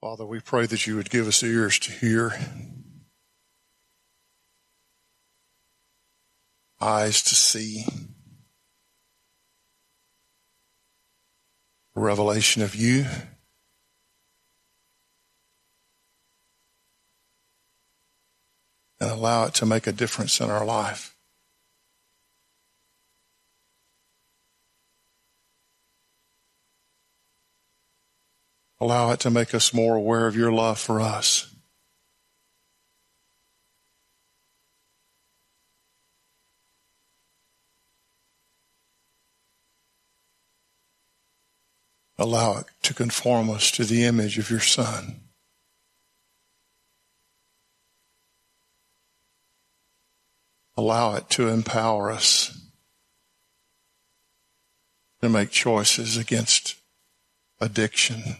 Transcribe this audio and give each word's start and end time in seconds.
Father, 0.00 0.24
we 0.24 0.40
pray 0.40 0.64
that 0.64 0.86
you 0.86 0.96
would 0.96 1.10
give 1.10 1.28
us 1.28 1.42
ears 1.42 1.78
to 1.80 1.92
hear, 1.92 2.32
eyes 6.80 7.22
to 7.22 7.34
see, 7.34 7.84
revelation 11.94 12.62
of 12.62 12.74
you. 12.74 13.04
And 18.98 19.10
allow 19.10 19.44
it 19.44 19.54
to 19.54 19.66
make 19.66 19.86
a 19.86 19.92
difference 19.92 20.40
in 20.40 20.48
our 20.48 20.64
life. 20.64 21.14
Allow 28.80 29.10
it 29.12 29.20
to 29.20 29.30
make 29.30 29.54
us 29.54 29.74
more 29.74 29.94
aware 29.94 30.26
of 30.26 30.34
your 30.34 30.50
love 30.50 30.78
for 30.78 31.02
us. 31.02 31.54
Allow 42.16 42.58
it 42.58 42.66
to 42.82 42.94
conform 42.94 43.50
us 43.50 43.70
to 43.72 43.84
the 43.84 44.04
image 44.04 44.38
of 44.38 44.50
your 44.50 44.60
Son. 44.60 45.20
Allow 50.76 51.16
it 51.16 51.28
to 51.30 51.48
empower 51.48 52.10
us 52.10 52.58
to 55.20 55.28
make 55.28 55.50
choices 55.50 56.16
against 56.16 56.76
addiction 57.60 58.36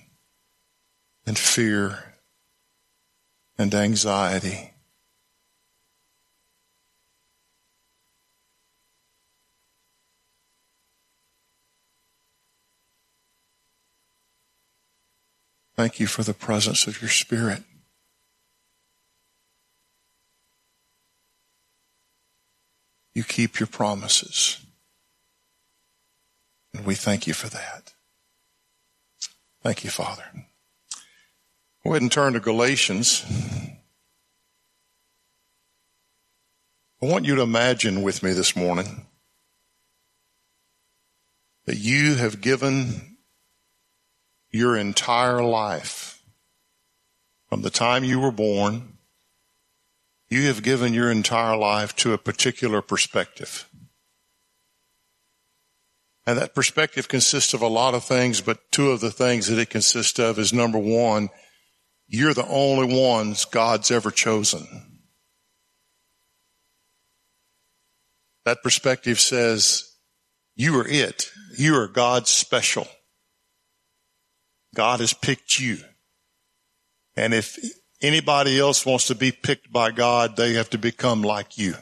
and 1.26 1.38
fear 1.38 2.14
and 3.58 3.74
anxiety. 3.74 4.70
Thank 15.76 15.98
you 15.98 16.06
for 16.06 16.22
the 16.22 16.34
presence 16.34 16.86
of 16.86 17.00
your 17.00 17.08
Spirit. 17.08 17.62
You 23.14 23.24
keep 23.24 23.58
your 23.58 23.66
promises. 23.66 24.60
And 26.74 26.84
we 26.84 26.94
thank 26.94 27.26
you 27.26 27.34
for 27.34 27.48
that. 27.48 27.94
Thank 29.62 29.84
you, 29.84 29.90
Father. 29.90 30.24
Go 31.82 31.90
ahead 31.90 32.02
and 32.02 32.12
turn 32.12 32.34
to 32.34 32.40
Galatians. 32.40 33.24
I 37.02 37.06
want 37.06 37.24
you 37.24 37.34
to 37.36 37.42
imagine 37.42 38.02
with 38.02 38.22
me 38.22 38.32
this 38.32 38.54
morning 38.54 39.06
that 41.64 41.78
you 41.78 42.16
have 42.16 42.42
given 42.42 43.16
your 44.50 44.76
entire 44.76 45.42
life 45.42 46.22
from 47.48 47.62
the 47.62 47.70
time 47.70 48.04
you 48.04 48.20
were 48.20 48.30
born, 48.30 48.98
you 50.28 50.48
have 50.48 50.62
given 50.62 50.92
your 50.92 51.10
entire 51.10 51.56
life 51.56 51.96
to 51.96 52.12
a 52.12 52.18
particular 52.18 52.82
perspective. 52.82 53.68
And 56.26 56.38
that 56.38 56.54
perspective 56.54 57.08
consists 57.08 57.54
of 57.54 57.62
a 57.62 57.66
lot 57.66 57.94
of 57.94 58.04
things, 58.04 58.42
but 58.42 58.70
two 58.70 58.90
of 58.90 59.00
the 59.00 59.10
things 59.10 59.46
that 59.46 59.58
it 59.58 59.70
consists 59.70 60.18
of 60.18 60.38
is 60.38 60.52
number 60.52 60.78
one, 60.78 61.30
you're 62.10 62.34
the 62.34 62.46
only 62.48 62.92
ones 62.92 63.44
God's 63.44 63.92
ever 63.92 64.10
chosen. 64.10 64.66
That 68.44 68.64
perspective 68.64 69.20
says 69.20 69.92
you 70.56 70.76
are 70.80 70.86
it. 70.86 71.30
You 71.56 71.76
are 71.76 71.86
God's 71.86 72.28
special. 72.28 72.88
God 74.74 74.98
has 74.98 75.12
picked 75.12 75.60
you. 75.60 75.78
And 77.14 77.32
if 77.32 77.56
anybody 78.02 78.58
else 78.58 78.84
wants 78.84 79.06
to 79.06 79.14
be 79.14 79.30
picked 79.30 79.72
by 79.72 79.92
God, 79.92 80.36
they 80.36 80.54
have 80.54 80.70
to 80.70 80.78
become 80.78 81.22
like 81.22 81.58
you. 81.58 81.74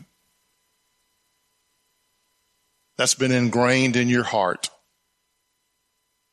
That's 2.99 3.15
been 3.15 3.33
ingrained 3.33 3.97
in 3.97 4.09
your 4.11 4.25
heart 4.25 4.69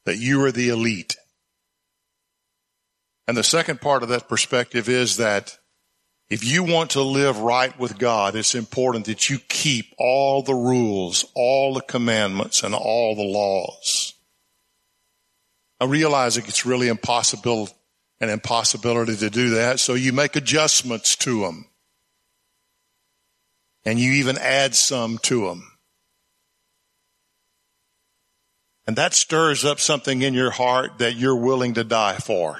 that 0.03 0.17
you 0.17 0.43
are 0.43 0.51
the 0.51 0.67
elite. 0.67 1.15
And 3.27 3.35
the 3.35 3.43
second 3.43 3.81
part 3.81 4.03
of 4.03 4.09
that 4.09 4.29
perspective 4.29 4.87
is 4.87 5.17
that 5.17 5.57
if 6.29 6.43
you 6.43 6.63
want 6.63 6.91
to 6.91 7.01
live 7.01 7.39
right 7.39 7.77
with 7.79 7.99
God, 7.99 8.35
it's 8.35 8.55
important 8.55 9.05
that 9.05 9.29
you 9.29 9.37
keep 9.47 9.93
all 9.97 10.41
the 10.41 10.55
rules, 10.55 11.25
all 11.35 11.73
the 11.73 11.81
commandments, 11.81 12.63
and 12.63 12.73
all 12.73 13.15
the 13.15 13.23
laws. 13.23 14.13
I 15.79 15.85
realize 15.85 16.37
it's 16.37 16.65
really 16.65 16.87
impossible, 16.87 17.69
an 18.19 18.29
impossibility 18.29 19.15
to 19.17 19.29
do 19.29 19.51
that, 19.51 19.79
so 19.79 19.93
you 19.93 20.13
make 20.13 20.35
adjustments 20.35 21.15
to 21.17 21.41
them. 21.41 21.65
And 23.83 23.99
you 23.99 24.13
even 24.13 24.39
add 24.39 24.73
some 24.73 25.19
to 25.19 25.47
them. 25.47 25.71
And 28.87 28.95
that 28.95 29.13
stirs 29.13 29.63
up 29.63 29.79
something 29.79 30.23
in 30.23 30.33
your 30.33 30.51
heart 30.51 30.99
that 30.99 31.15
you're 31.15 31.35
willing 31.35 31.75
to 31.75 31.83
die 31.83 32.17
for. 32.17 32.59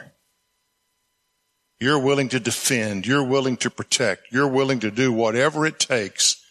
You're 1.85 1.99
willing 1.99 2.29
to 2.29 2.39
defend. 2.39 3.05
You're 3.05 3.23
willing 3.23 3.57
to 3.57 3.69
protect. 3.69 4.31
You're 4.31 4.47
willing 4.47 4.79
to 4.79 4.89
do 4.89 5.13
whatever 5.13 5.67
it 5.67 5.77
takes 5.77 6.43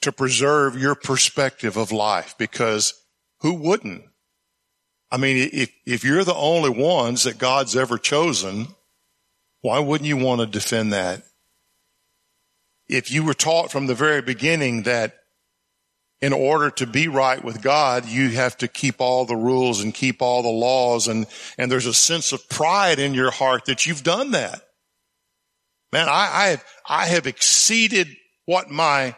to 0.00 0.12
preserve 0.12 0.80
your 0.80 0.94
perspective 0.94 1.76
of 1.76 1.90
life 1.90 2.36
because 2.38 2.94
who 3.40 3.54
wouldn't? 3.54 4.04
I 5.10 5.16
mean, 5.16 5.50
if, 5.52 5.72
if 5.84 6.04
you're 6.04 6.22
the 6.22 6.36
only 6.36 6.70
ones 6.70 7.24
that 7.24 7.36
God's 7.36 7.74
ever 7.74 7.98
chosen, 7.98 8.68
why 9.60 9.80
wouldn't 9.80 10.06
you 10.06 10.18
want 10.18 10.40
to 10.40 10.46
defend 10.46 10.92
that? 10.92 11.24
If 12.86 13.10
you 13.10 13.24
were 13.24 13.34
taught 13.34 13.72
from 13.72 13.88
the 13.88 13.96
very 13.96 14.22
beginning 14.22 14.84
that 14.84 15.16
in 16.20 16.32
order 16.32 16.70
to 16.70 16.86
be 16.86 17.08
right 17.08 17.44
with 17.44 17.62
God, 17.62 18.06
you 18.06 18.30
have 18.30 18.56
to 18.58 18.68
keep 18.68 19.00
all 19.00 19.26
the 19.26 19.36
rules 19.36 19.82
and 19.82 19.92
keep 19.92 20.22
all 20.22 20.42
the 20.42 20.48
laws 20.48 21.08
and, 21.08 21.26
and 21.58 21.70
there's 21.70 21.86
a 21.86 21.94
sense 21.94 22.32
of 22.32 22.48
pride 22.48 22.98
in 22.98 23.14
your 23.14 23.30
heart 23.30 23.66
that 23.66 23.86
you've 23.86 24.02
done 24.02 24.30
that. 24.30 24.62
Man, 25.92 26.08
I, 26.08 26.30
I 26.32 26.46
have, 26.48 26.64
I 26.88 27.06
have 27.06 27.26
exceeded 27.26 28.08
what 28.46 28.70
my 28.70 29.14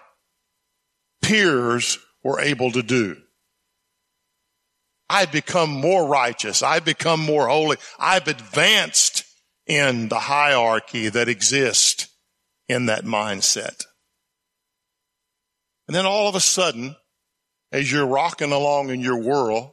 peers 1.22 1.98
were 2.22 2.40
able 2.40 2.72
to 2.72 2.82
do. 2.82 3.16
I've 5.08 5.32
become 5.32 5.70
more 5.70 6.06
righteous. 6.06 6.62
I've 6.62 6.84
become 6.84 7.20
more 7.20 7.48
holy. 7.48 7.78
I've 7.98 8.28
advanced 8.28 9.24
in 9.66 10.08
the 10.08 10.18
hierarchy 10.18 11.08
that 11.08 11.28
exists 11.28 12.08
in 12.68 12.86
that 12.86 13.04
mindset. 13.04 13.84
And 15.88 15.94
then 15.94 16.06
all 16.06 16.28
of 16.28 16.34
a 16.34 16.40
sudden, 16.40 16.94
as 17.72 17.90
you're 17.90 18.06
rocking 18.06 18.52
along 18.52 18.90
in 18.90 19.00
your 19.00 19.20
world, 19.20 19.72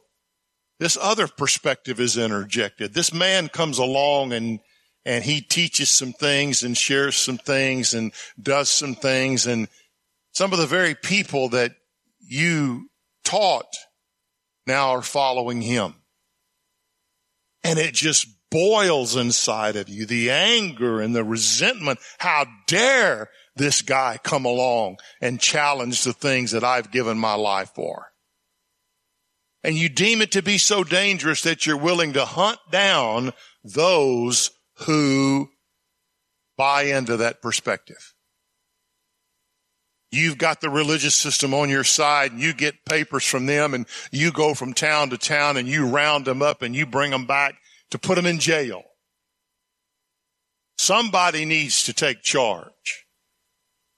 this 0.80 0.98
other 1.00 1.28
perspective 1.28 2.00
is 2.00 2.18
interjected. 2.18 2.94
This 2.94 3.14
man 3.14 3.50
comes 3.50 3.78
along 3.78 4.34
and, 4.34 4.60
and 5.06 5.24
he 5.24 5.42
teaches 5.42 5.90
some 5.90 6.14
things 6.14 6.64
and 6.64 6.76
shares 6.78 7.18
some 7.18 7.38
things 7.38 7.94
and 7.94 8.14
does 8.42 8.70
some 8.70 8.96
things. 8.96 9.46
And 9.46 9.68
some 10.32 10.54
of 10.54 10.60
the 10.60 10.66
very 10.66 10.96
people 10.96 11.50
that 11.50 11.74
you 12.20 12.90
taught 13.24 13.74
now 14.66 14.92
are 14.92 15.02
following 15.02 15.62
him. 15.62 15.96
And 17.64 17.78
it 17.80 17.94
just 17.94 18.28
boils 18.52 19.16
inside 19.16 19.76
of 19.76 19.90
you. 19.90 20.06
The 20.06 20.32
anger 20.32 21.02
and 21.02 21.16
the 21.16 21.24
resentment. 21.24 22.00
How 22.20 22.46
dare 22.68 23.30
this 23.56 23.82
guy 23.82 24.20
come 24.24 24.46
along 24.46 24.98
and 25.22 25.40
challenge 25.40 26.04
the 26.04 26.14
things 26.14 26.52
that 26.52 26.64
I've 26.64 26.92
given 26.92 27.18
my 27.18 27.36
life 27.36 27.72
for. 27.74 28.12
And 29.64 29.76
you 29.76 29.90
deem 29.90 30.22
it 30.22 30.32
to 30.34 30.44
be 30.44 30.58
so 30.58 30.84
dangerous 30.84 31.42
that 31.42 31.66
you're 31.66 31.78
willing 31.78 32.14
to 32.14 32.26
hunt 32.26 32.60
down 32.70 33.34
those 33.64 34.52
who 34.82 35.50
buy 36.58 36.84
into 36.84 37.18
that 37.18 37.42
perspective. 37.42 38.14
You've 40.12 40.38
got 40.38 40.62
the 40.62 40.70
religious 40.70 41.16
system 41.16 41.54
on 41.54 41.70
your 41.70 41.84
side 41.84 42.32
and 42.32 42.40
you 42.40 42.54
get 42.54 42.86
papers 42.86 43.26
from 43.26 43.48
them 43.48 43.74
and 43.74 43.86
you 44.12 44.32
go 44.32 44.54
from 44.54 44.74
town 44.74 45.10
to 45.10 45.18
town 45.18 45.58
and 45.58 45.68
you 45.68 45.88
round 45.88 46.26
them 46.26 46.42
up 46.42 46.62
and 46.62 46.76
you 46.76 46.86
bring 46.86 47.12
them 47.12 47.26
back 47.26 47.56
to 47.90 47.98
put 47.98 48.16
them 48.16 48.26
in 48.26 48.40
jail. 48.40 48.84
Somebody 50.78 51.44
needs 51.46 51.84
to 51.86 51.94
take 51.94 52.22
charge. 52.22 53.05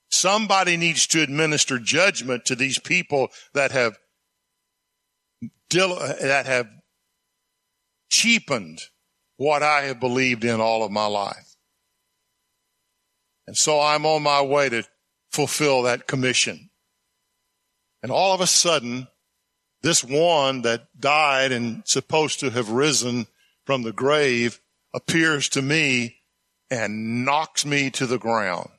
Somebody 0.09 0.77
needs 0.77 1.07
to 1.07 1.21
administer 1.21 1.80
judgment 1.80 2.45
to 2.45 2.56
these 2.56 2.80
people 2.80 3.30
that 3.54 3.71
have 3.71 3.98
that 5.69 6.45
have 6.45 6.69
cheapened 8.09 8.80
what 9.36 9.62
I 9.62 9.83
have 9.83 10.00
believed 10.00 10.44
in 10.44 10.62
all 10.62 10.83
of 10.83 10.92
my 10.92 11.06
life. 11.06 11.56
And 13.45 13.56
so 13.56 13.80
I'm 13.80 14.06
on 14.06 14.24
my 14.24 14.42
way 14.42 14.69
to 14.69 14.83
fulfill 15.31 15.83
that 15.83 16.07
commission. 16.07 16.69
And 18.01 18.12
all 18.12 18.33
of 18.33 18.42
a 18.42 18.48
sudden, 18.48 19.07
this 19.81 20.03
one 20.03 20.63
that 20.63 20.88
died 21.00 21.51
and 21.51 21.83
supposed 21.86 22.39
to 22.39 22.50
have 22.50 22.69
risen 22.69 23.27
from 23.65 23.83
the 23.83 23.94
grave 23.94 24.60
appears 24.94 25.50
to 25.50 25.62
me 25.62 26.18
and 26.69 27.25
knocks 27.25 27.65
me 27.65 27.89
to 27.92 28.06
the 28.06 28.18
ground. 28.18 28.69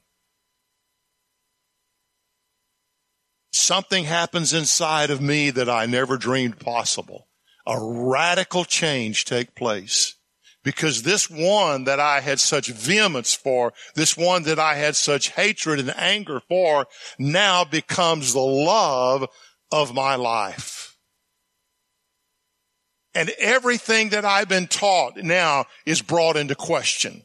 Something 3.53 4.05
happens 4.05 4.53
inside 4.53 5.11
of 5.11 5.21
me 5.21 5.50
that 5.50 5.69
I 5.69 5.87
never 5.87 6.17
dreamed 6.17 6.59
possible. 6.59 7.29
A 7.67 7.79
radical 7.79 8.65
change 8.65 9.25
take 9.25 9.55
place 9.55 10.15
because 10.65 11.03
this 11.03 11.31
one 11.31 11.85
that 11.85 12.00
I 12.00 12.21
had 12.21 12.41
such 12.41 12.69
vehemence 12.69 13.35
for, 13.35 13.73
this 13.95 14.17
one 14.17 14.43
that 14.45 14.59
I 14.59 14.75
had 14.75 14.97
such 14.97 15.31
hatred 15.31 15.81
and 15.81 15.95
anger 15.97 16.41
for, 16.49 16.87
now 17.19 17.65
becomes 17.65 18.33
the 18.33 18.41
love 18.41 19.29
of 19.71 19.95
my 19.95 20.17
life. 20.17 20.97
And 23.15 23.31
everything 23.39 24.11
that 24.11 24.25
I've 24.25 24.49
been 24.49 24.67
taught 24.67 25.17
now 25.17 25.65
is 25.87 26.03
brought 26.03 26.37
into 26.37 26.55
question. 26.55 27.25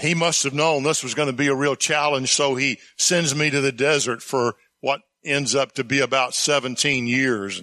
He 0.00 0.14
must 0.14 0.42
have 0.42 0.54
known 0.54 0.82
this 0.82 1.02
was 1.02 1.14
going 1.14 1.28
to 1.28 1.32
be 1.32 1.48
a 1.48 1.54
real 1.54 1.76
challenge, 1.76 2.32
so 2.32 2.54
he 2.54 2.78
sends 2.96 3.34
me 3.34 3.50
to 3.50 3.60
the 3.60 3.72
desert 3.72 4.22
for 4.22 4.56
what 4.80 5.02
ends 5.24 5.54
up 5.54 5.72
to 5.72 5.84
be 5.84 6.00
about 6.00 6.34
17 6.34 7.06
years. 7.06 7.62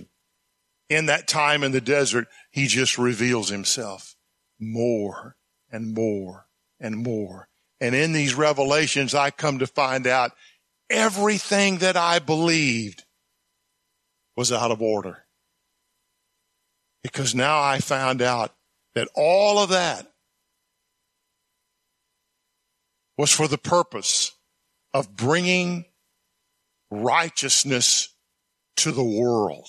In 0.90 1.06
that 1.08 1.28
time 1.28 1.64
in 1.64 1.72
the 1.72 1.82
desert, 1.82 2.28
he 2.52 2.68
just 2.68 2.98
reveals 2.98 3.50
himself 3.50 4.16
more 4.60 5.36
and 5.72 5.94
more 5.94 6.48
and 6.80 6.98
more. 6.98 7.48
And 7.80 7.96
in 7.96 8.14
these 8.14 8.36
revelations, 8.36 9.14
I 9.14 9.32
come 9.32 9.60
to 9.60 9.68
find 9.68 10.06
out 10.08 10.32
everything 10.90 11.80
that 11.80 11.98
I 11.98 12.20
believed 12.20 13.04
was 14.36 14.52
out 14.52 14.72
of 14.72 14.82
order. 14.82 15.26
Because 17.02 17.36
now 17.36 17.62
I 17.62 17.80
found 17.80 18.22
out 18.22 18.54
that 18.96 19.10
all 19.16 19.60
of 19.60 19.70
that 19.70 20.13
was 23.18 23.32
for 23.32 23.48
the 23.48 23.58
purpose 23.58 24.32
of 24.94 25.16
bringing 25.16 25.86
righteousness 26.90 28.14
to 28.78 28.92
the 28.92 29.04
world. 29.04 29.68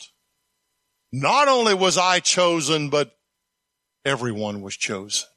Not 1.12 1.48
only 1.48 1.74
was 1.74 1.96
I 1.96 2.20
chosen, 2.20 2.90
but 2.90 3.16
everyone 4.04 4.62
was 4.62 4.76
chosen. 4.76 5.28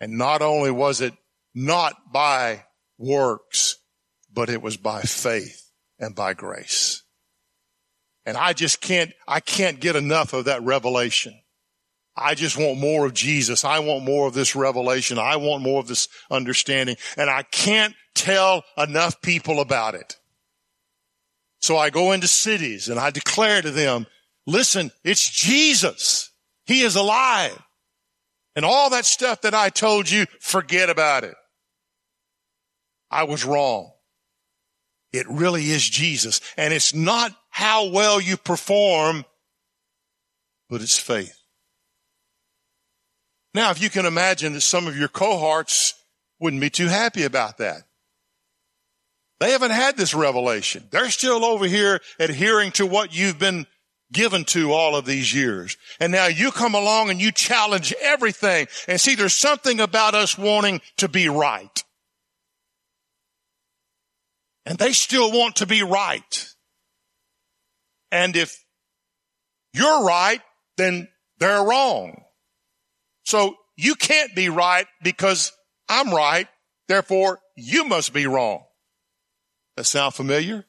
And 0.00 0.18
not 0.18 0.42
only 0.42 0.70
was 0.70 1.00
it 1.00 1.14
not 1.54 2.12
by 2.12 2.64
works, 2.98 3.76
but 4.32 4.48
it 4.48 4.60
was 4.60 4.76
by 4.76 5.02
faith 5.02 5.70
and 5.98 6.14
by 6.14 6.34
grace. 6.34 7.02
And 8.24 8.36
I 8.36 8.52
just 8.52 8.80
can't, 8.80 9.12
I 9.26 9.40
can't 9.40 9.80
get 9.80 9.96
enough 9.96 10.32
of 10.32 10.46
that 10.46 10.62
revelation. 10.62 11.40
I 12.16 12.34
just 12.34 12.56
want 12.56 12.78
more 12.78 13.04
of 13.04 13.12
Jesus. 13.12 13.64
I 13.64 13.80
want 13.80 14.04
more 14.04 14.26
of 14.26 14.34
this 14.34 14.56
revelation. 14.56 15.18
I 15.18 15.36
want 15.36 15.62
more 15.62 15.80
of 15.80 15.86
this 15.86 16.08
understanding. 16.30 16.96
And 17.16 17.28
I 17.28 17.42
can't 17.42 17.94
tell 18.14 18.64
enough 18.78 19.20
people 19.20 19.60
about 19.60 19.94
it. 19.94 20.16
So 21.60 21.76
I 21.76 21.90
go 21.90 22.12
into 22.12 22.28
cities 22.28 22.88
and 22.88 22.98
I 22.98 23.10
declare 23.10 23.60
to 23.60 23.70
them, 23.70 24.06
listen, 24.46 24.92
it's 25.04 25.28
Jesus. 25.28 26.30
He 26.64 26.80
is 26.82 26.96
alive. 26.96 27.60
And 28.54 28.64
all 28.64 28.88
that 28.90 29.04
stuff 29.04 29.42
that 29.42 29.54
I 29.54 29.68
told 29.68 30.10
you, 30.10 30.24
forget 30.40 30.88
about 30.88 31.24
it. 31.24 31.34
I 33.10 33.24
was 33.24 33.44
wrong. 33.44 33.92
It 35.12 35.26
really 35.28 35.70
is 35.70 35.86
Jesus. 35.86 36.40
And 36.56 36.72
it's 36.72 36.94
not 36.94 37.32
how 37.50 37.90
well 37.90 38.20
you 38.20 38.36
perform, 38.38 39.26
but 40.70 40.80
it's 40.80 40.98
faith. 40.98 41.38
Now, 43.56 43.70
if 43.70 43.80
you 43.80 43.88
can 43.88 44.04
imagine 44.04 44.52
that 44.52 44.60
some 44.60 44.86
of 44.86 44.98
your 44.98 45.08
cohorts 45.08 45.94
wouldn't 46.38 46.60
be 46.60 46.68
too 46.68 46.88
happy 46.88 47.22
about 47.22 47.56
that. 47.56 47.84
They 49.40 49.52
haven't 49.52 49.70
had 49.70 49.96
this 49.96 50.12
revelation. 50.12 50.84
They're 50.90 51.08
still 51.08 51.42
over 51.42 51.64
here 51.64 52.02
adhering 52.18 52.72
to 52.72 52.84
what 52.84 53.16
you've 53.16 53.38
been 53.38 53.66
given 54.12 54.44
to 54.44 54.72
all 54.72 54.94
of 54.94 55.06
these 55.06 55.32
years. 55.32 55.78
And 55.98 56.12
now 56.12 56.26
you 56.26 56.50
come 56.50 56.74
along 56.74 57.08
and 57.08 57.18
you 57.18 57.32
challenge 57.32 57.94
everything. 58.02 58.66
And 58.88 59.00
see, 59.00 59.14
there's 59.14 59.32
something 59.32 59.80
about 59.80 60.14
us 60.14 60.36
wanting 60.36 60.82
to 60.98 61.08
be 61.08 61.30
right. 61.30 61.82
And 64.66 64.76
they 64.76 64.92
still 64.92 65.32
want 65.32 65.56
to 65.56 65.66
be 65.66 65.82
right. 65.82 66.54
And 68.12 68.36
if 68.36 68.62
you're 69.72 70.04
right, 70.04 70.42
then 70.76 71.08
they're 71.38 71.64
wrong. 71.64 72.24
So 73.26 73.56
you 73.76 73.96
can't 73.96 74.34
be 74.34 74.48
right 74.48 74.86
because 75.02 75.52
I'm 75.88 76.14
right. 76.14 76.46
Therefore, 76.88 77.40
you 77.56 77.84
must 77.84 78.12
be 78.14 78.26
wrong. 78.26 78.62
That 79.76 79.84
sound 79.84 80.14
familiar? 80.14 80.64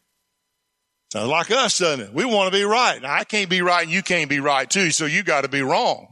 Sounds 1.13 1.29
like 1.29 1.51
us, 1.51 1.77
doesn't 1.77 2.07
it? 2.07 2.13
We 2.13 2.25
want 2.25 2.51
to 2.51 2.59
be 2.59 2.65
right. 2.65 3.01
Now, 3.01 3.13
I 3.13 3.23
can't 3.23 3.49
be 3.49 3.61
right 3.61 3.83
and 3.83 3.91
you 3.91 4.01
can't 4.01 4.29
be 4.29 4.39
right 4.39 4.69
too. 4.69 4.89
So 4.91 5.05
you 5.05 5.23
got 5.23 5.41
to 5.41 5.47
be 5.47 5.61
wrong 5.61 6.07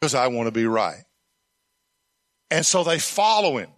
because 0.00 0.14
I 0.14 0.28
want 0.28 0.46
to 0.46 0.52
be 0.52 0.66
right. 0.66 1.02
And 2.50 2.64
so 2.64 2.84
they 2.84 2.98
follow 2.98 3.56
him 3.56 3.70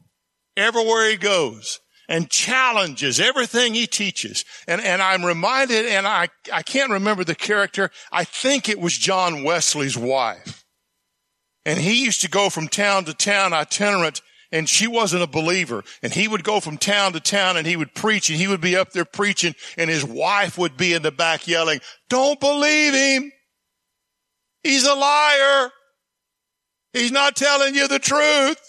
everywhere 0.57 1.09
he 1.09 1.17
goes 1.17 1.79
and 2.09 2.29
challenges 2.29 3.21
everything 3.21 3.75
he 3.75 3.87
teaches. 3.87 4.45
And, 4.67 4.81
and 4.81 5.01
I'm 5.01 5.25
reminded, 5.25 5.87
and 5.87 6.07
I, 6.07 6.29
I 6.53 6.63
can't 6.63 6.91
remember 6.91 7.23
the 7.23 7.37
character. 7.37 7.91
I 8.11 8.25
think 8.25 8.69
it 8.69 8.81
was 8.81 8.99
John 8.99 9.45
Wesley's 9.45 9.97
wife. 9.97 10.64
And 11.67 11.79
he 11.79 12.05
used 12.05 12.21
to 12.23 12.29
go 12.29 12.51
from 12.51 12.69
town 12.69 13.05
to 13.07 13.15
town 13.15 13.53
itinerant 13.53 14.21
and 14.53 14.69
she 14.69 14.87
wasn't 14.87 15.23
a 15.23 15.27
believer. 15.27 15.83
And 16.03 16.13
he 16.13 16.29
would 16.29 16.45
go 16.45 16.61
from 16.61 16.79
town 16.79 17.13
to 17.15 17.21
town 17.21 17.57
and 17.57 17.67
he 17.67 17.77
would 17.77 17.95
preach 17.95 18.31
and 18.31 18.39
he 18.39 18.47
would 18.47 18.61
be 18.61 18.77
up 18.77 18.93
there 18.93 19.05
preaching 19.05 19.55
and 19.77 19.91
his 19.91 20.05
wife 20.05 20.57
would 20.59 20.77
be 20.77 20.93
in 20.93 21.03
the 21.03 21.11
back 21.11 21.49
yelling, 21.49 21.81
don't 22.09 22.39
believe 22.39 22.95
him. 22.95 23.33
He's 24.63 24.87
a 24.87 24.95
liar. 24.95 25.71
He's 26.93 27.13
not 27.13 27.35
telling 27.35 27.75
you 27.75 27.89
the 27.89 27.99
truth. 27.99 28.61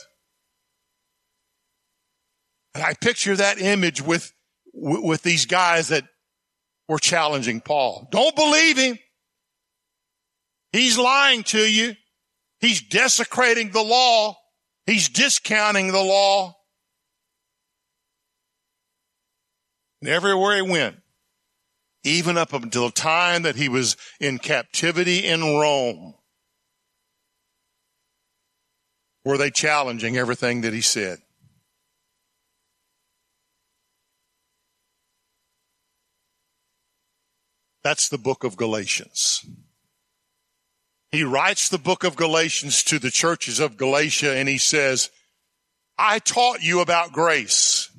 And 2.73 2.83
I 2.83 2.93
picture 2.93 3.35
that 3.35 3.61
image 3.61 4.01
with, 4.01 4.33
with 4.73 5.21
these 5.21 5.45
guys 5.45 5.89
that 5.89 6.03
were 6.89 6.99
challenging 6.99 7.61
Paul. 7.61 8.07
Don't 8.11 8.35
believe 8.35 8.77
him. 8.77 8.99
He's 10.73 10.97
lying 10.97 11.43
to 11.43 11.59
you. 11.59 11.95
He's 12.59 12.81
desecrating 12.81 13.71
the 13.71 13.83
law. 13.83 14.37
He's 14.85 15.09
discounting 15.09 15.91
the 15.91 16.01
law. 16.01 16.55
And 20.01 20.09
everywhere 20.09 20.55
he 20.55 20.61
went, 20.61 20.97
even 22.03 22.37
up 22.37 22.53
until 22.53 22.85
the 22.85 22.91
time 22.91 23.41
that 23.43 23.55
he 23.55 23.67
was 23.67 23.97
in 24.19 24.37
captivity 24.37 25.25
in 25.25 25.41
Rome, 25.41 26.13
were 29.23 29.37
they 29.37 29.49
challenging 29.49 30.15
everything 30.15 30.61
that 30.61 30.73
he 30.73 30.81
said. 30.81 31.17
That's 37.83 38.09
the 38.09 38.19
book 38.19 38.43
of 38.43 38.55
Galatians. 38.55 39.45
He 41.15 41.23
writes 41.23 41.69
the 41.69 41.77
book 41.77 42.03
of 42.03 42.17
Galatians 42.17 42.83
to 42.83 42.99
the 42.99 43.09
churches 43.09 43.61
of 43.61 43.77
Galatia 43.77 44.35
and 44.35 44.49
he 44.49 44.57
says, 44.57 45.09
I 45.97 46.19
taught 46.19 46.61
you 46.61 46.81
about 46.81 47.13
grace. 47.13 47.89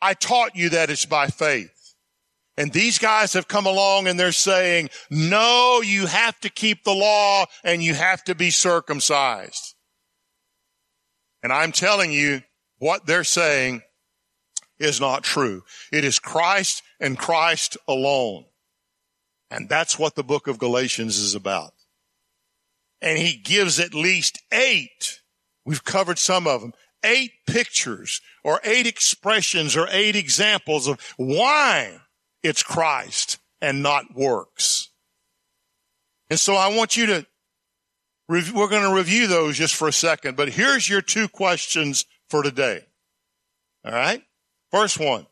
I 0.00 0.14
taught 0.14 0.54
you 0.54 0.68
that 0.68 0.88
it's 0.88 1.04
by 1.04 1.26
faith. 1.26 1.96
And 2.56 2.72
these 2.72 3.00
guys 3.00 3.32
have 3.32 3.48
come 3.48 3.66
along 3.66 4.06
and 4.06 4.20
they're 4.20 4.30
saying, 4.30 4.90
no, 5.10 5.80
you 5.82 6.06
have 6.06 6.38
to 6.42 6.48
keep 6.48 6.84
the 6.84 6.94
law 6.94 7.46
and 7.64 7.82
you 7.82 7.94
have 7.94 8.22
to 8.26 8.36
be 8.36 8.50
circumcised. 8.50 9.74
And 11.42 11.52
I'm 11.52 11.72
telling 11.72 12.12
you 12.12 12.42
what 12.78 13.04
they're 13.04 13.24
saying 13.24 13.82
is 14.78 15.00
not 15.00 15.24
true. 15.24 15.64
It 15.92 16.04
is 16.04 16.20
Christ 16.20 16.84
and 17.00 17.18
Christ 17.18 17.76
alone. 17.88 18.44
And 19.50 19.68
that's 19.68 19.98
what 19.98 20.14
the 20.14 20.22
book 20.22 20.46
of 20.46 20.60
Galatians 20.60 21.18
is 21.18 21.34
about 21.34 21.72
and 23.00 23.18
he 23.18 23.36
gives 23.36 23.78
at 23.78 23.94
least 23.94 24.40
eight. 24.52 25.20
We've 25.64 25.84
covered 25.84 26.18
some 26.18 26.46
of 26.46 26.60
them. 26.60 26.72
Eight 27.04 27.32
pictures 27.46 28.20
or 28.42 28.60
eight 28.64 28.86
expressions 28.86 29.76
or 29.76 29.86
eight 29.90 30.16
examples 30.16 30.88
of 30.88 31.00
why 31.16 32.00
it's 32.42 32.62
Christ 32.62 33.38
and 33.60 33.82
not 33.82 34.14
works. 34.14 34.88
And 36.30 36.40
so 36.40 36.54
I 36.54 36.74
want 36.74 36.96
you 36.96 37.06
to, 37.06 37.26
we're 38.28 38.68
going 38.68 38.82
to 38.82 38.94
review 38.94 39.26
those 39.26 39.56
just 39.56 39.74
for 39.74 39.88
a 39.88 39.92
second, 39.92 40.36
but 40.36 40.48
here's 40.48 40.88
your 40.88 41.00
two 41.00 41.28
questions 41.28 42.04
for 42.28 42.42
today. 42.42 42.84
All 43.84 43.92
right. 43.92 44.22
First 44.70 44.98
one. 44.98 45.26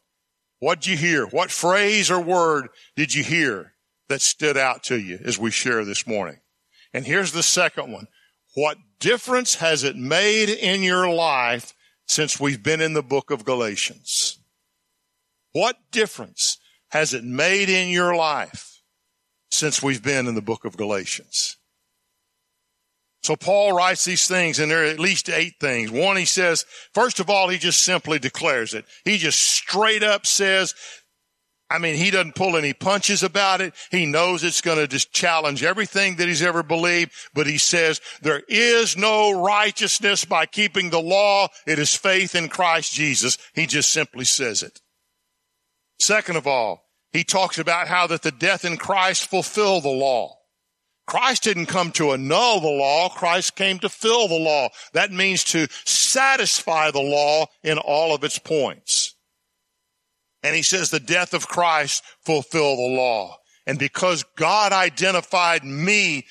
What 0.60 0.80
did 0.80 0.90
you 0.90 0.96
hear? 0.96 1.26
What 1.26 1.50
phrase 1.50 2.10
or 2.10 2.20
word 2.20 2.68
did 2.96 3.14
you 3.14 3.22
hear 3.22 3.74
that 4.08 4.22
stood 4.22 4.56
out 4.56 4.84
to 4.84 4.98
you 4.98 5.18
as 5.22 5.38
we 5.38 5.50
share 5.50 5.84
this 5.84 6.06
morning? 6.06 6.38
And 6.96 7.06
here's 7.06 7.32
the 7.32 7.42
second 7.42 7.92
one. 7.92 8.06
What 8.54 8.78
difference 9.00 9.56
has 9.56 9.84
it 9.84 9.96
made 9.96 10.48
in 10.48 10.82
your 10.82 11.06
life 11.12 11.74
since 12.06 12.40
we've 12.40 12.62
been 12.62 12.80
in 12.80 12.94
the 12.94 13.02
book 13.02 13.30
of 13.30 13.44
Galatians? 13.44 14.38
What 15.52 15.76
difference 15.92 16.56
has 16.88 17.12
it 17.12 17.22
made 17.22 17.68
in 17.68 17.90
your 17.90 18.16
life 18.16 18.80
since 19.50 19.82
we've 19.82 20.02
been 20.02 20.26
in 20.26 20.34
the 20.36 20.40
book 20.40 20.64
of 20.64 20.78
Galatians? 20.78 21.58
So 23.22 23.36
Paul 23.36 23.74
writes 23.74 24.06
these 24.06 24.26
things 24.26 24.58
and 24.58 24.70
there 24.70 24.82
are 24.82 24.86
at 24.86 24.98
least 24.98 25.28
eight 25.28 25.56
things. 25.60 25.90
One, 25.90 26.16
he 26.16 26.24
says, 26.24 26.64
first 26.94 27.20
of 27.20 27.28
all, 27.28 27.50
he 27.50 27.58
just 27.58 27.82
simply 27.82 28.18
declares 28.18 28.72
it. 28.72 28.86
He 29.04 29.18
just 29.18 29.40
straight 29.42 30.02
up 30.02 30.24
says, 30.24 30.74
I 31.68 31.78
mean, 31.78 31.96
he 31.96 32.12
doesn't 32.12 32.36
pull 32.36 32.56
any 32.56 32.72
punches 32.72 33.24
about 33.24 33.60
it. 33.60 33.74
He 33.90 34.06
knows 34.06 34.44
it's 34.44 34.60
going 34.60 34.78
to 34.78 34.86
just 34.86 35.12
challenge 35.12 35.64
everything 35.64 36.16
that 36.16 36.28
he's 36.28 36.42
ever 36.42 36.62
believed, 36.62 37.12
but 37.34 37.48
he 37.48 37.58
says 37.58 38.00
there 38.22 38.42
is 38.48 38.96
no 38.96 39.42
righteousness 39.42 40.24
by 40.24 40.46
keeping 40.46 40.90
the 40.90 41.00
law. 41.00 41.48
It 41.66 41.80
is 41.80 41.94
faith 41.94 42.36
in 42.36 42.48
Christ 42.48 42.92
Jesus. 42.92 43.36
He 43.52 43.66
just 43.66 43.90
simply 43.90 44.24
says 44.24 44.62
it. 44.62 44.80
Second 45.98 46.36
of 46.36 46.46
all, 46.46 46.84
he 47.12 47.24
talks 47.24 47.58
about 47.58 47.88
how 47.88 48.06
that 48.06 48.22
the 48.22 48.30
death 48.30 48.64
in 48.64 48.76
Christ 48.76 49.28
fulfill 49.28 49.80
the 49.80 49.88
law. 49.88 50.36
Christ 51.06 51.44
didn't 51.44 51.66
come 51.66 51.90
to 51.92 52.12
annul 52.12 52.60
the 52.60 52.68
law. 52.68 53.08
Christ 53.08 53.56
came 53.56 53.78
to 53.80 53.88
fill 53.88 54.28
the 54.28 54.38
law. 54.38 54.68
That 54.92 55.10
means 55.10 55.42
to 55.44 55.66
satisfy 55.84 56.90
the 56.90 57.00
law 57.00 57.46
in 57.62 57.78
all 57.78 58.14
of 58.14 58.22
its 58.22 58.38
points. 58.38 59.15
And 60.46 60.54
he 60.54 60.62
says 60.62 60.90
the 60.90 61.00
death 61.00 61.34
of 61.34 61.48
Christ 61.48 62.04
fulfill 62.20 62.76
the 62.76 62.94
law. 62.94 63.36
And 63.66 63.80
because 63.80 64.22
God 64.36 64.70
identified 64.70 65.64
me 65.64 66.24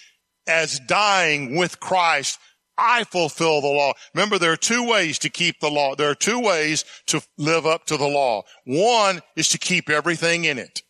as 0.48 0.79
dying 0.79 1.57
with 1.57 1.81
Christ, 1.81 2.39
I 2.77 3.03
fulfill 3.03 3.60
the 3.60 3.67
law. 3.67 3.91
Remember, 4.13 4.39
there 4.39 4.53
are 4.53 4.57
two 4.57 4.88
ways 4.88 5.19
to 5.19 5.29
keep 5.29 5.60
the 5.60 5.69
law. 5.69 5.95
There 5.95 6.10
are 6.10 6.15
two 6.15 6.39
ways 6.39 6.86
to 7.07 7.22
live 7.38 7.65
up 7.65 7.88
to 7.88 7.98
the 7.98 8.07
law. 8.07 8.43
One 8.63 9.19
is 9.36 9.50
to 9.50 9.57
keep 9.57 9.89
everything 9.89 10.45
in 10.45 10.60
it. 10.60 10.81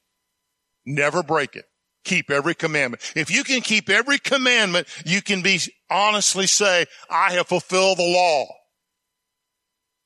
Never 0.85 1.23
break 1.23 1.55
it 1.55 1.65
keep 2.03 2.29
every 2.29 2.53
commandment. 2.53 3.01
If 3.15 3.31
you 3.31 3.43
can 3.43 3.61
keep 3.61 3.89
every 3.89 4.19
commandment, 4.19 4.87
you 5.07 5.23
can 5.23 5.41
be 5.41 5.59
honestly 5.89 6.45
say, 6.45 6.85
I 7.09 7.33
have 7.33 7.47
fulfilled 7.47 7.97
the 7.97 8.03
law. 8.03 8.45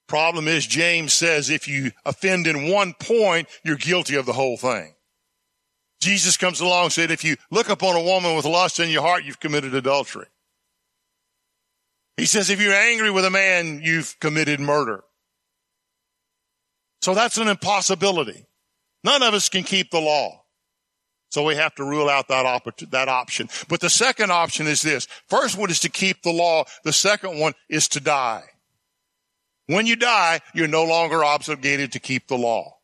Problem 0.10 0.48
is, 0.48 0.66
James 0.66 1.14
says 1.14 1.52
if 1.52 1.68
you 1.68 1.92
offend 2.04 2.48
in 2.48 2.68
one 2.68 2.96
point, 3.00 3.48
you're 3.64 3.78
guilty 3.78 4.16
of 4.16 4.26
the 4.26 4.34
whole 4.34 4.58
thing. 4.58 4.96
Jesus 6.02 6.36
comes 6.36 6.60
along 6.60 6.86
and 6.86 6.94
said, 6.94 7.12
if 7.12 7.24
you 7.24 7.38
look 7.52 7.70
upon 7.70 7.96
a 7.96 8.02
woman 8.02 8.36
with 8.36 8.46
lust 8.46 8.80
in 8.80 8.90
your 8.90 9.04
heart, 9.04 9.24
you've 9.24 9.40
committed 9.40 9.76
adultery. 9.76 10.26
He 12.18 12.26
says, 12.26 12.50
if 12.50 12.60
you're 12.60 12.74
angry 12.74 13.12
with 13.12 13.24
a 13.24 13.30
man, 13.30 13.82
you've 13.84 14.20
committed 14.20 14.60
murder. 14.60 15.04
So 17.04 17.14
that's 17.14 17.38
an 17.38 17.48
impossibility. 17.48 18.48
None 19.04 19.22
of 19.22 19.36
us 19.36 19.48
can 19.48 19.64
keep 19.64 19.92
the 19.92 20.02
law. 20.02 20.44
So 21.30 21.44
we 21.44 21.56
have 21.56 21.76
to 21.76 21.84
rule 21.84 22.10
out 22.10 22.30
that, 22.30 22.48
op- 22.48 22.90
that 22.90 23.10
option. 23.10 23.48
But 23.68 23.80
the 23.80 23.92
second 23.92 24.32
option 24.32 24.66
is 24.66 24.82
this. 24.82 25.08
First 25.28 25.56
one 25.56 25.70
is 25.70 25.82
to 25.82 25.90
keep 25.90 26.24
the 26.24 26.34
law. 26.34 26.64
The 26.84 26.94
second 26.94 27.40
one 27.40 27.54
is 27.70 27.88
to 27.90 28.00
die. 28.00 28.44
When 29.70 29.86
you 29.86 29.96
die, 29.96 30.40
you're 30.56 30.68
no 30.68 30.84
longer 30.84 31.24
obligated 31.24 31.92
to 31.92 32.00
keep 32.00 32.28
the 32.28 32.40
law. 32.40 32.78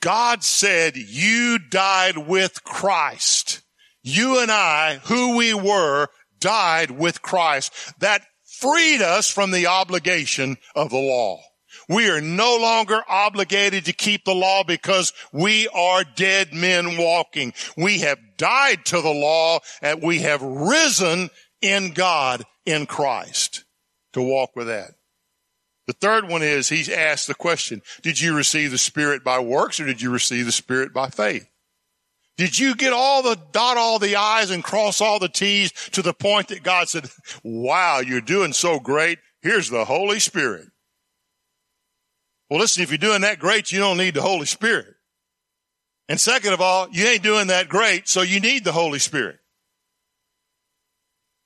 God 0.00 0.44
said 0.44 0.96
you 0.96 1.58
died 1.58 2.16
with 2.16 2.62
Christ. 2.62 3.62
You 4.00 4.40
and 4.40 4.52
I, 4.52 5.00
who 5.06 5.36
we 5.36 5.52
were, 5.52 6.06
died 6.38 6.92
with 6.92 7.22
Christ. 7.22 7.72
That 7.98 8.22
freed 8.44 9.02
us 9.02 9.28
from 9.28 9.50
the 9.50 9.66
obligation 9.66 10.58
of 10.76 10.90
the 10.90 10.96
law. 10.96 11.40
We 11.88 12.08
are 12.08 12.20
no 12.20 12.56
longer 12.56 13.02
obligated 13.08 13.86
to 13.86 13.92
keep 13.92 14.24
the 14.24 14.32
law 14.32 14.62
because 14.62 15.12
we 15.32 15.66
are 15.74 16.04
dead 16.04 16.54
men 16.54 16.98
walking. 16.98 17.52
We 17.76 17.98
have 17.98 18.36
died 18.36 18.84
to 18.86 19.02
the 19.02 19.10
law 19.10 19.58
and 19.82 20.00
we 20.00 20.20
have 20.20 20.40
risen 20.40 21.30
in 21.60 21.94
God 21.94 22.44
in 22.64 22.86
Christ 22.86 23.64
to 24.12 24.22
walk 24.22 24.54
with 24.54 24.68
that. 24.68 24.92
The 25.90 26.06
third 26.06 26.28
one 26.28 26.44
is 26.44 26.68
he's 26.68 26.88
asked 26.88 27.26
the 27.26 27.34
question, 27.34 27.82
did 28.00 28.20
you 28.20 28.36
receive 28.36 28.70
the 28.70 28.78
Spirit 28.78 29.24
by 29.24 29.40
works 29.40 29.80
or 29.80 29.86
did 29.86 30.00
you 30.00 30.10
receive 30.10 30.46
the 30.46 30.52
Spirit 30.52 30.94
by 30.94 31.08
faith? 31.08 31.48
Did 32.36 32.56
you 32.56 32.76
get 32.76 32.92
all 32.92 33.24
the 33.24 33.36
dot 33.50 33.76
all 33.76 33.98
the 33.98 34.14
I's 34.14 34.52
and 34.52 34.62
cross 34.62 35.00
all 35.00 35.18
the 35.18 35.28
T's 35.28 35.72
to 35.90 36.00
the 36.00 36.14
point 36.14 36.46
that 36.46 36.62
God 36.62 36.88
said, 36.88 37.10
wow, 37.42 37.98
you're 37.98 38.20
doing 38.20 38.52
so 38.52 38.78
great. 38.78 39.18
Here's 39.42 39.68
the 39.68 39.84
Holy 39.84 40.20
Spirit. 40.20 40.68
Well, 42.48 42.60
listen, 42.60 42.84
if 42.84 42.90
you're 42.92 42.98
doing 42.98 43.22
that 43.22 43.40
great, 43.40 43.72
you 43.72 43.80
don't 43.80 43.96
need 43.96 44.14
the 44.14 44.22
Holy 44.22 44.46
Spirit. 44.46 44.94
And 46.08 46.20
second 46.20 46.52
of 46.52 46.60
all, 46.60 46.88
you 46.92 47.04
ain't 47.04 47.24
doing 47.24 47.48
that 47.48 47.68
great, 47.68 48.06
so 48.06 48.22
you 48.22 48.38
need 48.38 48.62
the 48.62 48.70
Holy 48.70 49.00
Spirit. 49.00 49.39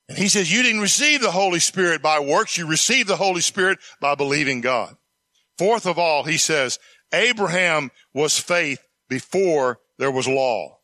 And 0.09 0.19
he 0.19 0.29
says, 0.29 0.53
you 0.53 0.63
didn't 0.63 0.81
receive 0.81 1.23
the 1.23 1.31
Holy 1.31 1.61
Spirit 1.61 2.03
by 2.03 2.21
works. 2.21 2.59
You 2.59 2.67
received 2.67 3.09
the 3.09 3.17
Holy 3.17 3.41
Spirit 3.41 3.79
by 4.01 4.15
believing 4.15 4.61
God. 4.61 4.97
Fourth 5.57 5.87
of 5.87 5.99
all, 5.99 6.25
he 6.25 6.37
says, 6.37 6.79
Abraham 7.13 7.91
was 8.13 8.39
faith 8.39 8.85
before 9.09 9.79
there 9.99 10.11
was 10.11 10.29
law. 10.29 10.79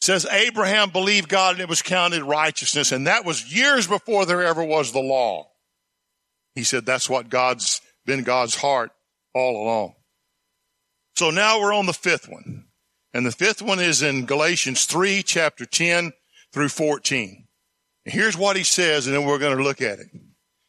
It 0.00 0.04
says 0.04 0.26
Abraham 0.30 0.90
believed 0.90 1.28
God 1.28 1.54
and 1.54 1.60
it 1.60 1.68
was 1.68 1.82
counted 1.82 2.22
righteousness. 2.22 2.92
And 2.92 3.06
that 3.06 3.24
was 3.24 3.54
years 3.54 3.86
before 3.86 4.26
there 4.26 4.42
ever 4.42 4.64
was 4.64 4.92
the 4.92 5.00
law. 5.00 5.48
He 6.54 6.64
said 6.64 6.86
that's 6.86 7.10
what 7.10 7.28
God's 7.28 7.80
been 8.06 8.22
God's 8.22 8.54
heart 8.54 8.90
all 9.34 9.62
along. 9.62 9.94
So 11.16 11.30
now 11.30 11.60
we're 11.60 11.74
on 11.74 11.86
the 11.86 11.92
fifth 11.92 12.28
one. 12.28 12.66
And 13.12 13.26
the 13.26 13.32
fifth 13.32 13.60
one 13.60 13.80
is 13.80 14.02
in 14.02 14.26
Galatians 14.26 14.84
3, 14.84 15.22
chapter 15.24 15.66
10 15.66 16.12
through 16.52 16.68
14. 16.68 17.47
Here's 18.04 18.36
what 18.36 18.56
he 18.56 18.64
says, 18.64 19.06
and 19.06 19.14
then 19.14 19.24
we're 19.24 19.38
going 19.38 19.56
to 19.56 19.62
look 19.62 19.82
at 19.82 19.98
it. 19.98 20.08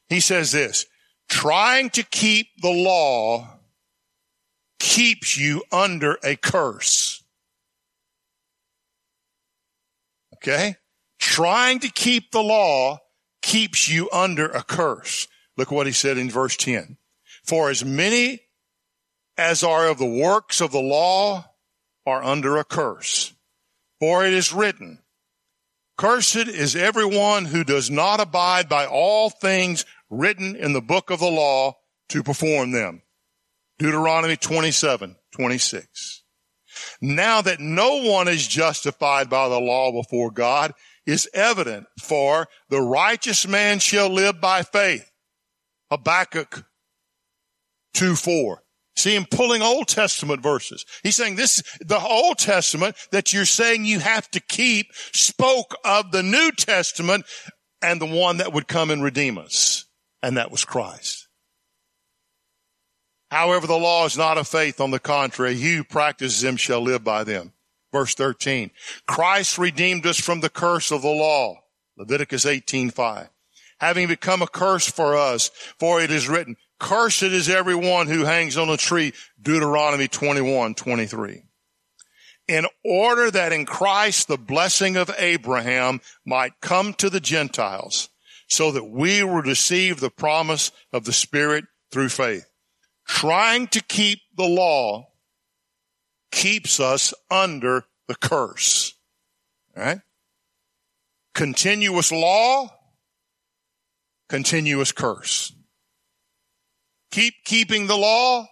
He 0.09 0.19
says 0.19 0.51
this, 0.51 0.85
trying 1.29 1.89
to 1.91 2.03
keep 2.03 2.47
the 2.61 2.69
law 2.69 3.59
keeps 4.79 5.37
you 5.37 5.63
under 5.71 6.17
a 6.23 6.35
curse. 6.35 7.23
Okay? 10.35 10.75
Trying 11.19 11.79
to 11.79 11.89
keep 11.89 12.31
the 12.31 12.41
law 12.41 12.99
keeps 13.41 13.89
you 13.89 14.09
under 14.11 14.47
a 14.47 14.63
curse. 14.63 15.27
Look 15.57 15.71
what 15.71 15.87
he 15.87 15.93
said 15.93 16.17
in 16.17 16.29
verse 16.29 16.55
10. 16.55 16.97
For 17.43 17.69
as 17.69 17.83
many 17.83 18.41
as 19.37 19.63
are 19.63 19.87
of 19.87 19.97
the 19.97 20.05
works 20.05 20.61
of 20.61 20.71
the 20.71 20.81
law 20.81 21.45
are 22.05 22.23
under 22.23 22.57
a 22.57 22.63
curse. 22.63 23.33
For 23.99 24.25
it 24.25 24.33
is 24.33 24.53
written, 24.53 24.99
Cursed 25.99 26.47
is 26.47 26.77
everyone 26.77 27.43
who 27.43 27.65
does 27.65 27.91
not 27.91 28.21
abide 28.21 28.69
by 28.69 28.85
all 28.85 29.29
things 29.29 29.83
written 30.09 30.55
in 30.55 30.71
the 30.71 30.79
book 30.79 31.09
of 31.09 31.19
the 31.19 31.29
law 31.29 31.75
to 32.07 32.23
perform 32.23 32.71
them. 32.71 33.01
Deuteronomy 33.79 34.37
27, 34.37 35.17
26. 35.33 36.23
Now 37.01 37.41
that 37.41 37.59
no 37.59 37.97
one 37.97 38.29
is 38.29 38.47
justified 38.47 39.29
by 39.29 39.49
the 39.49 39.59
law 39.59 39.91
before 39.91 40.31
God 40.31 40.71
is 41.05 41.29
evident 41.33 41.85
for 41.99 42.47
the 42.69 42.79
righteous 42.79 43.45
man 43.45 43.79
shall 43.79 44.07
live 44.07 44.39
by 44.39 44.63
faith. 44.63 45.11
Habakkuk 45.91 46.63
2, 47.95 48.15
4. 48.15 48.63
See 48.99 49.15
him 49.15 49.25
pulling 49.25 49.61
Old 49.61 49.87
Testament 49.87 50.43
verses. 50.43 50.85
He's 51.03 51.15
saying 51.15 51.37
this, 51.37 51.63
the 51.79 51.99
Old 51.99 52.37
Testament 52.37 52.97
that 53.11 53.31
you're 53.31 53.45
saying 53.45 53.85
you 53.85 53.99
have 53.99 54.29
to 54.31 54.41
keep 54.41 54.87
spoke 55.13 55.73
of 55.85 56.11
the 56.11 56.21
New 56.21 56.51
Testament 56.51 57.25
and 57.81 58.01
the 58.01 58.05
one 58.05 58.37
that 58.37 58.51
would 58.51 58.67
come 58.67 58.91
and 58.91 59.01
redeem 59.01 59.37
us. 59.37 59.85
And 60.21 60.35
that 60.35 60.51
was 60.51 60.65
Christ. 60.65 61.29
However, 63.31 63.67
the 63.67 63.77
law 63.77 64.05
is 64.05 64.17
not 64.17 64.37
of 64.37 64.49
faith. 64.49 64.81
On 64.81 64.91
the 64.91 64.99
contrary, 64.99 65.55
he 65.55 65.77
who 65.77 65.85
practices 65.85 66.41
them 66.41 66.57
shall 66.57 66.81
live 66.81 67.03
by 67.03 67.23
them. 67.23 67.53
Verse 67.93 68.13
13. 68.15 68.69
Christ 69.07 69.57
redeemed 69.57 70.05
us 70.05 70.19
from 70.19 70.41
the 70.41 70.49
curse 70.49 70.91
of 70.91 71.03
the 71.03 71.07
law. 71.07 71.55
Leviticus 71.95 72.45
18:5. 72.45 73.29
Having 73.79 74.07
become 74.09 74.41
a 74.41 74.47
curse 74.47 74.91
for 74.91 75.15
us, 75.15 75.51
for 75.79 76.01
it 76.01 76.11
is 76.11 76.27
written, 76.27 76.57
Cursed 76.79 77.23
is 77.23 77.49
everyone 77.49 78.07
who 78.07 78.23
hangs 78.23 78.57
on 78.57 78.69
a 78.69 78.77
tree. 78.77 79.13
Deuteronomy 79.41 80.07
21, 80.07 80.75
23. 80.75 81.43
in 82.49 82.65
order 82.83 83.29
that 83.29 83.53
in 83.53 83.65
Christ 83.65 84.27
the 84.27 84.37
blessing 84.37 84.97
of 84.97 85.11
Abraham 85.19 86.01
might 86.25 86.59
come 86.61 86.93
to 86.95 87.09
the 87.09 87.19
Gentiles 87.19 88.09
so 88.47 88.71
that 88.71 88.85
we 88.85 89.23
will 89.23 89.43
receive 89.43 89.99
the 89.99 90.09
promise 90.09 90.71
of 90.91 91.05
the 91.05 91.13
Spirit 91.13 91.65
through 91.91 92.09
faith. 92.09 92.47
Trying 93.05 93.67
to 93.67 93.83
keep 93.83 94.19
the 94.35 94.47
law 94.47 95.09
keeps 96.31 96.79
us 96.79 97.13
under 97.29 97.85
the 98.07 98.15
curse. 98.15 98.95
Right? 99.75 100.01
Continuous 101.35 102.11
law, 102.11 102.69
continuous 104.27 104.91
curse. 104.91 105.53
Keep 107.11 107.33
keeping 107.45 107.87
the 107.87 107.97
law, 107.97 108.47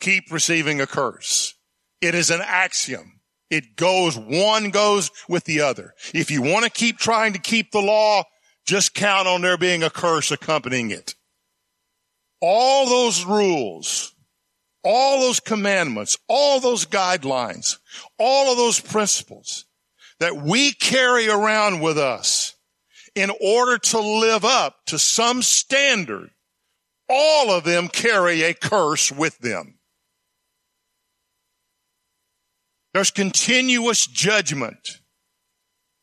keep 0.00 0.30
receiving 0.30 0.80
a 0.80 0.86
curse. 0.86 1.54
It 2.00 2.14
is 2.14 2.30
an 2.30 2.40
axiom. 2.40 3.20
It 3.50 3.76
goes, 3.76 4.16
one 4.16 4.70
goes 4.70 5.10
with 5.28 5.44
the 5.44 5.60
other. 5.60 5.94
If 6.14 6.30
you 6.30 6.40
want 6.40 6.64
to 6.64 6.70
keep 6.70 6.98
trying 6.98 7.34
to 7.34 7.38
keep 7.38 7.70
the 7.70 7.82
law, 7.82 8.24
just 8.64 8.94
count 8.94 9.28
on 9.28 9.42
there 9.42 9.58
being 9.58 9.82
a 9.82 9.90
curse 9.90 10.30
accompanying 10.30 10.90
it. 10.90 11.14
All 12.40 12.88
those 12.88 13.24
rules, 13.24 14.14
all 14.82 15.20
those 15.20 15.40
commandments, 15.40 16.16
all 16.28 16.60
those 16.60 16.86
guidelines, 16.86 17.78
all 18.18 18.50
of 18.50 18.56
those 18.56 18.80
principles 18.80 19.66
that 20.18 20.36
we 20.36 20.72
carry 20.72 21.28
around 21.28 21.80
with 21.80 21.98
us 21.98 22.54
in 23.14 23.30
order 23.40 23.78
to 23.78 24.00
live 24.00 24.44
up 24.44 24.76
to 24.86 24.98
some 24.98 25.42
standard, 25.42 26.30
all 27.08 27.50
of 27.50 27.64
them 27.64 27.88
carry 27.88 28.42
a 28.42 28.54
curse 28.54 29.12
with 29.12 29.38
them. 29.38 29.78
There's 32.94 33.10
continuous 33.10 34.06
judgment 34.06 35.00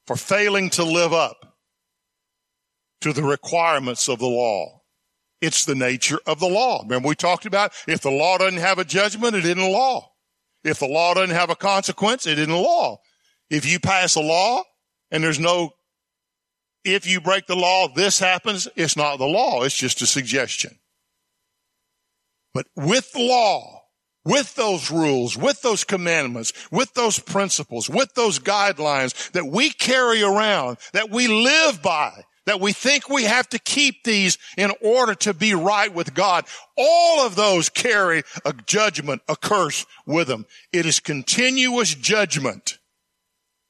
for 0.08 0.16
failing 0.16 0.70
to 0.72 0.84
live 0.84 1.14
up 1.14 1.58
to 3.02 3.14
the 3.14 3.24
requirements 3.24 4.10
of 4.10 4.20
the 4.20 4.28
law. 4.28 4.82
It's 5.42 5.66
the 5.66 5.76
nature 5.76 6.20
of 6.26 6.40
the 6.40 6.48
law. 6.48 6.82
Remember 6.84 7.08
we 7.08 7.16
talked 7.16 7.46
about 7.46 7.74
if 7.88 8.02
the 8.02 8.10
law 8.10 8.38
doesn't 8.38 8.60
have 8.60 8.80
a 8.80 8.86
judgment, 8.86 9.36
it 9.36 9.46
isn't 9.46 9.60
a 9.60 9.70
law. 9.70 10.12
If 10.64 10.80
the 10.80 10.88
law 10.88 11.14
doesn't 11.14 11.36
have 11.36 11.50
a 11.50 11.56
consequence, 11.56 12.28
it 12.28 12.38
isn't 12.40 12.52
a 12.52 12.60
law. 12.60 13.00
If 13.50 13.66
you 13.66 13.80
pass 13.80 14.16
a 14.16 14.22
law 14.22 14.64
and 15.12 15.24
there's 15.24 15.40
no, 15.40 15.72
if 16.84 17.08
you 17.08 17.22
break 17.22 17.48
the 17.48 17.56
law, 17.56 17.88
this 17.88 18.20
happens, 18.20 18.68
it's 18.76 18.98
not 18.98 19.18
the 19.18 19.26
law. 19.26 19.64
It's 19.64 19.78
just 19.78 20.02
a 20.02 20.06
suggestion. 20.06 20.78
But 22.54 22.68
with 22.76 23.12
law, 23.16 23.84
with 24.26 24.56
those 24.56 24.92
rules, 24.92 25.38
with 25.38 25.62
those 25.62 25.84
commandments, 25.84 26.54
with 26.72 26.94
those 26.94 27.20
principles, 27.20 27.90
with 27.90 28.14
those 28.16 28.40
guidelines 28.40 29.32
that 29.32 29.46
we 29.46 29.70
carry 29.70 30.22
around, 30.22 30.78
that 30.94 31.10
we 31.10 31.28
live 31.28 31.82
by, 31.82 32.26
that 32.46 32.60
we 32.60 32.74
think 32.74 33.10
we 33.10 33.24
have 33.24 33.48
to 33.50 33.60
keep 33.60 34.04
these 34.04 34.38
in 34.58 34.72
order 34.82 35.14
to 35.14 35.34
be 35.34 35.54
right 35.54 35.94
with 35.94 36.14
God. 36.14 36.46
All 36.76 37.26
of 37.26 37.36
those 37.36 37.70
carry 37.70 38.24
a 38.44 38.54
judgment, 38.54 39.22
a 39.28 39.36
curse 39.36 39.86
with 40.06 40.28
them. 40.28 40.46
It 40.74 40.86
is 40.86 41.00
continuous 41.00 41.94
judgment 41.94 42.80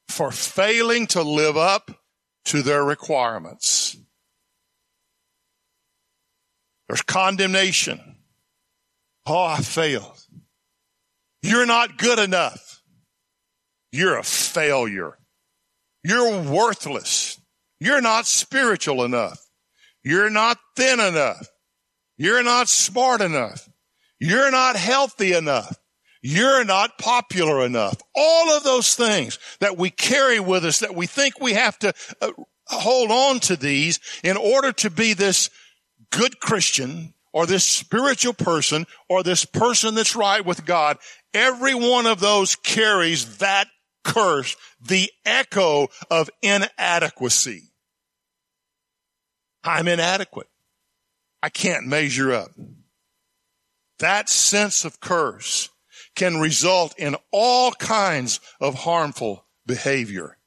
for 0.08 0.32
failing 0.32 1.06
to 1.08 1.22
live 1.22 1.56
up 1.56 1.90
to 2.46 2.62
their 2.62 2.82
requirements. 2.82 3.96
There's 6.88 7.02
condemnation. 7.02 8.16
Oh, 9.32 9.44
I 9.44 9.58
failed. 9.58 10.26
You're 11.40 11.64
not 11.64 11.98
good 11.98 12.18
enough. 12.18 12.82
You're 13.92 14.18
a 14.18 14.24
failure. 14.24 15.18
You're 16.02 16.42
worthless. 16.42 17.40
You're 17.78 18.00
not 18.00 18.26
spiritual 18.26 19.04
enough. 19.04 19.40
You're 20.02 20.30
not 20.30 20.58
thin 20.74 20.98
enough. 20.98 21.46
You're 22.16 22.42
not 22.42 22.68
smart 22.68 23.20
enough. 23.20 23.68
You're 24.18 24.50
not 24.50 24.74
healthy 24.74 25.32
enough. 25.32 25.78
You're 26.22 26.64
not 26.64 26.98
popular 26.98 27.64
enough. 27.64 28.02
All 28.16 28.50
of 28.56 28.64
those 28.64 28.96
things 28.96 29.38
that 29.60 29.78
we 29.78 29.90
carry 29.90 30.40
with 30.40 30.64
us 30.64 30.80
that 30.80 30.96
we 30.96 31.06
think 31.06 31.40
we 31.40 31.52
have 31.52 31.78
to 31.78 31.92
uh, 32.20 32.32
hold 32.66 33.12
on 33.12 33.38
to 33.40 33.54
these 33.54 34.00
in 34.24 34.36
order 34.36 34.72
to 34.72 34.90
be 34.90 35.14
this 35.14 35.50
good 36.10 36.40
Christian 36.40 37.14
or 37.32 37.46
this 37.46 37.64
spiritual 37.64 38.34
person 38.34 38.86
or 39.08 39.22
this 39.22 39.44
person 39.44 39.94
that's 39.94 40.16
right 40.16 40.44
with 40.44 40.64
God. 40.64 40.98
Every 41.32 41.74
one 41.74 42.06
of 42.06 42.20
those 42.20 42.56
carries 42.56 43.38
that 43.38 43.68
curse, 44.04 44.56
the 44.80 45.10
echo 45.24 45.88
of 46.10 46.30
inadequacy. 46.42 47.70
I'm 49.62 49.88
inadequate. 49.88 50.48
I 51.42 51.48
can't 51.50 51.86
measure 51.86 52.32
up. 52.32 52.50
That 53.98 54.28
sense 54.28 54.84
of 54.84 55.00
curse 55.00 55.68
can 56.16 56.40
result 56.40 56.98
in 56.98 57.16
all 57.30 57.72
kinds 57.72 58.40
of 58.60 58.74
harmful 58.74 59.46
behavior, 59.66 60.38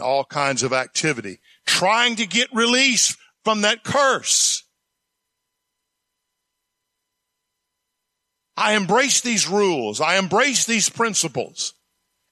all 0.00 0.24
kinds 0.24 0.62
of 0.62 0.72
activity, 0.72 1.40
trying 1.66 2.16
to 2.16 2.26
get 2.26 2.48
release 2.52 3.16
from 3.44 3.60
that 3.60 3.84
curse. 3.84 4.63
I 8.56 8.74
embrace 8.76 9.20
these 9.20 9.48
rules. 9.48 10.00
I 10.00 10.16
embrace 10.16 10.64
these 10.64 10.88
principles. 10.88 11.74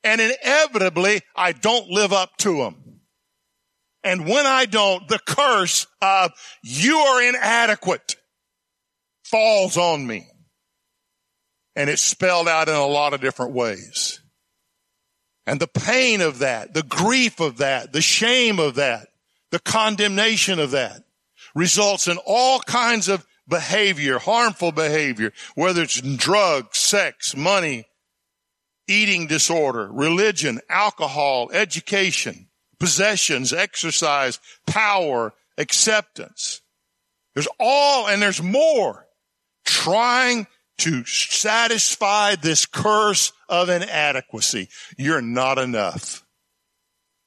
And 0.04 0.20
inevitably, 0.20 1.22
I 1.36 1.52
don't 1.52 1.88
live 1.88 2.12
up 2.12 2.36
to 2.38 2.58
them. 2.58 3.00
And 4.04 4.26
when 4.26 4.46
I 4.46 4.66
don't, 4.66 5.06
the 5.08 5.20
curse 5.20 5.86
of 6.00 6.32
you 6.62 6.96
are 6.96 7.22
inadequate 7.22 8.16
falls 9.24 9.76
on 9.76 10.06
me. 10.06 10.28
And 11.76 11.88
it's 11.88 12.02
spelled 12.02 12.48
out 12.48 12.68
in 12.68 12.74
a 12.74 12.86
lot 12.86 13.14
of 13.14 13.20
different 13.20 13.52
ways. 13.52 14.20
And 15.46 15.58
the 15.58 15.68
pain 15.68 16.20
of 16.20 16.40
that, 16.40 16.74
the 16.74 16.82
grief 16.82 17.40
of 17.40 17.58
that, 17.58 17.92
the 17.92 18.02
shame 18.02 18.58
of 18.58 18.76
that, 18.76 19.08
the 19.50 19.58
condemnation 19.58 20.58
of 20.58 20.72
that 20.72 21.02
results 21.54 22.08
in 22.08 22.18
all 22.26 22.60
kinds 22.60 23.08
of 23.08 23.26
behavior, 23.48 24.18
harmful 24.18 24.72
behavior, 24.72 25.32
whether 25.54 25.82
it's 25.82 26.00
drugs, 26.00 26.78
sex, 26.78 27.36
money, 27.36 27.84
eating 28.88 29.26
disorder, 29.26 29.88
religion, 29.92 30.60
alcohol, 30.68 31.50
education, 31.52 32.48
possessions, 32.78 33.52
exercise, 33.52 34.40
power, 34.66 35.32
acceptance. 35.58 36.60
There's 37.34 37.48
all, 37.58 38.08
and 38.08 38.20
there's 38.20 38.42
more 38.42 39.06
trying 39.64 40.46
to 40.78 41.04
satisfy 41.04 42.34
this 42.34 42.66
curse 42.66 43.32
of 43.48 43.68
inadequacy. 43.68 44.68
You're 44.98 45.22
not 45.22 45.58
enough. 45.58 46.24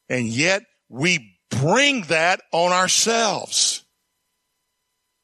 And 0.10 0.28
yet 0.28 0.64
we 0.90 1.38
bring 1.50 2.02
that 2.04 2.42
on 2.52 2.72
ourselves. 2.72 3.85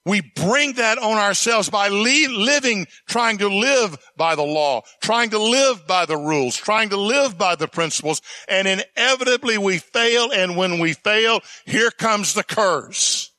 We 0.05 0.21
bring 0.21 0.73
that 0.73 0.97
on 0.97 1.17
ourselves 1.17 1.69
by 1.69 1.89
living, 1.89 2.87
trying 3.07 3.37
to 3.37 3.47
live 3.47 3.97
by 4.17 4.33
the 4.33 4.41
law, 4.41 4.81
trying 5.01 5.29
to 5.29 5.37
live 5.37 5.85
by 5.85 6.07
the 6.07 6.17
rules, 6.17 6.57
trying 6.57 6.89
to 6.89 6.97
live 6.97 7.37
by 7.37 7.55
the 7.55 7.67
principles, 7.67 8.21
and 8.47 8.67
inevitably 8.67 9.59
we 9.59 9.77
fail, 9.77 10.31
and 10.31 10.57
when 10.57 10.79
we 10.79 10.93
fail, 10.93 11.41
here 11.65 11.91
comes 11.91 12.33
the 12.33 12.43
curse. 12.43 13.31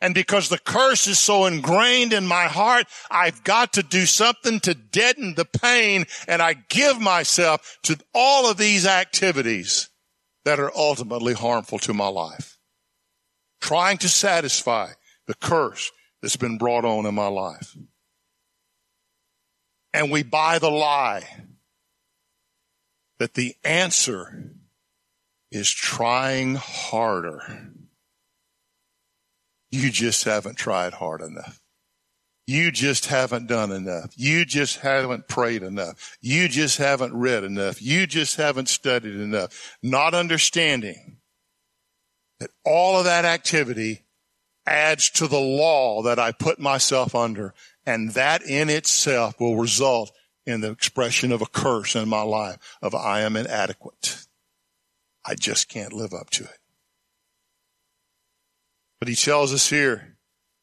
And 0.00 0.14
because 0.14 0.48
the 0.48 0.58
curse 0.58 1.06
is 1.06 1.18
so 1.18 1.44
ingrained 1.44 2.14
in 2.14 2.26
my 2.26 2.46
heart, 2.46 2.86
I've 3.10 3.44
got 3.44 3.74
to 3.74 3.82
do 3.82 4.06
something 4.06 4.58
to 4.60 4.74
deaden 4.74 5.34
the 5.34 5.44
pain, 5.44 6.06
and 6.26 6.40
I 6.40 6.54
give 6.54 6.98
myself 6.98 7.78
to 7.84 7.98
all 8.14 8.50
of 8.50 8.56
these 8.56 8.86
activities 8.86 9.90
that 10.44 10.58
are 10.58 10.72
ultimately 10.74 11.34
harmful 11.34 11.78
to 11.80 11.94
my 11.94 12.08
life. 12.08 12.56
Trying 13.60 13.98
to 13.98 14.08
satisfy 14.08 14.92
the 15.26 15.34
curse 15.34 15.90
that's 16.20 16.36
been 16.36 16.58
brought 16.58 16.84
on 16.84 17.06
in 17.06 17.14
my 17.14 17.28
life. 17.28 17.76
And 19.92 20.10
we 20.10 20.22
buy 20.22 20.58
the 20.58 20.70
lie 20.70 21.24
that 23.18 23.34
the 23.34 23.54
answer 23.64 24.52
is 25.50 25.70
trying 25.70 26.54
harder. 26.54 27.70
You 29.70 29.90
just 29.90 30.24
haven't 30.24 30.56
tried 30.56 30.94
hard 30.94 31.20
enough. 31.20 31.60
You 32.46 32.72
just 32.72 33.06
haven't 33.06 33.46
done 33.46 33.70
enough. 33.70 34.12
You 34.16 34.44
just 34.44 34.80
haven't 34.80 35.28
prayed 35.28 35.62
enough. 35.62 36.16
You 36.20 36.48
just 36.48 36.78
haven't 36.78 37.14
read 37.14 37.44
enough. 37.44 37.80
You 37.80 38.06
just 38.06 38.36
haven't 38.36 38.68
studied 38.68 39.14
enough. 39.14 39.76
Not 39.82 40.14
understanding 40.14 41.18
that 42.40 42.50
all 42.64 42.98
of 42.98 43.04
that 43.04 43.24
activity 43.24 44.01
adds 44.66 45.10
to 45.10 45.26
the 45.26 45.40
law 45.40 46.02
that 46.02 46.18
I 46.18 46.32
put 46.32 46.58
myself 46.58 47.14
under. 47.14 47.54
And 47.84 48.10
that 48.12 48.42
in 48.42 48.70
itself 48.70 49.40
will 49.40 49.56
result 49.56 50.12
in 50.46 50.60
the 50.60 50.70
expression 50.70 51.32
of 51.32 51.42
a 51.42 51.46
curse 51.46 51.94
in 51.94 52.08
my 52.08 52.22
life 52.22 52.58
of 52.80 52.94
I 52.94 53.20
am 53.20 53.36
inadequate. 53.36 54.26
I 55.24 55.34
just 55.34 55.68
can't 55.68 55.92
live 55.92 56.12
up 56.12 56.30
to 56.30 56.44
it. 56.44 56.58
But 58.98 59.08
he 59.08 59.14
tells 59.14 59.52
us 59.52 59.68
here, 59.68 60.16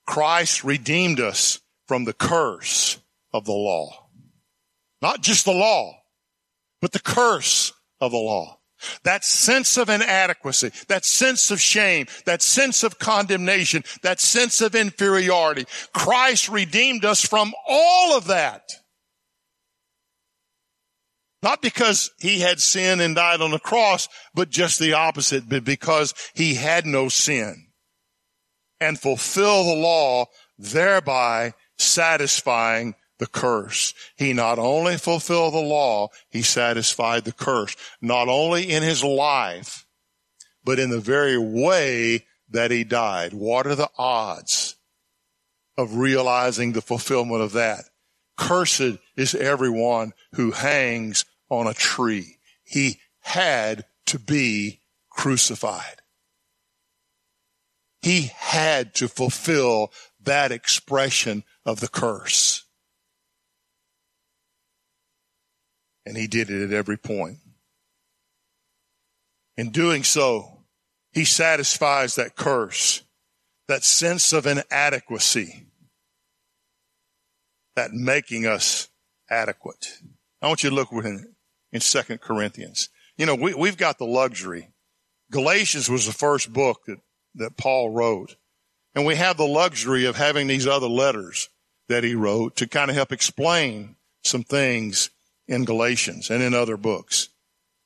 Christ 0.05 0.63
redeemed 0.63 1.19
us 1.19 1.59
from 1.87 2.05
the 2.05 2.13
curse 2.13 2.99
of 3.33 3.45
the 3.45 3.51
law. 3.51 4.07
Not 5.01 5.21
just 5.21 5.45
the 5.45 5.51
law, 5.51 6.01
but 6.81 6.91
the 6.91 6.99
curse 6.99 7.73
of 7.99 8.11
the 8.11 8.17
law. 8.17 8.58
That 9.03 9.23
sense 9.23 9.77
of 9.77 9.89
inadequacy, 9.89 10.71
that 10.87 11.05
sense 11.05 11.51
of 11.51 11.59
shame, 11.59 12.07
that 12.25 12.41
sense 12.41 12.83
of 12.83 12.99
condemnation, 12.99 13.83
that 14.03 14.19
sense 14.19 14.61
of 14.61 14.75
inferiority. 14.75 15.65
Christ 15.93 16.49
redeemed 16.49 17.05
us 17.05 17.25
from 17.25 17.53
all 17.67 18.17
of 18.17 18.27
that. 18.27 18.63
Not 21.41 21.61
because 21.61 22.11
he 22.19 22.41
had 22.41 22.59
sin 22.59 22.99
and 22.99 23.15
died 23.15 23.41
on 23.41 23.51
the 23.51 23.59
cross, 23.59 24.09
but 24.33 24.49
just 24.49 24.79
the 24.79 24.93
opposite, 24.93 25.47
but 25.47 25.63
because 25.63 26.13
he 26.33 26.55
had 26.55 26.85
no 26.85 27.07
sin 27.07 27.67
and 28.81 28.99
fulfill 28.99 29.63
the 29.63 29.75
law, 29.75 30.25
thereby 30.57 31.53
satisfying 31.77 32.95
the 33.19 33.27
curse. 33.27 33.93
He 34.15 34.33
not 34.33 34.57
only 34.57 34.97
fulfilled 34.97 35.53
the 35.53 35.59
law, 35.59 36.09
he 36.29 36.41
satisfied 36.41 37.25
the 37.25 37.31
curse, 37.31 37.75
not 38.01 38.27
only 38.27 38.69
in 38.69 38.81
his 38.81 39.03
life, 39.03 39.85
but 40.63 40.79
in 40.79 40.89
the 40.89 40.99
very 40.99 41.37
way 41.37 42.25
that 42.49 42.71
he 42.71 42.83
died. 42.83 43.33
What 43.33 43.67
are 43.67 43.75
the 43.75 43.91
odds 43.97 44.75
of 45.77 45.97
realizing 45.97 46.71
the 46.71 46.81
fulfillment 46.81 47.41
of 47.41 47.53
that? 47.53 47.85
Cursed 48.37 48.97
is 49.15 49.35
everyone 49.35 50.13
who 50.33 50.51
hangs 50.51 51.25
on 51.49 51.67
a 51.67 51.73
tree. 51.73 52.37
He 52.63 52.99
had 53.19 53.85
to 54.07 54.17
be 54.17 54.79
crucified. 55.09 56.01
He 58.01 58.31
had 58.33 58.95
to 58.95 59.09
fulfill 59.09 59.91
that 60.21 60.51
expression 60.51 61.43
of 61.65 61.81
the 61.81 61.89
curse. 61.89 62.63
And 66.09 66.17
he 66.17 66.25
did 66.25 66.49
it 66.49 66.63
at 66.63 66.73
every 66.73 66.97
point. 66.97 67.37
In 69.57 69.69
doing 69.69 70.03
so, 70.03 70.63
he 71.11 71.23
satisfies 71.23 72.15
that 72.15 72.35
curse, 72.35 73.03
that 73.67 73.83
sense 73.83 74.33
of 74.33 74.47
inadequacy 74.47 75.67
that 77.75 77.93
making 77.93 78.47
us 78.47 78.89
adequate. 79.29 79.99
I 80.41 80.47
want 80.47 80.63
you 80.63 80.71
to 80.71 80.75
look 80.75 80.91
in, 80.91 81.35
in 81.71 81.79
2 81.79 82.17
Corinthians. 82.17 82.89
You 83.15 83.27
know, 83.27 83.35
we, 83.35 83.53
we've 83.53 83.77
got 83.77 83.99
the 83.99 84.05
luxury. 84.05 84.71
Galatians 85.29 85.91
was 85.91 86.07
the 86.07 86.11
first 86.11 86.51
book 86.51 86.85
that, 86.87 86.97
that 87.35 87.55
Paul 87.55 87.91
wrote. 87.91 88.35
And 88.95 89.05
we 89.05 89.13
have 89.13 89.37
the 89.37 89.45
luxury 89.45 90.05
of 90.05 90.15
having 90.15 90.47
these 90.47 90.65
other 90.65 90.89
letters 90.89 91.49
that 91.87 92.03
he 92.03 92.15
wrote 92.15 92.55
to 92.55 92.67
kind 92.67 92.89
of 92.89 92.95
help 92.95 93.11
explain 93.11 93.95
some 94.23 94.43
things 94.43 95.11
in 95.49 95.65
Galatians 95.65 96.29
and 96.29 96.41
in 96.41 96.53
other 96.53 96.77
books. 96.77 97.29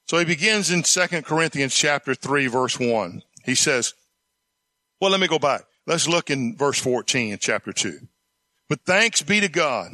So 0.08 0.19
he 0.19 0.26
begins 0.26 0.69
in 0.69 0.84
2 0.84 1.21
Corinthians 1.23 1.73
chapter 1.73 2.13
3 2.13 2.47
verse 2.47 2.80
1. 2.80 3.23
He 3.45 3.56
says, 3.56 3.93
well, 5.02 5.10
let 5.10 5.19
me 5.19 5.28
go 5.28 5.39
back. 5.39 5.63
Let's 5.88 6.08
look 6.08 6.30
in 6.30 6.56
verse 6.56 6.80
14 6.80 7.32
in 7.32 7.39
chapter 7.39 7.73
2. 7.73 7.99
But 8.69 8.82
thanks 8.86 9.21
be 9.21 9.39
to 9.39 9.49
God 9.49 9.91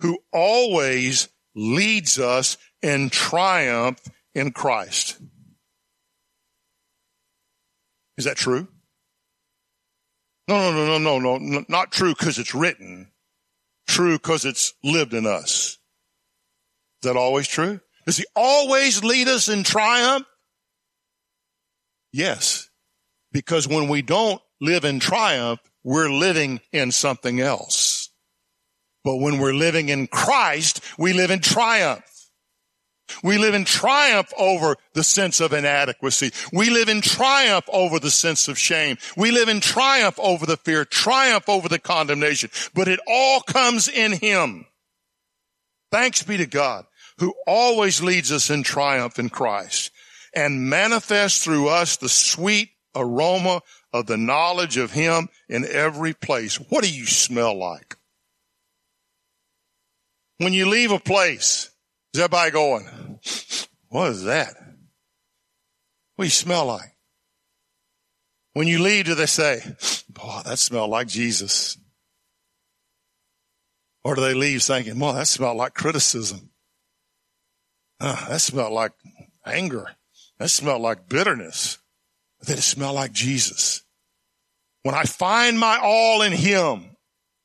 who 0.00 0.18
always 0.32 1.28
leads 1.56 2.18
us 2.18 2.58
in 2.82 3.10
triumph 3.10 4.00
in 4.34 4.52
Christ. 4.52 5.18
Is 8.16 8.26
that 8.26 8.36
true? 8.36 8.68
No, 10.46 10.70
no, 10.70 10.86
no, 10.86 10.98
no, 10.98 11.18
no, 11.18 11.38
no, 11.38 11.64
not 11.68 11.90
true 11.90 12.14
because 12.14 12.38
it's 12.38 12.54
written. 12.54 13.10
True 13.86 14.18
because 14.18 14.44
it's 14.44 14.74
lived 14.82 15.14
in 15.14 15.26
us. 15.26 15.78
That 17.04 17.16
always 17.16 17.48
true? 17.48 17.80
Does 18.06 18.16
he 18.16 18.26
always 18.36 19.02
lead 19.02 19.28
us 19.28 19.48
in 19.48 19.62
triumph? 19.62 20.26
Yes. 22.12 22.68
Because 23.32 23.66
when 23.66 23.88
we 23.88 24.02
don't 24.02 24.40
live 24.60 24.84
in 24.84 25.00
triumph, 25.00 25.60
we're 25.82 26.10
living 26.10 26.60
in 26.72 26.92
something 26.92 27.40
else. 27.40 28.10
But 29.02 29.16
when 29.16 29.38
we're 29.38 29.54
living 29.54 29.88
in 29.88 30.06
Christ, 30.06 30.80
we 30.98 31.12
live 31.12 31.30
in 31.30 31.40
triumph. 31.40 32.04
We 33.22 33.36
live 33.36 33.54
in 33.54 33.66
triumph 33.66 34.32
over 34.38 34.76
the 34.94 35.04
sense 35.04 35.40
of 35.40 35.52
inadequacy. 35.52 36.30
We 36.52 36.70
live 36.70 36.88
in 36.88 37.02
triumph 37.02 37.66
over 37.68 37.98
the 37.98 38.10
sense 38.10 38.48
of 38.48 38.58
shame. 38.58 38.96
We 39.16 39.30
live 39.30 39.48
in 39.48 39.60
triumph 39.60 40.18
over 40.18 40.46
the 40.46 40.56
fear, 40.56 40.86
triumph 40.86 41.48
over 41.48 41.68
the 41.68 41.78
condemnation. 41.78 42.50
But 42.74 42.88
it 42.88 43.00
all 43.06 43.40
comes 43.40 43.88
in 43.88 44.12
Him. 44.12 44.66
Thanks 45.90 46.22
be 46.22 46.38
to 46.38 46.46
God 46.46 46.86
who 47.18 47.34
always 47.46 48.02
leads 48.02 48.32
us 48.32 48.50
in 48.50 48.62
triumph 48.62 49.18
in 49.18 49.28
Christ 49.28 49.90
and 50.34 50.68
manifests 50.68 51.42
through 51.42 51.68
us 51.68 51.96
the 51.96 52.08
sweet 52.08 52.70
aroma 52.94 53.62
of 53.92 54.06
the 54.06 54.16
knowledge 54.16 54.76
of 54.76 54.92
Him 54.92 55.28
in 55.48 55.64
every 55.64 56.14
place. 56.14 56.56
What 56.56 56.82
do 56.82 56.92
you 56.92 57.06
smell 57.06 57.56
like? 57.56 57.96
When 60.38 60.52
you 60.52 60.68
leave 60.68 60.90
a 60.90 60.98
place, 60.98 61.70
is 62.12 62.20
everybody 62.20 62.50
going, 62.50 63.20
what 63.88 64.10
is 64.10 64.24
that? 64.24 64.54
What 66.16 66.24
do 66.24 66.24
you 66.24 66.30
smell 66.30 66.66
like? 66.66 66.94
When 68.52 68.68
you 68.68 68.80
leave, 68.80 69.06
do 69.06 69.14
they 69.14 69.26
say, 69.26 69.60
boy, 70.08 70.42
that 70.44 70.58
smelled 70.58 70.90
like 70.90 71.08
Jesus? 71.08 71.76
Or 74.04 74.14
do 74.14 74.20
they 74.20 74.34
leave 74.34 74.62
thinking, 74.62 74.98
well, 74.98 75.14
that 75.14 75.26
smelled 75.26 75.56
like 75.56 75.74
criticism? 75.74 76.50
Uh, 78.00 78.28
that 78.28 78.40
smelled 78.40 78.72
like 78.72 78.92
anger. 79.46 79.90
That 80.38 80.50
smelled 80.50 80.82
like 80.82 81.08
bitterness. 81.08 81.78
But 82.38 82.48
then 82.48 82.58
it 82.58 82.62
smelled 82.62 82.96
like 82.96 83.12
Jesus. 83.12 83.82
When 84.82 84.94
I 84.94 85.04
find 85.04 85.58
my 85.58 85.78
all 85.82 86.22
in 86.22 86.32
Him, 86.32 86.96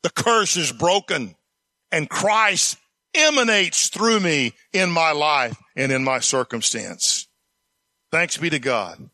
the 0.02 0.10
curse 0.10 0.56
is 0.56 0.72
broken 0.72 1.34
and 1.90 2.08
Christ 2.08 2.76
emanates 3.14 3.88
through 3.88 4.20
me 4.20 4.52
in 4.72 4.90
my 4.90 5.12
life 5.12 5.56
and 5.76 5.90
in 5.90 6.04
my 6.04 6.20
circumstance. 6.20 7.26
Thanks 8.12 8.36
be 8.36 8.50
to 8.50 8.58
God 8.58 9.10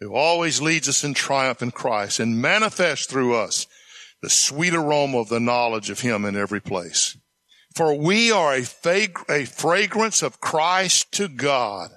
who 0.00 0.14
always 0.14 0.60
leads 0.60 0.88
us 0.88 1.04
in 1.04 1.14
triumph 1.14 1.62
in 1.62 1.70
Christ 1.70 2.20
and 2.20 2.40
manifests 2.40 3.06
through 3.06 3.34
us 3.34 3.66
the 4.22 4.30
sweet 4.30 4.74
aroma 4.74 5.18
of 5.18 5.28
the 5.28 5.40
knowledge 5.40 5.90
of 5.90 6.00
Him 6.00 6.24
in 6.24 6.36
every 6.36 6.60
place. 6.60 7.16
For 7.74 7.94
we 7.94 8.32
are 8.32 8.54
a, 8.54 8.64
a 9.28 9.44
fragrance 9.44 10.22
of 10.22 10.40
Christ 10.40 11.12
to 11.12 11.28
God. 11.28 11.90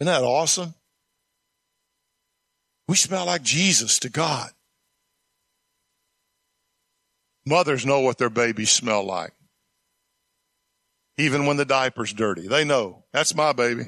Isn't 0.00 0.12
that 0.12 0.22
awesome? 0.22 0.74
We 2.88 2.96
smell 2.96 3.26
like 3.26 3.42
Jesus 3.42 3.98
to 4.00 4.10
God. 4.10 4.50
Mothers 7.46 7.84
know 7.84 8.00
what 8.00 8.18
their 8.18 8.30
babies 8.30 8.70
smell 8.70 9.04
like. 9.04 9.32
Even 11.18 11.46
when 11.46 11.56
the 11.56 11.64
diaper's 11.64 12.12
dirty. 12.12 12.48
They 12.48 12.64
know. 12.64 13.04
That's 13.12 13.34
my 13.34 13.52
baby. 13.52 13.84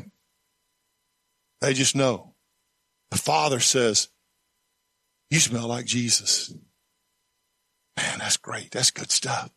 They 1.61 1.73
just 1.73 1.97
know. 1.97 2.35
The 3.11 3.19
father 3.19 3.61
says, 3.61 4.09
you 5.31 5.41
smell 5.41 5.67
like 5.67 5.87
Jesus. 5.87 6.55
Man, 7.97 8.19
that's 8.19 8.37
great. 8.37 8.71
That's 8.71 8.91
good 8.91 9.11
stuff. 9.11 9.51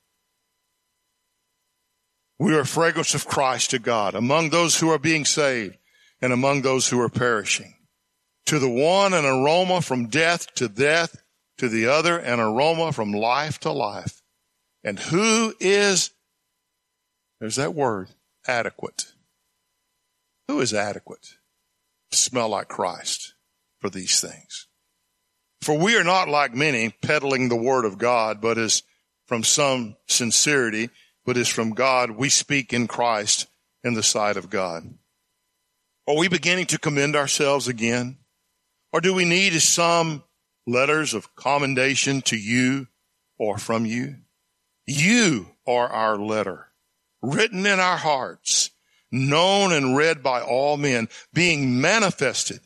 We 2.40 2.56
are 2.56 2.62
a 2.62 2.66
fragrance 2.66 3.14
of 3.14 3.28
Christ 3.28 3.72
to 3.72 3.80
God 3.80 4.16
among 4.16 4.50
those 4.50 4.80
who 4.80 4.90
are 4.90 4.98
being 4.98 5.26
saved 5.26 5.78
and 6.22 6.32
among 6.34 6.62
those 6.62 6.88
who 6.88 7.00
are 7.02 7.10
perishing. 7.10 7.76
To 8.46 8.60
the 8.60 8.70
one, 8.70 9.14
an 9.14 9.26
aroma 9.26 9.82
from 9.82 10.08
death 10.08 10.54
to 10.56 10.70
death, 10.70 11.22
to 11.58 11.68
the 11.70 11.88
other, 11.88 12.18
an 12.18 12.40
aroma 12.40 12.94
from 12.94 13.12
life 13.12 13.60
to 13.60 13.72
life. 13.72 14.22
And 14.84 14.98
who 14.98 15.54
is 15.60 16.12
there's 17.40 17.56
that 17.56 17.74
word, 17.74 18.10
adequate. 18.48 19.14
Who 20.48 20.60
is 20.60 20.74
adequate 20.74 21.36
to 22.12 22.18
smell 22.18 22.50
like 22.50 22.68
Christ 22.68 23.34
for 23.80 23.90
these 23.90 24.20
things? 24.20 24.68
For 25.62 25.78
we 25.78 25.98
are 25.98 26.04
not 26.04 26.30
like 26.30 26.54
many 26.54 26.90
peddling 27.02 27.50
the 27.50 27.56
word 27.56 27.86
of 27.86 27.98
God, 27.98 28.42
but 28.42 28.58
as 28.58 28.84
from 29.26 29.44
some 29.44 29.96
sincerity, 30.08 30.90
but 31.30 31.38
is 31.38 31.48
from 31.48 31.76
God. 31.76 32.10
We 32.10 32.28
speak 32.28 32.74
in 32.74 32.88
Christ 32.88 33.46
in 33.84 33.94
the 33.94 34.02
sight 34.02 34.36
of 34.36 34.50
God. 34.50 34.96
Are 36.08 36.18
we 36.18 36.28
beginning 36.28 36.66
to 36.66 36.80
commend 36.80 37.16
ourselves 37.16 37.68
again? 37.68 38.18
Or 38.92 39.00
do 39.00 39.14
we 39.14 39.26
need 39.26 39.54
some 39.62 40.24
letters 40.66 41.14
of 41.14 41.36
commendation 41.36 42.24
to 42.24 42.36
you 42.36 42.88
or 43.38 43.60
from 43.60 43.86
you? 43.86 44.16
You 44.88 45.52
are 45.68 45.88
our 45.88 46.18
letter 46.18 46.70
written 47.22 47.68
in 47.68 47.80
our 47.80 47.98
hearts, 47.98 48.72
known 49.12 49.72
and 49.72 49.96
read 49.96 50.24
by 50.24 50.42
all 50.42 50.78
men, 50.78 51.10
being 51.32 51.80
manifested 51.80 52.62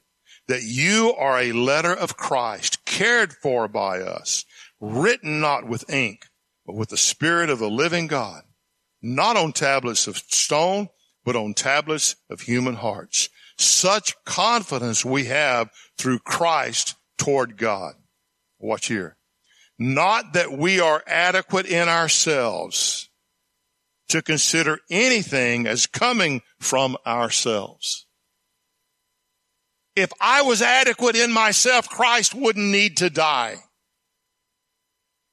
that 0.47 0.63
you 0.63 1.13
are 1.17 1.37
a 1.37 1.51
letter 1.51 1.93
of 1.93 2.15
Christ, 2.15 2.85
cared 2.85 3.33
for 3.33 3.67
by 3.67 3.99
us, 3.99 4.45
written 4.79 5.41
not 5.41 5.67
with 5.67 5.89
ink, 5.89 6.27
but 6.65 6.77
with 6.77 6.87
the 6.87 6.97
Spirit 6.97 7.49
of 7.49 7.59
the 7.59 7.69
living 7.69 8.07
God, 8.07 8.43
not 9.03 9.35
on 9.37 9.51
tablets 9.51 10.07
of 10.07 10.17
stone, 10.17 10.87
but 11.25 11.35
on 11.35 11.53
tablets 11.53 12.15
of 12.29 12.41
human 12.41 12.75
hearts. 12.75 13.29
Such 13.57 14.15
confidence 14.25 15.05
we 15.05 15.25
have 15.25 15.69
through 15.97 16.19
Christ 16.19 16.95
toward 17.17 17.57
God. 17.57 17.93
Watch 18.59 18.87
here. 18.87 19.17
Not 19.77 20.33
that 20.33 20.51
we 20.51 20.79
are 20.79 21.03
adequate 21.05 21.65
in 21.65 21.89
ourselves 21.89 23.09
to 24.09 24.21
consider 24.21 24.79
anything 24.89 25.67
as 25.67 25.85
coming 25.85 26.41
from 26.59 26.95
ourselves. 27.05 28.05
If 29.95 30.11
I 30.19 30.41
was 30.41 30.61
adequate 30.61 31.15
in 31.15 31.31
myself, 31.31 31.89
Christ 31.89 32.33
wouldn't 32.33 32.71
need 32.71 32.97
to 32.97 33.09
die. 33.09 33.57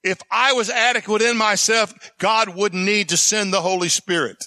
If 0.02 0.20
I 0.30 0.52
was 0.54 0.70
adequate 0.70 1.22
in 1.22 1.36
myself, 1.36 1.92
God 2.18 2.54
wouldn't 2.54 2.84
need 2.84 3.10
to 3.10 3.16
send 3.16 3.52
the 3.52 3.60
Holy 3.60 3.88
Spirit. 3.88 4.44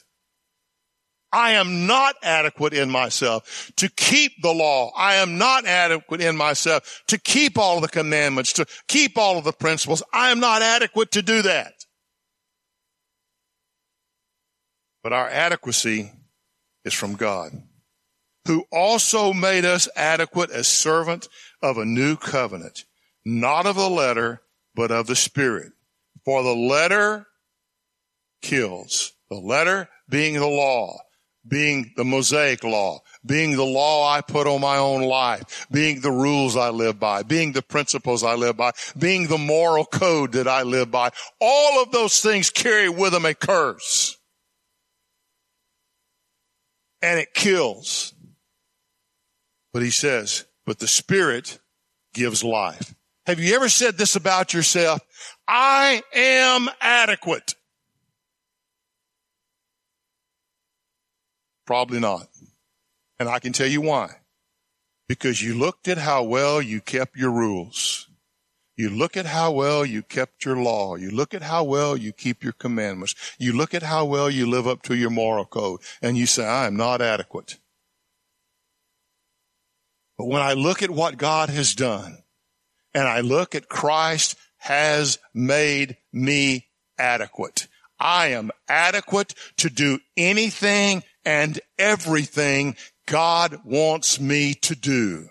I 1.31 1.53
am 1.53 1.87
not 1.87 2.15
adequate 2.21 2.73
in 2.73 2.91
myself 2.91 3.71
to 3.77 3.89
keep 3.89 4.33
the 4.43 4.53
law. 4.53 4.91
I 4.95 5.15
am 5.15 5.39
not 5.39 5.65
adequate 5.65 6.21
in 6.21 6.37
myself 6.37 7.01
to 7.07 7.17
keep 7.17 7.57
all 7.57 7.81
the 7.81 7.87
commandments, 7.87 8.53
to 8.53 8.67
keep 8.87 9.17
all 9.17 9.39
of 9.39 9.43
the 9.43 9.51
principles. 9.51 10.03
I 10.13 10.29
am 10.29 10.39
not 10.39 10.61
adequate 10.61 11.11
to 11.11 11.23
do 11.23 11.41
that. 11.41 11.73
But 15.01 15.11
our 15.11 15.27
adequacy 15.27 16.11
is 16.85 16.93
from 16.93 17.15
God, 17.15 17.51
who 18.47 18.65
also 18.71 19.33
made 19.33 19.65
us 19.65 19.89
adequate 19.95 20.51
as 20.51 20.67
servant 20.67 21.27
of 21.63 21.79
a 21.79 21.85
new 21.85 22.15
covenant, 22.15 22.85
not 23.25 23.65
of 23.65 23.75
the 23.75 23.89
letter, 23.89 24.41
but 24.75 24.91
of 24.91 25.07
the 25.07 25.15
spirit. 25.15 25.71
For 26.25 26.43
the 26.43 26.55
letter 26.55 27.27
kills. 28.41 29.13
The 29.29 29.37
letter 29.37 29.89
being 30.09 30.35
the 30.35 30.47
law 30.47 30.97
being 31.47 31.91
the 31.95 32.05
Mosaic 32.05 32.63
law, 32.63 33.01
being 33.25 33.55
the 33.55 33.65
law 33.65 34.09
I 34.09 34.21
put 34.21 34.47
on 34.47 34.61
my 34.61 34.77
own 34.77 35.01
life, 35.01 35.67
being 35.71 36.01
the 36.01 36.11
rules 36.11 36.55
I 36.55 36.69
live 36.69 36.99
by, 36.99 37.23
being 37.23 37.51
the 37.51 37.61
principles 37.61 38.23
I 38.23 38.35
live 38.35 38.57
by, 38.57 38.71
being 38.97 39.27
the 39.27 39.37
moral 39.37 39.85
code 39.85 40.33
that 40.33 40.47
I 40.47 40.63
live 40.63 40.91
by. 40.91 41.11
All 41.41 41.81
of 41.81 41.91
those 41.91 42.21
things 42.21 42.49
carry 42.49 42.89
with 42.89 43.13
them 43.13 43.25
a 43.25 43.33
curse. 43.33 44.17
And 47.01 47.19
it 47.19 47.33
kills. 47.33 48.13
But 49.73 49.81
he 49.81 49.89
says, 49.89 50.45
but 50.65 50.79
the 50.79 50.87
Spirit 50.87 51.59
gives 52.13 52.43
life. 52.43 52.95
Have 53.25 53.39
you 53.39 53.55
ever 53.55 53.69
said 53.69 53.97
this 53.97 54.15
about 54.15 54.53
yourself? 54.53 55.01
I 55.47 56.03
am 56.13 56.69
adequate. 56.81 57.55
Probably 61.65 61.99
not. 61.99 62.27
And 63.19 63.29
I 63.29 63.39
can 63.39 63.53
tell 63.53 63.67
you 63.67 63.79
why. 63.81 64.17
Because 65.07 65.41
you 65.41 65.57
looked 65.57 65.87
at 65.87 65.97
how 65.97 66.23
well 66.23 66.61
you 66.61 66.81
kept 66.81 67.15
your 67.15 67.31
rules. 67.31 68.09
You 68.75 68.89
look 68.89 69.15
at 69.15 69.27
how 69.27 69.51
well 69.51 69.85
you 69.85 70.01
kept 70.01 70.43
your 70.43 70.57
law. 70.57 70.95
You 70.95 71.11
look 71.11 71.33
at 71.33 71.43
how 71.43 71.63
well 71.63 71.95
you 71.95 72.11
keep 72.11 72.43
your 72.43 72.53
commandments. 72.53 73.15
You 73.37 73.53
look 73.53 73.73
at 73.73 73.83
how 73.83 74.03
well 74.05 74.29
you 74.29 74.49
live 74.49 74.67
up 74.67 74.81
to 74.83 74.95
your 74.95 75.11
moral 75.11 75.45
code 75.45 75.79
and 76.01 76.17
you 76.17 76.25
say, 76.25 76.45
I 76.45 76.65
am 76.67 76.75
not 76.75 77.01
adequate. 77.01 77.59
But 80.17 80.25
when 80.25 80.41
I 80.41 80.53
look 80.53 80.81
at 80.81 80.89
what 80.89 81.17
God 81.17 81.49
has 81.49 81.75
done 81.75 82.22
and 82.93 83.07
I 83.07 83.21
look 83.21 83.55
at 83.55 83.69
Christ 83.69 84.37
has 84.57 85.19
made 85.33 85.97
me 86.11 86.67
adequate. 86.97 87.67
I 87.99 88.27
am 88.27 88.51
adequate 88.67 89.33
to 89.57 89.69
do 89.69 89.99
anything 90.17 91.03
and 91.25 91.59
everything 91.77 92.75
God 93.05 93.59
wants 93.63 94.19
me 94.19 94.53
to 94.55 94.75
do. 94.75 95.29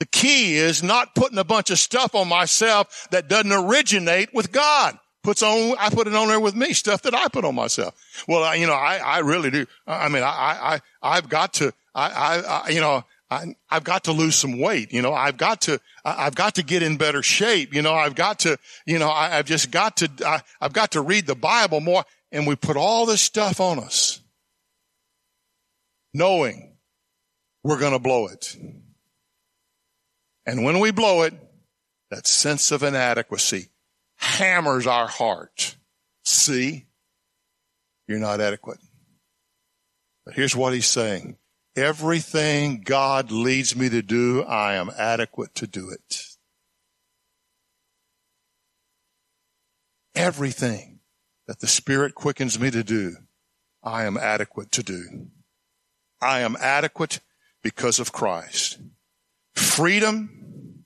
The 0.00 0.06
key 0.06 0.56
is 0.56 0.82
not 0.82 1.14
putting 1.14 1.38
a 1.38 1.44
bunch 1.44 1.70
of 1.70 1.78
stuff 1.78 2.14
on 2.14 2.28
myself 2.28 3.06
that 3.10 3.28
doesn't 3.28 3.52
originate 3.52 4.34
with 4.34 4.50
God. 4.50 4.98
Puts 5.22 5.42
on, 5.42 5.76
I 5.78 5.90
put 5.90 6.08
it 6.08 6.14
on 6.14 6.26
there 6.26 6.40
with 6.40 6.56
me, 6.56 6.72
stuff 6.72 7.02
that 7.02 7.14
I 7.14 7.28
put 7.28 7.44
on 7.44 7.54
myself. 7.54 7.94
Well, 8.26 8.42
I, 8.42 8.56
you 8.56 8.66
know, 8.66 8.72
I, 8.72 8.96
I 8.96 9.18
really 9.20 9.50
do. 9.50 9.66
I 9.86 10.08
mean, 10.08 10.24
I, 10.24 10.26
I, 10.26 10.80
I've 11.00 11.28
got 11.28 11.54
to, 11.54 11.72
I, 11.94 12.10
I, 12.10 12.40
I 12.40 12.68
you 12.70 12.80
know, 12.80 13.04
I, 13.32 13.74
have 13.74 13.84
got 13.84 14.04
to 14.04 14.12
lose 14.12 14.36
some 14.36 14.58
weight. 14.58 14.92
You 14.92 15.00
know, 15.00 15.14
I've 15.14 15.36
got 15.36 15.62
to, 15.62 15.80
I've 16.04 16.34
got 16.34 16.56
to 16.56 16.62
get 16.62 16.82
in 16.82 16.96
better 16.96 17.22
shape. 17.22 17.72
You 17.72 17.82
know, 17.82 17.94
I've 17.94 18.14
got 18.14 18.40
to, 18.40 18.58
you 18.86 18.98
know, 18.98 19.10
I, 19.10 19.30
have 19.30 19.46
just 19.46 19.70
got 19.70 19.98
to, 19.98 20.10
I, 20.24 20.40
I've 20.60 20.72
got 20.72 20.92
to 20.92 21.00
read 21.00 21.26
the 21.26 21.34
Bible 21.34 21.80
more 21.80 22.04
and 22.30 22.46
we 22.46 22.56
put 22.56 22.76
all 22.76 23.06
this 23.06 23.20
stuff 23.22 23.60
on 23.60 23.78
us, 23.78 24.20
knowing 26.12 26.76
we're 27.64 27.78
going 27.78 27.92
to 27.92 27.98
blow 27.98 28.26
it. 28.26 28.56
And 30.44 30.64
when 30.64 30.80
we 30.80 30.90
blow 30.90 31.22
it, 31.22 31.34
that 32.10 32.26
sense 32.26 32.72
of 32.72 32.82
inadequacy 32.82 33.68
hammers 34.16 34.86
our 34.86 35.08
heart. 35.08 35.76
See, 36.24 36.86
you're 38.06 38.18
not 38.18 38.40
adequate. 38.40 38.78
But 40.24 40.34
here's 40.34 40.54
what 40.54 40.74
he's 40.74 40.86
saying. 40.86 41.36
Everything 41.74 42.82
God 42.84 43.30
leads 43.30 43.74
me 43.74 43.88
to 43.88 44.02
do, 44.02 44.42
I 44.42 44.74
am 44.74 44.90
adequate 44.96 45.54
to 45.54 45.66
do 45.66 45.88
it. 45.88 46.22
Everything 50.14 51.00
that 51.46 51.60
the 51.60 51.66
Spirit 51.66 52.14
quickens 52.14 52.60
me 52.60 52.70
to 52.70 52.84
do, 52.84 53.16
I 53.82 54.04
am 54.04 54.18
adequate 54.18 54.70
to 54.72 54.82
do. 54.82 55.28
I 56.20 56.40
am 56.40 56.56
adequate 56.60 57.20
because 57.62 57.98
of 57.98 58.12
Christ. 58.12 58.78
Freedom, 59.54 60.84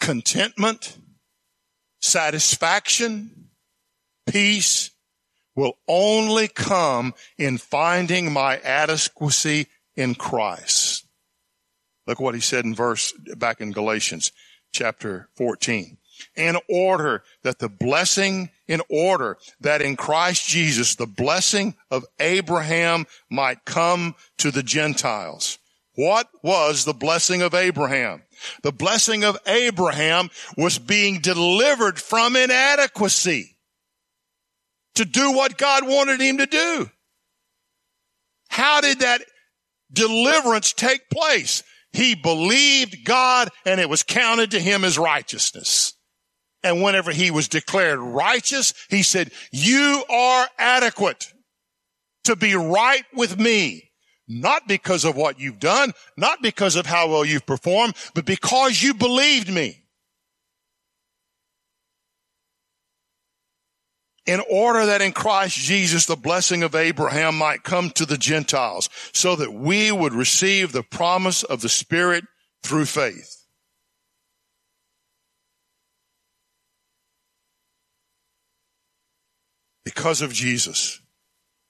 contentment, 0.00 0.96
satisfaction, 2.00 3.50
peace 4.26 4.93
will 5.56 5.74
only 5.88 6.48
come 6.48 7.14
in 7.38 7.58
finding 7.58 8.32
my 8.32 8.58
adequacy 8.58 9.66
in 9.96 10.14
Christ. 10.14 11.06
Look 12.06 12.20
what 12.20 12.34
he 12.34 12.40
said 12.40 12.64
in 12.64 12.74
verse 12.74 13.12
back 13.36 13.60
in 13.60 13.72
Galatians 13.72 14.32
chapter 14.72 15.28
14 15.36 15.98
in 16.36 16.56
order 16.68 17.22
that 17.42 17.58
the 17.58 17.68
blessing, 17.68 18.50
in 18.68 18.80
order 18.88 19.36
that 19.60 19.82
in 19.82 19.96
Christ 19.96 20.46
Jesus, 20.46 20.94
the 20.94 21.06
blessing 21.06 21.74
of 21.90 22.04
Abraham 22.20 23.06
might 23.30 23.64
come 23.64 24.14
to 24.38 24.50
the 24.50 24.62
Gentiles. 24.62 25.58
What 25.96 26.28
was 26.42 26.84
the 26.84 26.94
blessing 26.94 27.42
of 27.42 27.54
Abraham? 27.54 28.22
The 28.62 28.72
blessing 28.72 29.24
of 29.24 29.38
Abraham 29.46 30.30
was 30.56 30.78
being 30.78 31.20
delivered 31.20 31.98
from 32.00 32.36
inadequacy 32.36 33.53
to 34.96 35.04
do 35.04 35.32
what 35.32 35.58
God 35.58 35.86
wanted 35.86 36.20
him 36.20 36.38
to 36.38 36.46
do. 36.46 36.90
How 38.48 38.80
did 38.80 39.00
that 39.00 39.22
deliverance 39.92 40.72
take 40.72 41.10
place? 41.10 41.62
He 41.92 42.14
believed 42.14 43.04
God 43.04 43.48
and 43.64 43.80
it 43.80 43.88
was 43.88 44.02
counted 44.02 44.52
to 44.52 44.60
him 44.60 44.84
as 44.84 44.98
righteousness. 44.98 45.94
And 46.62 46.82
whenever 46.82 47.12
he 47.12 47.30
was 47.30 47.48
declared 47.48 47.98
righteous, 47.98 48.74
he 48.88 49.02
said, 49.02 49.30
you 49.52 50.04
are 50.08 50.48
adequate 50.58 51.32
to 52.24 52.36
be 52.36 52.54
right 52.54 53.04
with 53.12 53.38
me. 53.38 53.90
Not 54.26 54.66
because 54.66 55.04
of 55.04 55.16
what 55.16 55.38
you've 55.38 55.60
done, 55.60 55.92
not 56.16 56.40
because 56.40 56.76
of 56.76 56.86
how 56.86 57.10
well 57.10 57.24
you've 57.24 57.44
performed, 57.44 57.94
but 58.14 58.24
because 58.24 58.82
you 58.82 58.94
believed 58.94 59.52
me. 59.52 59.83
In 64.26 64.40
order 64.50 64.86
that 64.86 65.02
in 65.02 65.12
Christ 65.12 65.56
Jesus 65.56 66.06
the 66.06 66.16
blessing 66.16 66.62
of 66.62 66.74
Abraham 66.74 67.36
might 67.36 67.62
come 67.62 67.90
to 67.90 68.06
the 68.06 68.16
Gentiles 68.16 68.88
so 69.12 69.36
that 69.36 69.52
we 69.52 69.92
would 69.92 70.14
receive 70.14 70.72
the 70.72 70.82
promise 70.82 71.42
of 71.42 71.60
the 71.60 71.68
Spirit 71.68 72.24
through 72.62 72.86
faith. 72.86 73.44
Because 79.84 80.22
of 80.22 80.32
Jesus, 80.32 81.00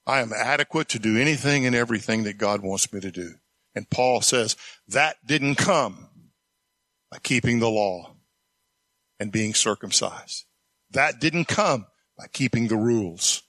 I 0.07 0.21
am 0.21 0.33
adequate 0.33 0.89
to 0.91 1.01
do 1.01 1.19
anything 1.19 1.67
and 1.67 1.75
everything 1.75 2.25
that 2.25 2.39
God 2.39 2.63
wants 2.63 2.93
me 2.93 3.01
to 3.01 3.11
do. 3.11 3.35
And 3.75 3.91
Paul 3.91 4.21
says 4.21 4.57
that 4.87 5.17
didn't 5.27 5.57
come 5.57 6.09
by 7.11 7.19
keeping 7.19 7.59
the 7.59 7.71
law 7.71 8.15
and 9.19 9.33
being 9.33 9.53
circumcised. 9.53 10.45
That 10.91 11.21
didn't 11.21 11.47
come 11.47 11.87
by 12.17 12.27
keeping 12.33 12.69
the 12.69 12.77
rules. 12.77 13.43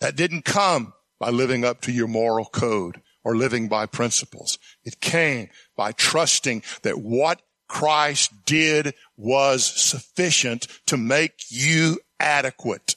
That 0.00 0.16
didn't 0.16 0.44
come 0.44 0.94
by 1.20 1.30
living 1.30 1.64
up 1.64 1.80
to 1.82 1.92
your 1.92 2.08
moral 2.08 2.44
code 2.44 3.00
or 3.24 3.36
living 3.36 3.68
by 3.68 3.86
principles. 3.86 4.58
It 4.84 5.00
came 5.00 5.48
by 5.76 5.92
trusting 5.92 6.62
that 6.82 6.98
what 6.98 7.42
Christ 7.68 8.44
did 8.44 8.94
was 9.16 9.64
sufficient 9.64 10.66
to 10.86 10.96
make 10.96 11.44
you 11.48 12.00
adequate. 12.18 12.96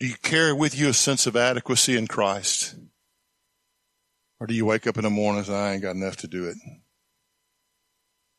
Do 0.00 0.06
you 0.06 0.14
carry 0.22 0.52
with 0.52 0.78
you 0.78 0.88
a 0.88 0.92
sense 0.94 1.26
of 1.26 1.36
adequacy 1.36 1.96
in 1.96 2.06
Christ? 2.06 2.76
Or 4.40 4.46
do 4.46 4.54
you 4.54 4.66
wake 4.66 4.86
up 4.86 4.96
in 4.96 5.04
the 5.04 5.10
morning 5.10 5.38
and 5.38 5.46
say, 5.46 5.54
I 5.54 5.72
ain't 5.72 5.82
got 5.82 5.96
enough 5.96 6.16
to 6.18 6.26
do 6.26 6.44
it? 6.44 6.56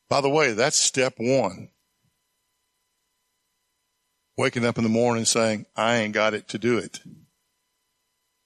By 0.08 0.20
the 0.20 0.30
way, 0.30 0.52
that's 0.52 0.76
step 0.76 1.14
one. 1.18 1.70
Waking 4.36 4.64
up 4.64 4.78
in 4.78 4.84
the 4.84 4.90
morning 4.90 5.24
saying, 5.24 5.66
I 5.74 5.96
ain't 5.96 6.14
got 6.14 6.34
it 6.34 6.48
to 6.48 6.58
do 6.58 6.78
it. 6.78 7.00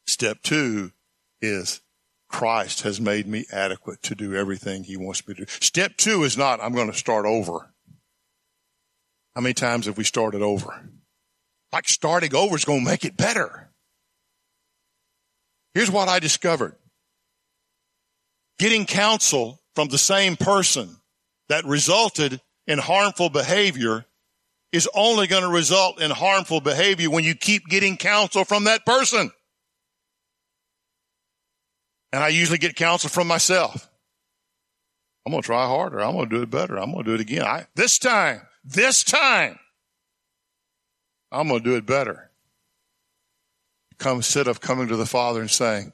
Step 0.07 0.43
two 0.43 0.93
is 1.43 1.81
Christ 2.29 2.83
has 2.83 3.01
made 3.01 3.27
me 3.27 3.45
adequate 3.53 4.03
to 4.05 4.15
do 4.15 4.35
everything 4.35 4.85
he 4.85 4.97
wants 4.97 5.27
me 5.27 5.35
to 5.35 5.45
do. 5.45 5.51
Step 5.61 5.97
two 5.97 6.23
is 6.23 6.39
not, 6.39 6.63
I'm 6.63 6.75
going 6.75 6.91
to 6.91 6.97
start 6.97 7.27
over. 7.27 7.73
How 9.35 9.41
many 9.41 9.55
times 9.55 9.87
have 9.87 9.99
we 9.99 10.05
started 10.05 10.43
over? 10.43 10.89
Like 11.73 11.89
starting 11.89 12.35
over 12.35 12.57
is 12.57 12.65
going 12.65 12.85
to 12.85 12.91
make 12.91 13.05
it 13.05 13.17
better. 13.17 13.71
Here's 15.75 15.91
what 15.91 16.09
I 16.09 16.19
discovered. 16.19 16.77
Getting 18.59 18.87
counsel 18.87 19.61
from 19.75 19.89
the 19.89 19.99
same 19.99 20.37
person 20.37 21.00
that 21.51 21.65
resulted 21.65 22.41
in 22.69 22.79
harmful 22.79 23.29
behavior 23.29 24.07
is 24.73 24.89
only 24.95 25.27
going 25.27 25.43
to 25.43 25.49
result 25.49 26.01
in 26.01 26.09
harmful 26.09 26.61
behavior 26.61 27.11
when 27.11 27.25
you 27.25 27.35
keep 27.35 27.67
getting 27.67 27.97
counsel 27.97 28.45
from 28.45 28.65
that 28.65 28.87
person. 28.87 29.33
And 32.13 32.23
I 32.23 32.29
usually 32.29 32.59
get 32.59 32.77
counsel 32.77 33.11
from 33.11 33.27
myself. 33.27 33.91
I'm 35.27 35.33
going 35.33 35.43
to 35.43 35.47
try 35.47 35.67
harder. 35.67 36.01
I'm 36.01 36.15
going 36.15 36.29
to 36.29 36.37
do 36.37 36.43
it 36.43 36.51
better. 36.51 36.79
I'm 36.79 36.93
going 36.93 37.05
to 37.05 37.11
do 37.11 37.15
it 37.15 37.21
again. 37.21 37.43
I, 37.43 37.67
this 37.75 37.99
time, 37.99 38.43
this 38.65 39.03
time, 39.03 39.59
I'm 41.33 41.49
going 41.49 41.65
to 41.65 41.69
do 41.69 41.77
it 41.77 41.85
better. 41.85 42.31
Come, 43.99 44.19
instead 44.19 44.47
of 44.47 44.61
coming 44.61 44.87
to 44.87 44.97
the 44.97 45.05
Father 45.05 45.41
and 45.41 45.51
saying, 45.51 45.93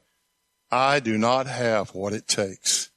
I 0.70 1.00
do 1.00 1.16
not 1.16 1.46
have 1.46 1.94
what 1.94 2.12
it 2.12 2.28
takes. 2.28 2.90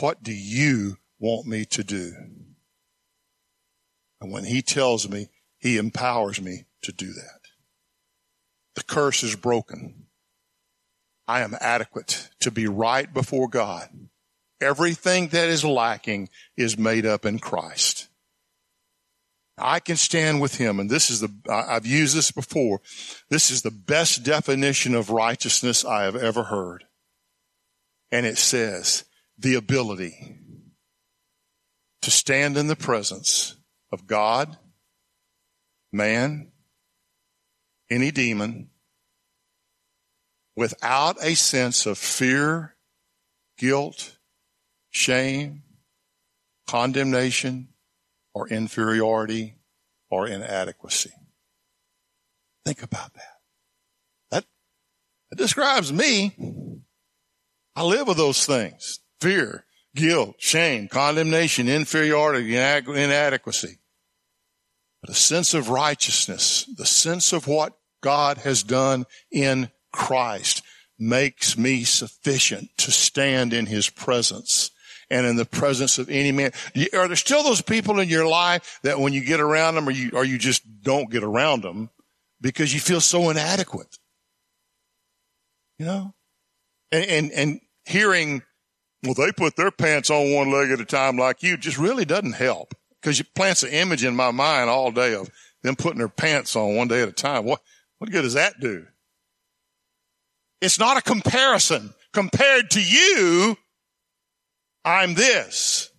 What 0.00 0.22
do 0.22 0.32
you 0.32 0.98
want 1.24 1.46
me 1.46 1.64
to 1.64 1.82
do? 1.82 2.12
And 4.20 4.30
when 4.30 4.44
He 4.44 4.62
tells 4.62 5.08
me, 5.08 5.28
He 5.58 5.78
empowers 5.78 6.40
me 6.40 6.66
to 6.82 6.92
do 6.92 7.12
that. 7.12 7.40
The 8.74 8.82
curse 8.82 9.22
is 9.22 9.34
broken. 9.34 10.06
I 11.26 11.40
am 11.40 11.56
adequate 11.60 12.28
to 12.40 12.50
be 12.50 12.66
right 12.66 13.12
before 13.12 13.48
God. 13.48 13.88
Everything 14.60 15.28
that 15.28 15.48
is 15.48 15.64
lacking 15.64 16.28
is 16.56 16.76
made 16.76 17.06
up 17.06 17.24
in 17.24 17.38
Christ. 17.38 18.08
I 19.56 19.80
can 19.80 19.96
stand 19.96 20.40
with 20.40 20.56
him. 20.56 20.80
And 20.80 20.90
this 20.90 21.10
is 21.10 21.20
the, 21.20 21.30
I've 21.48 21.86
used 21.86 22.16
this 22.16 22.30
before. 22.30 22.80
This 23.30 23.50
is 23.50 23.62
the 23.62 23.70
best 23.70 24.24
definition 24.24 24.94
of 24.94 25.10
righteousness 25.10 25.84
I 25.84 26.02
have 26.02 26.16
ever 26.16 26.44
heard. 26.44 26.84
And 28.10 28.26
it 28.26 28.36
says 28.36 29.04
the 29.38 29.54
ability 29.54 30.40
to 32.04 32.10
stand 32.10 32.58
in 32.58 32.66
the 32.66 32.76
presence 32.76 33.56
of 33.90 34.06
God, 34.06 34.58
man, 35.90 36.52
any 37.90 38.10
demon, 38.10 38.68
without 40.54 41.16
a 41.22 41.34
sense 41.34 41.86
of 41.86 41.96
fear, 41.96 42.76
guilt, 43.56 44.18
shame, 44.90 45.62
condemnation, 46.66 47.68
or 48.34 48.48
inferiority 48.48 49.54
or 50.10 50.26
inadequacy. 50.26 51.12
Think 52.66 52.82
about 52.82 53.14
that. 53.14 53.38
That, 54.30 54.44
that 55.30 55.36
describes 55.36 55.90
me. 55.90 56.36
I 57.74 57.82
live 57.82 58.08
with 58.08 58.18
those 58.18 58.44
things. 58.44 59.00
Fear, 59.22 59.64
guilt, 59.94 60.36
shame, 60.38 60.88
condemnation, 60.88 61.68
inferiority, 61.68 62.56
inadequacy. 62.56 63.78
But 65.00 65.10
a 65.10 65.14
sense 65.14 65.54
of 65.54 65.68
righteousness, 65.68 66.68
the 66.76 66.86
sense 66.86 67.32
of 67.32 67.46
what 67.46 67.74
God 68.02 68.38
has 68.38 68.62
done 68.62 69.04
in 69.30 69.70
Christ 69.92 70.62
makes 70.98 71.58
me 71.58 71.84
sufficient 71.84 72.70
to 72.78 72.90
stand 72.90 73.52
in 73.52 73.66
his 73.66 73.90
presence 73.90 74.70
and 75.10 75.26
in 75.26 75.36
the 75.36 75.44
presence 75.44 75.98
of 75.98 76.08
any 76.08 76.32
man. 76.32 76.52
Are 76.94 77.06
there 77.06 77.16
still 77.16 77.42
those 77.42 77.60
people 77.60 78.00
in 78.00 78.08
your 78.08 78.26
life 78.26 78.80
that 78.82 78.98
when 78.98 79.12
you 79.12 79.24
get 79.24 79.40
around 79.40 79.74
them 79.74 79.88
or 79.88 79.92
you, 79.92 80.10
or 80.14 80.24
you 80.24 80.38
just 80.38 80.62
don't 80.82 81.10
get 81.10 81.22
around 81.22 81.62
them 81.62 81.90
because 82.40 82.72
you 82.72 82.80
feel 82.80 83.00
so 83.00 83.30
inadequate? 83.30 83.98
You 85.78 85.86
know? 85.86 86.14
And, 86.90 87.04
and, 87.04 87.32
and 87.32 87.60
hearing, 87.84 88.42
well, 89.04 89.14
they 89.14 89.32
put 89.32 89.56
their 89.56 89.70
pants 89.70 90.10
on 90.10 90.32
one 90.32 90.50
leg 90.50 90.70
at 90.70 90.80
a 90.80 90.84
time 90.84 91.16
like 91.16 91.42
you 91.42 91.56
just 91.56 91.78
really 91.78 92.04
doesn't 92.04 92.32
help 92.32 92.74
because 93.00 93.20
it 93.20 93.34
plants 93.34 93.62
an 93.62 93.70
image 93.70 94.04
in 94.04 94.16
my 94.16 94.30
mind 94.30 94.70
all 94.70 94.90
day 94.90 95.14
of 95.14 95.30
them 95.62 95.76
putting 95.76 95.98
their 95.98 96.08
pants 96.08 96.56
on 96.56 96.76
one 96.76 96.88
day 96.88 97.02
at 97.02 97.08
a 97.08 97.12
time. 97.12 97.44
What, 97.44 97.60
what 97.98 98.10
good 98.10 98.22
does 98.22 98.34
that 98.34 98.60
do? 98.60 98.86
It's 100.60 100.78
not 100.78 100.96
a 100.96 101.02
comparison. 101.02 101.92
Compared 102.12 102.70
to 102.70 102.80
you, 102.80 103.56
I'm 104.84 105.14
this. 105.14 105.90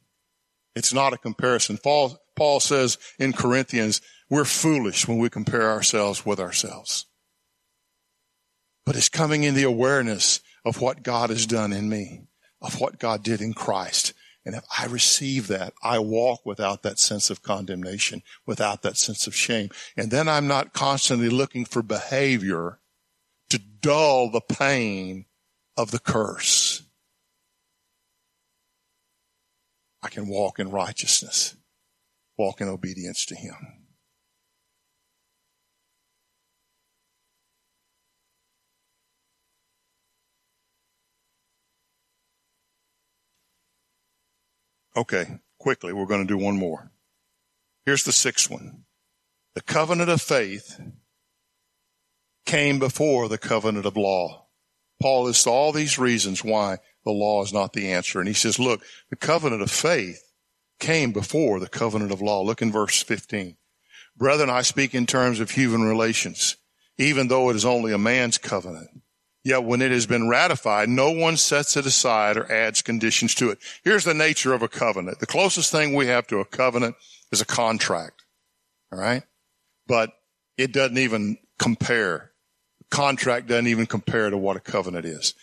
It's 0.76 0.94
not 0.94 1.14
a 1.14 1.18
comparison. 1.18 1.78
Paul, 1.78 2.18
Paul 2.36 2.60
says 2.60 2.98
in 3.20 3.34
Corinthians, 3.34 4.02
we're 4.30 4.46
foolish 4.46 5.08
when 5.08 5.20
we 5.20 5.30
compare 5.30 5.70
ourselves 5.70 6.26
with 6.26 6.40
ourselves. 6.40 7.06
But 8.86 8.96
it's 8.96 9.10
coming 9.10 9.44
in 9.44 9.56
the 9.56 9.64
awareness 9.64 10.42
of 10.64 10.82
what 10.82 11.04
God 11.04 11.30
has 11.30 11.46
done 11.46 11.74
in 11.74 11.90
me, 11.90 12.24
of 12.66 12.82
what 12.82 13.00
God 13.00 13.24
did 13.24 13.42
in 13.42 13.54
Christ. 13.54 14.14
And 14.46 14.56
if 14.56 14.64
I 14.78 14.86
receive 14.86 15.48
that, 15.48 15.74
I 15.84 16.00
walk 16.00 16.46
without 16.46 16.84
that 16.84 17.00
sense 17.00 17.30
of 17.30 17.42
condemnation, 17.42 18.24
without 18.46 18.82
that 18.82 18.98
sense 18.98 19.28
of 19.28 19.36
shame. 19.36 19.70
And 19.96 20.12
then 20.12 20.28
I'm 20.28 20.48
not 20.48 20.74
constantly 20.74 21.30
looking 21.30 21.66
for 21.66 21.82
behavior 21.82 22.80
to 23.50 23.60
dull 23.60 24.30
the 24.30 24.42
pain 24.42 25.26
of 25.78 25.92
the 25.92 26.00
curse. 26.00 26.84
I 30.04 30.10
can 30.10 30.28
walk 30.28 30.60
in 30.60 30.70
righteousness, 30.70 31.56
walk 32.38 32.62
in 32.62 32.68
obedience 32.68 33.26
to 33.26 33.36
Him. 33.36 33.85
Okay, 44.96 45.40
quickly, 45.60 45.92
we're 45.92 46.06
going 46.06 46.26
to 46.26 46.34
do 46.34 46.38
one 46.38 46.58
more. 46.58 46.92
Here's 47.86 48.04
the 48.04 48.12
sixth 48.12 48.50
one. 48.50 48.86
The 49.54 49.62
covenant 49.62 50.10
of 50.10 50.22
faith 50.22 50.80
came 52.46 52.80
before 52.80 53.28
the 53.28 53.38
covenant 53.38 53.86
of 53.86 53.98
law. 53.98 54.48
Paul 55.02 55.24
lists 55.24 55.48
all 55.48 55.72
these 55.72 56.00
reasons 56.00 56.44
why 56.44 56.78
the 57.04 57.12
law 57.12 57.44
is 57.44 57.54
not 57.54 57.74
the 57.74 57.92
answer. 57.92 58.20
And 58.20 58.28
he 58.28 58.34
says, 58.34 58.60
look, 58.60 58.82
the 59.10 59.16
covenant 59.16 59.62
of 59.62 59.72
faith 59.72 60.22
came 60.80 61.12
before 61.12 61.60
the 61.60 61.68
covenant 61.68 62.12
of 62.12 62.22
law. 62.22 62.42
Look 62.42 62.62
in 62.62 62.72
verse 62.72 63.04
15. 63.04 63.58
Brethren, 64.18 64.50
I 64.50 64.62
speak 64.62 64.96
in 64.96 65.06
terms 65.06 65.40
of 65.40 65.52
human 65.52 65.84
relations, 65.84 66.56
even 66.98 67.28
though 67.28 67.50
it 67.50 67.56
is 67.56 67.66
only 67.66 67.92
a 67.92 67.98
man's 67.98 68.38
covenant. 68.38 68.90
Yet 69.46 69.64
when 69.64 69.82
it 69.82 69.92
has 69.92 70.06
been 70.06 70.28
ratified, 70.28 70.90
no 70.90 71.12
one 71.12 71.38
sets 71.38 71.78
it 71.78 71.86
aside 71.86 72.36
or 72.36 72.52
adds 72.52 72.82
conditions 72.82 73.34
to 73.36 73.52
it. 73.52 73.60
Here's 73.84 74.04
the 74.04 74.14
nature 74.14 74.54
of 74.54 74.62
a 74.62 74.68
covenant. 74.68 75.20
The 75.20 75.28
closest 75.28 75.72
thing 75.72 75.94
we 75.94 76.08
have 76.08 76.28
to 76.28 76.40
a 76.40 76.46
covenant 76.46 76.96
is 77.32 77.40
a 77.40 77.46
contract. 77.46 78.24
All 78.92 79.00
right. 79.00 79.24
But 79.88 80.12
it 80.58 80.74
doesn't 80.74 80.98
even 80.98 81.38
compare. 81.60 82.32
contract 82.90 83.48
doesn't 83.48 83.68
even 83.68 83.86
compare 83.86 84.30
to 84.30 84.38
what 84.38 84.58
a 84.58 84.60
covenant 84.60 85.06
is 85.06 85.36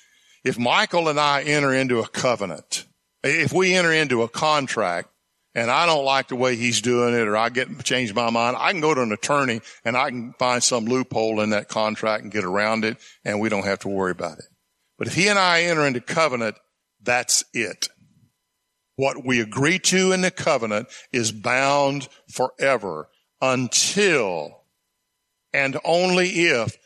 if 0.44 0.58
Michael 0.58 1.08
and 1.08 1.20
I 1.20 1.42
enter 1.42 1.72
into 1.72 2.00
a 2.00 2.08
covenant, 2.08 2.86
if 3.22 3.52
we 3.52 3.74
enter 3.74 3.92
into 3.92 4.22
a 4.22 4.28
contract 4.28 5.08
and 5.54 5.70
I 5.70 5.86
don't 5.86 6.04
like 6.04 6.28
the 6.28 6.36
way 6.36 6.56
he's 6.56 6.80
doing 6.80 7.14
it 7.14 7.28
or 7.28 7.36
I 7.36 7.50
get 7.50 7.84
change 7.84 8.14
my 8.14 8.30
mind, 8.30 8.56
I 8.58 8.72
can 8.72 8.80
go 8.80 8.94
to 8.94 9.02
an 9.02 9.12
attorney 9.12 9.60
and 9.84 9.96
I 9.96 10.10
can 10.10 10.32
find 10.38 10.62
some 10.62 10.86
loophole 10.86 11.40
in 11.40 11.50
that 11.50 11.68
contract 11.68 12.22
and 12.22 12.32
get 12.32 12.44
around 12.44 12.84
it 12.84 12.98
and 13.24 13.40
we 13.40 13.48
don't 13.48 13.64
have 13.64 13.80
to 13.80 13.88
worry 13.88 14.12
about 14.12 14.38
it. 14.38 14.46
But 14.98 15.08
if 15.08 15.14
he 15.14 15.28
and 15.28 15.38
I 15.38 15.62
enter 15.62 15.86
into 15.86 16.00
covenant, 16.00 16.56
that's 17.02 17.44
it. 17.52 17.88
What 18.96 19.24
we 19.24 19.40
agree 19.40 19.78
to 19.80 20.12
in 20.12 20.20
the 20.20 20.30
covenant 20.30 20.88
is 21.12 21.32
bound 21.32 22.08
forever 22.30 23.08
until 23.40 24.62
and 25.52 25.78
only 25.84 26.28
if 26.28 26.78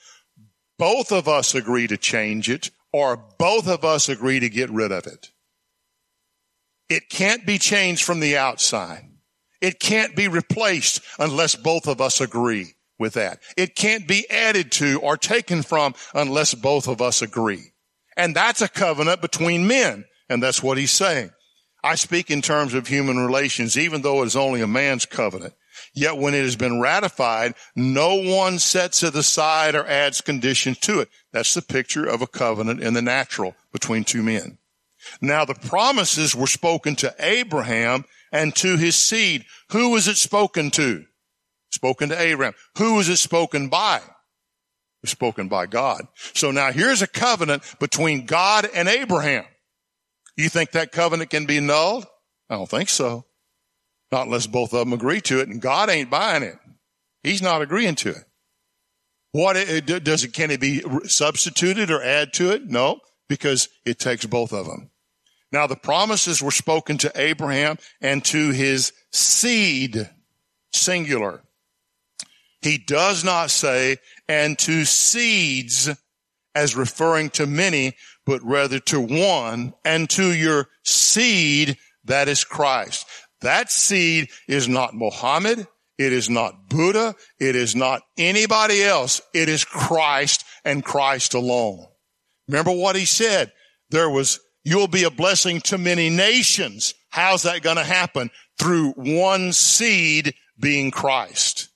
both 0.79 1.13
of 1.13 1.29
us 1.29 1.55
agree 1.55 1.87
to 1.87 1.97
change 1.97 2.49
it 2.49 2.71
or 2.93 3.17
both 3.39 3.69
of 3.69 3.85
us 3.85 4.09
agree 4.09 4.41
to 4.41 4.49
get 4.49 4.71
rid 4.71 4.93
of 4.93 5.07
it. 5.07 5.31
It 6.89 7.09
can't 7.09 7.47
be 7.47 7.59
changed 7.59 8.05
from 8.05 8.21
the 8.21 8.37
outside. 8.37 9.05
It 9.61 9.81
can't 9.81 10.15
be 10.15 10.29
replaced 10.29 11.01
unless 11.19 11.55
both 11.57 11.89
of 11.89 12.01
us 12.01 12.21
agree 12.21 12.75
with 12.99 13.15
that. 13.15 13.41
It 13.57 13.75
can't 13.75 14.07
be 14.07 14.29
added 14.31 14.71
to 14.73 15.01
or 15.01 15.17
taken 15.17 15.63
from 15.63 15.95
unless 16.15 16.55
both 16.55 16.89
of 16.89 17.03
us 17.03 17.23
agree. 17.23 17.73
And 18.17 18.35
that's 18.35 18.63
a 18.63 18.69
covenant 18.69 19.21
between 19.21 19.67
men. 19.67 20.05
And 20.29 20.43
that's 20.43 20.63
what 20.63 20.79
he's 20.79 20.91
saying. 20.91 21.31
I 21.85 21.95
speak 21.95 22.31
in 22.31 22.43
terms 22.43 22.75
of 22.75 22.89
human 22.89 23.19
relations, 23.19 23.79
even 23.79 24.03
though 24.03 24.23
it 24.23 24.27
is 24.27 24.37
only 24.37 24.61
a 24.61 24.67
man's 24.67 25.07
covenant. 25.07 25.55
Yet 25.95 26.17
when 26.17 26.35
it 26.35 26.43
has 26.43 26.57
been 26.57 26.81
ratified, 26.81 27.55
no 27.75 28.15
one 28.15 28.59
sets 28.59 29.03
it 29.03 29.15
aside 29.15 29.75
or 29.75 29.87
adds 29.87 30.21
conditions 30.21 30.79
to 30.81 31.01
it. 31.01 31.09
That's 31.33 31.55
the 31.55 31.63
picture 31.63 32.05
of 32.05 32.23
a 32.23 32.27
covenant 32.27 32.83
in 32.83 32.95
the 32.95 33.03
natural 33.03 33.55
between 33.73 34.05
two 34.05 34.23
men. 34.23 34.59
Now 35.21 35.45
the 35.45 35.55
promises 35.55 36.35
were 36.35 36.47
spoken 36.47 36.97
to 36.97 37.15
Abraham 37.19 38.05
and 38.33 38.55
to 38.57 38.77
his 38.77 38.97
seed. 38.97 39.45
Who 39.71 39.91
was 39.91 40.09
it 40.09 40.17
spoken 40.17 40.71
to? 40.73 41.05
Spoken 41.71 42.09
to 42.11 42.21
Abraham. 42.21 42.55
Who 42.79 42.95
was 42.95 43.09
it 43.09 43.17
spoken 43.17 43.69
by? 43.69 44.01
It 45.03 45.09
spoken 45.09 45.49
by 45.49 45.67
God. 45.67 46.07
So 46.35 46.51
now 46.51 46.73
here's 46.73 47.03
a 47.03 47.07
covenant 47.07 47.63
between 47.79 48.27
God 48.27 48.69
and 48.75 48.89
Abraham. 48.89 49.45
You 50.37 50.49
think 50.49 50.73
that 50.73 50.93
covenant 50.93 51.31
can 51.31 51.47
be 51.47 51.59
annulled? 51.59 52.07
I 52.49 52.57
don't 52.57 52.69
think 52.69 52.89
so. 52.89 53.25
Not 54.13 54.27
unless 54.27 54.47
both 54.47 54.73
of 54.73 54.81
them 54.81 54.93
agree 54.93 55.21
to 55.23 55.41
it 55.41 55.49
and 55.49 55.61
God 55.61 55.91
ain't 55.91 56.11
buying 56.11 56.43
it. 56.43 56.57
He's 57.23 57.43
not 57.43 57.63
agreeing 57.63 57.97
to 57.97 58.11
it. 58.11 58.25
What 59.33 59.55
does 60.05 60.25
it, 60.25 60.33
can 60.33 60.51
it 60.51 60.61
be 60.61 60.83
substituted 61.05 61.91
or 61.91 62.03
add 62.03 62.33
to 62.35 62.53
it? 62.53 62.67
No, 62.67 63.01
because 63.29 63.69
it 63.85 63.99
takes 63.99 64.25
both 64.25 64.53
of 64.53 64.67
them. 64.67 64.91
Now 65.53 65.67
the 65.67 65.77
promises 65.77 66.43
were 66.43 66.51
spoken 66.51 66.99
to 66.99 67.13
Abraham 67.15 67.79
and 68.01 68.25
to 68.27 68.51
his 68.51 68.93
seed, 69.13 70.11
singular. 70.73 71.43
He 72.63 72.79
does 72.79 73.25
not 73.25 73.51
say, 73.51 73.99
and 74.29 74.59
to 74.61 74.85
seeds 74.85 75.89
as 76.55 76.75
referring 76.75 77.31
to 77.31 77.47
many, 77.47 77.95
but 78.25 78.43
rather 78.43 78.81
to 78.81 79.01
one 79.01 79.75
and 79.85 80.11
to 80.11 80.33
your 80.35 80.69
seed 80.85 81.79
that 82.07 82.29
is 82.29 82.45
Christ. 82.45 83.07
That 83.43 83.71
seed 83.71 84.31
is 84.49 84.69
not 84.69 84.95
Mohammed. 84.95 85.67
It 85.99 86.13
is 86.13 86.29
not 86.29 86.69
Buddha. 86.69 87.15
It 87.39 87.57
is 87.57 87.77
not 87.77 88.03
anybody 88.17 88.83
else. 88.83 89.21
It 89.35 89.49
is 89.49 89.65
Christ 89.65 90.45
and 90.65 90.85
Christ 90.85 91.35
alone. 91.35 91.87
Remember 92.49 92.73
what 92.73 92.97
he 92.97 93.05
said? 93.05 93.53
There 93.91 94.11
was 94.11 94.41
You'll 94.67 94.89
be 94.89 95.05
a 95.05 95.13
blessing 95.13 95.61
to 95.61 95.79
many 95.79 96.11
nations. 96.11 96.93
How's 97.11 97.45
that 97.45 97.63
going 97.63 97.77
to 97.77 97.85
happen? 97.85 98.33
Through 98.59 98.95
one 98.97 99.53
seed 99.53 100.35
being 100.59 100.91
Christ. 100.91 101.69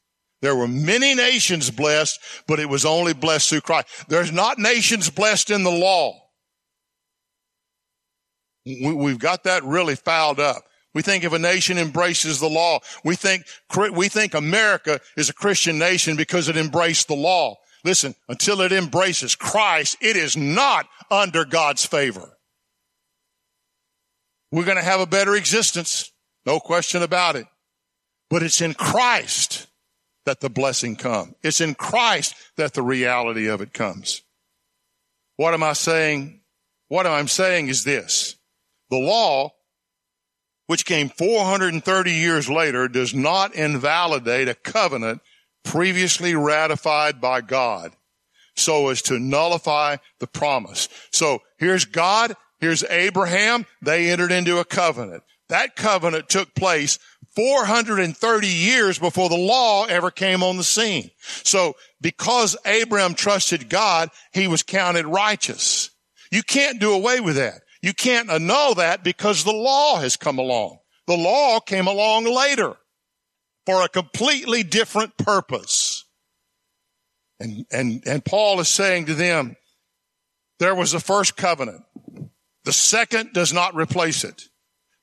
There 0.43 0.57
were 0.57 0.67
many 0.67 1.15
nations 1.15 1.71
blessed, 1.71 2.19
but 2.49 2.59
it 2.59 2.69
was 2.69 2.85
only 2.85 3.15
blessed 3.15 3.49
through 3.49 3.61
Christ. 3.61 3.87
There's 4.09 4.33
not 4.33 4.59
nations 4.59 5.09
blessed 5.09 5.51
in 5.51 5.63
the 5.63 5.71
law. 5.71 6.19
We've 8.67 9.21
got 9.21 9.45
that 9.45 9.63
really 9.63 9.95
fouled 9.95 10.41
up. 10.41 10.65
We 10.93 11.03
think 11.03 11.23
if 11.23 11.33
a 11.33 11.39
nation 11.39 11.79
embraces 11.79 12.41
the 12.41 12.49
law, 12.49 12.81
we 13.05 13.15
think, 13.15 13.45
we 13.93 14.09
think 14.09 14.35
America 14.35 14.99
is 15.17 15.31
a 15.31 15.35
Christian 15.35 15.79
nation 15.79 16.17
because 16.17 16.49
it 16.49 16.57
embraced 16.57 17.07
the 17.07 17.15
law. 17.15 17.55
Listen, 17.85 18.17
until 18.29 18.63
it 18.63 18.73
embraces 18.73 19.37
Christ, 19.37 19.97
it 20.01 20.17
is 20.17 20.37
not 20.37 20.89
under 21.09 21.45
God's 21.45 21.87
favor. 21.87 22.37
We're 24.53 24.65
going 24.65 24.77
to 24.77 24.83
have 24.83 25.01
a 25.01 25.07
better 25.07 25.35
existence. 25.35 26.11
No 26.47 26.61
question 26.61 27.03
about 27.03 27.37
it. 27.37 27.47
But 28.29 28.43
it's 28.43 28.61
in 28.61 28.75
Christ 28.75 29.67
that 30.27 30.41
the 30.41 30.51
blessing 30.51 30.97
comes. 30.97 31.35
It's 31.43 31.61
in 31.61 31.75
Christ 31.75 32.35
that 32.57 32.75
the 32.75 32.83
reality 32.83 33.49
of 33.49 33.61
it 33.61 33.73
comes. 33.73 34.23
What 35.37 35.55
am 35.55 35.63
I 35.63 35.73
saying? 35.73 36.41
What 36.89 37.07
I'm 37.07 37.29
saying 37.29 37.69
is 37.69 37.85
this. 37.85 38.37
The 38.91 38.99
law, 38.99 39.53
which 40.67 40.85
came 40.85 41.09
430 41.09 42.13
years 42.13 42.49
later, 42.49 42.89
does 42.89 43.15
not 43.15 43.55
invalidate 43.55 44.49
a 44.49 44.55
covenant 44.55 45.23
previously 45.65 46.35
ratified 46.35 47.21
by 47.21 47.41
God 47.41 47.93
so 48.57 48.89
as 48.89 49.03
to 49.03 49.19
nullify 49.19 49.97
the 50.19 50.27
promise. 50.27 50.89
So 51.13 51.43
here's 51.59 51.85
God 51.85 52.37
Here's 52.61 52.85
Abraham. 52.85 53.67
They 53.83 54.11
entered 54.11 54.33
into 54.33 54.59
a 54.59 54.65
covenant. 54.65 55.23
That 55.49 55.75
covenant 55.75 56.29
took 56.29 56.55
place 56.55 56.99
430 57.35 58.47
years 58.47 58.99
before 58.99 59.29
the 59.29 59.37
law 59.37 59.87
ever 59.87 60.11
came 60.11 60.43
on 60.43 60.57
the 60.57 60.65
scene. 60.65 61.11
So 61.43 61.75
because 62.01 62.57
Abraham 62.65 63.15
trusted 63.15 63.69
God, 63.69 64.11
he 64.33 64.47
was 64.47 64.63
counted 64.63 65.07
righteous. 65.07 65.91
You 66.31 66.43
can't 66.43 66.81
do 66.81 66.93
away 66.93 67.21
with 67.21 67.37
that. 67.37 67.63
You 67.83 67.95
can't 67.95 68.31
annul 68.31 68.75
that 68.75 69.03
because 69.03 69.43
the 69.43 69.53
law 69.53 69.99
has 69.99 70.17
come 70.17 70.39
along. 70.39 70.79
The 71.07 71.17
law 71.17 71.61
came 71.61 71.87
along 71.87 72.25
later 72.25 72.77
for 73.67 73.83
a 73.83 73.89
completely 73.89 74.63
different 74.63 75.17
purpose. 75.17 76.05
And, 77.41 77.65
and, 77.73 78.03
and 78.07 78.25
Paul 78.25 78.61
is 78.61 78.69
saying 78.69 79.07
to 79.07 79.15
them, 79.15 79.57
there 80.59 80.75
was 80.75 80.93
a 80.93 81.01
first 81.01 81.37
covenant. 81.37 81.83
The 82.65 82.73
second 82.73 83.33
does 83.33 83.53
not 83.53 83.75
replace 83.75 84.25
it. 84.25 84.43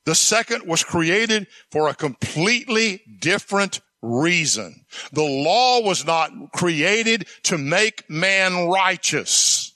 The 0.06 0.14
second 0.14 0.66
was 0.66 0.84
created 0.84 1.48
for 1.70 1.88
a 1.88 1.94
completely 1.94 3.02
different 3.20 3.80
reason. 4.00 4.84
The 5.12 5.22
law 5.22 5.80
was 5.82 6.06
not 6.06 6.30
created 6.54 7.26
to 7.44 7.58
make 7.58 8.08
man 8.08 8.68
righteous. 8.68 9.72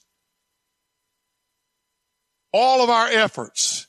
All 2.51 2.83
of 2.83 2.89
our 2.89 3.07
efforts 3.07 3.87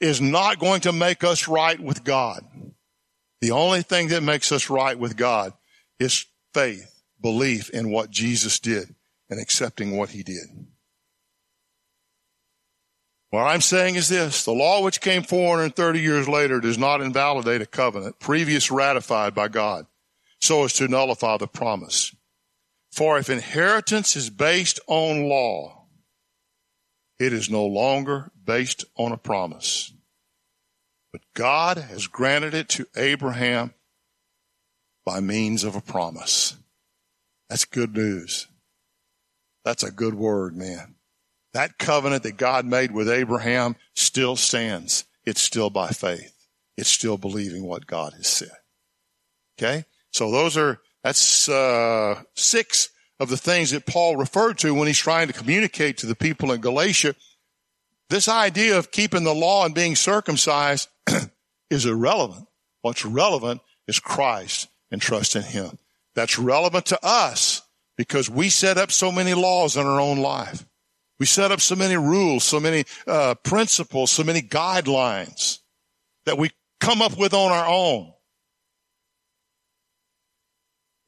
is 0.00 0.20
not 0.20 0.58
going 0.58 0.82
to 0.82 0.92
make 0.92 1.24
us 1.24 1.48
right 1.48 1.80
with 1.80 2.04
God. 2.04 2.44
The 3.40 3.52
only 3.52 3.82
thing 3.82 4.08
that 4.08 4.22
makes 4.22 4.52
us 4.52 4.70
right 4.70 4.98
with 4.98 5.16
God 5.16 5.52
is 5.98 6.26
faith, 6.52 7.02
belief 7.20 7.70
in 7.70 7.90
what 7.90 8.10
Jesus 8.10 8.58
did 8.58 8.94
and 9.30 9.40
accepting 9.40 9.96
what 9.96 10.10
he 10.10 10.22
did. 10.22 10.46
What 13.34 13.48
I'm 13.48 13.62
saying 13.62 13.96
is 13.96 14.08
this, 14.08 14.44
the 14.44 14.52
law 14.52 14.80
which 14.80 15.00
came 15.00 15.24
430 15.24 15.98
years 15.98 16.28
later 16.28 16.60
does 16.60 16.78
not 16.78 17.00
invalidate 17.00 17.62
a 17.62 17.66
covenant 17.66 18.20
previous 18.20 18.70
ratified 18.70 19.34
by 19.34 19.48
God 19.48 19.86
so 20.40 20.62
as 20.62 20.72
to 20.74 20.86
nullify 20.86 21.36
the 21.38 21.48
promise. 21.48 22.14
For 22.92 23.18
if 23.18 23.28
inheritance 23.28 24.14
is 24.14 24.30
based 24.30 24.78
on 24.86 25.24
law, 25.24 25.88
it 27.18 27.32
is 27.32 27.50
no 27.50 27.66
longer 27.66 28.30
based 28.44 28.84
on 28.96 29.10
a 29.10 29.16
promise. 29.16 29.92
But 31.10 31.22
God 31.34 31.76
has 31.76 32.06
granted 32.06 32.54
it 32.54 32.68
to 32.68 32.86
Abraham 32.94 33.74
by 35.04 35.18
means 35.18 35.64
of 35.64 35.74
a 35.74 35.80
promise. 35.80 36.56
That's 37.48 37.64
good 37.64 37.96
news. 37.96 38.46
That's 39.64 39.82
a 39.82 39.90
good 39.90 40.14
word, 40.14 40.54
man. 40.54 40.94
That 41.54 41.78
covenant 41.78 42.24
that 42.24 42.36
God 42.36 42.66
made 42.66 42.90
with 42.90 43.08
Abraham 43.08 43.76
still 43.94 44.36
stands. 44.36 45.04
It's 45.24 45.40
still 45.40 45.70
by 45.70 45.88
faith. 45.88 46.46
It's 46.76 46.90
still 46.90 47.16
believing 47.16 47.64
what 47.64 47.86
God 47.86 48.12
has 48.14 48.26
said. 48.26 48.50
Okay? 49.56 49.84
So 50.10 50.30
those 50.32 50.56
are, 50.56 50.80
that's, 51.04 51.48
uh, 51.48 52.22
six 52.34 52.90
of 53.20 53.28
the 53.28 53.36
things 53.36 53.70
that 53.70 53.86
Paul 53.86 54.16
referred 54.16 54.58
to 54.58 54.74
when 54.74 54.88
he's 54.88 54.98
trying 54.98 55.28
to 55.28 55.32
communicate 55.32 55.98
to 55.98 56.06
the 56.06 56.16
people 56.16 56.50
in 56.50 56.60
Galatia. 56.60 57.14
This 58.10 58.28
idea 58.28 58.76
of 58.76 58.90
keeping 58.90 59.22
the 59.22 59.34
law 59.34 59.64
and 59.64 59.74
being 59.74 59.94
circumcised 59.94 60.88
is 61.70 61.86
irrelevant. 61.86 62.48
What's 62.82 63.04
relevant 63.04 63.60
is 63.86 64.00
Christ 64.00 64.68
and 64.90 65.00
trust 65.00 65.36
in 65.36 65.42
Him. 65.42 65.78
That's 66.16 66.38
relevant 66.38 66.86
to 66.86 66.98
us 67.02 67.62
because 67.96 68.28
we 68.28 68.48
set 68.48 68.76
up 68.76 68.90
so 68.90 69.12
many 69.12 69.34
laws 69.34 69.76
in 69.76 69.86
our 69.86 70.00
own 70.00 70.18
life. 70.18 70.66
We 71.20 71.26
set 71.26 71.52
up 71.52 71.60
so 71.60 71.76
many 71.76 71.96
rules, 71.96 72.44
so 72.44 72.58
many 72.58 72.84
uh, 73.06 73.34
principles, 73.36 74.10
so 74.10 74.24
many 74.24 74.42
guidelines 74.42 75.60
that 76.26 76.38
we 76.38 76.50
come 76.80 77.00
up 77.02 77.16
with 77.16 77.32
on 77.34 77.52
our 77.52 77.66
own 77.66 78.12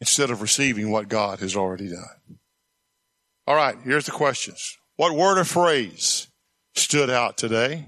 instead 0.01 0.31
of 0.31 0.43
receiving 0.43 0.91
what 0.91 1.09
God 1.09 1.41
has 1.41 1.57
already 1.57 1.89
done. 1.89 2.39
All 3.47 3.57
right, 3.57 3.77
here's 3.83 4.07
the 4.07 4.13
questions. 4.13 4.77
What 4.97 5.15
word 5.15 5.39
or 5.39 5.45
phrase 5.45 6.29
stood 6.75 7.11
out 7.11 7.37
today 7.37 7.87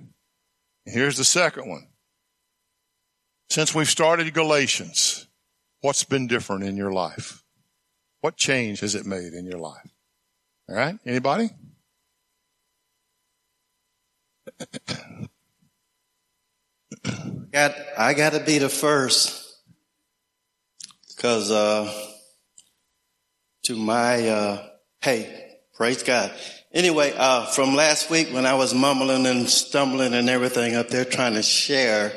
Here's 0.88 1.18
the 1.18 1.24
second 1.24 1.68
one. 1.68 1.86
Since 3.50 3.74
we've 3.74 3.88
started 3.88 4.32
Galatians, 4.32 5.26
what's 5.80 6.04
been 6.04 6.26
different 6.26 6.64
in 6.64 6.76
your 6.76 6.92
life? 6.92 7.44
What 8.20 8.36
change 8.36 8.80
has 8.80 8.94
it 8.94 9.06
made 9.06 9.32
in 9.34 9.44
your 9.44 9.58
life? 9.58 9.90
All 10.68 10.76
right. 10.76 10.98
Anybody? 11.04 11.50
Got 17.52 17.74
I 17.96 18.14
got 18.14 18.32
to 18.32 18.40
be 18.40 18.58
the 18.58 18.68
first 18.68 19.44
because 21.16 21.50
uh, 21.50 21.92
to 23.64 23.76
my 23.76 24.28
uh, 24.28 24.66
hey, 25.00 25.58
praise 25.74 26.02
God. 26.02 26.32
Anyway, 26.72 27.12
uh, 27.16 27.46
from 27.46 27.74
last 27.74 28.10
week 28.10 28.28
when 28.28 28.46
I 28.46 28.54
was 28.54 28.74
mumbling 28.74 29.26
and 29.26 29.48
stumbling 29.48 30.14
and 30.14 30.28
everything 30.28 30.74
up 30.74 30.88
there 30.88 31.04
trying 31.04 31.34
to 31.34 31.42
share 31.42 32.12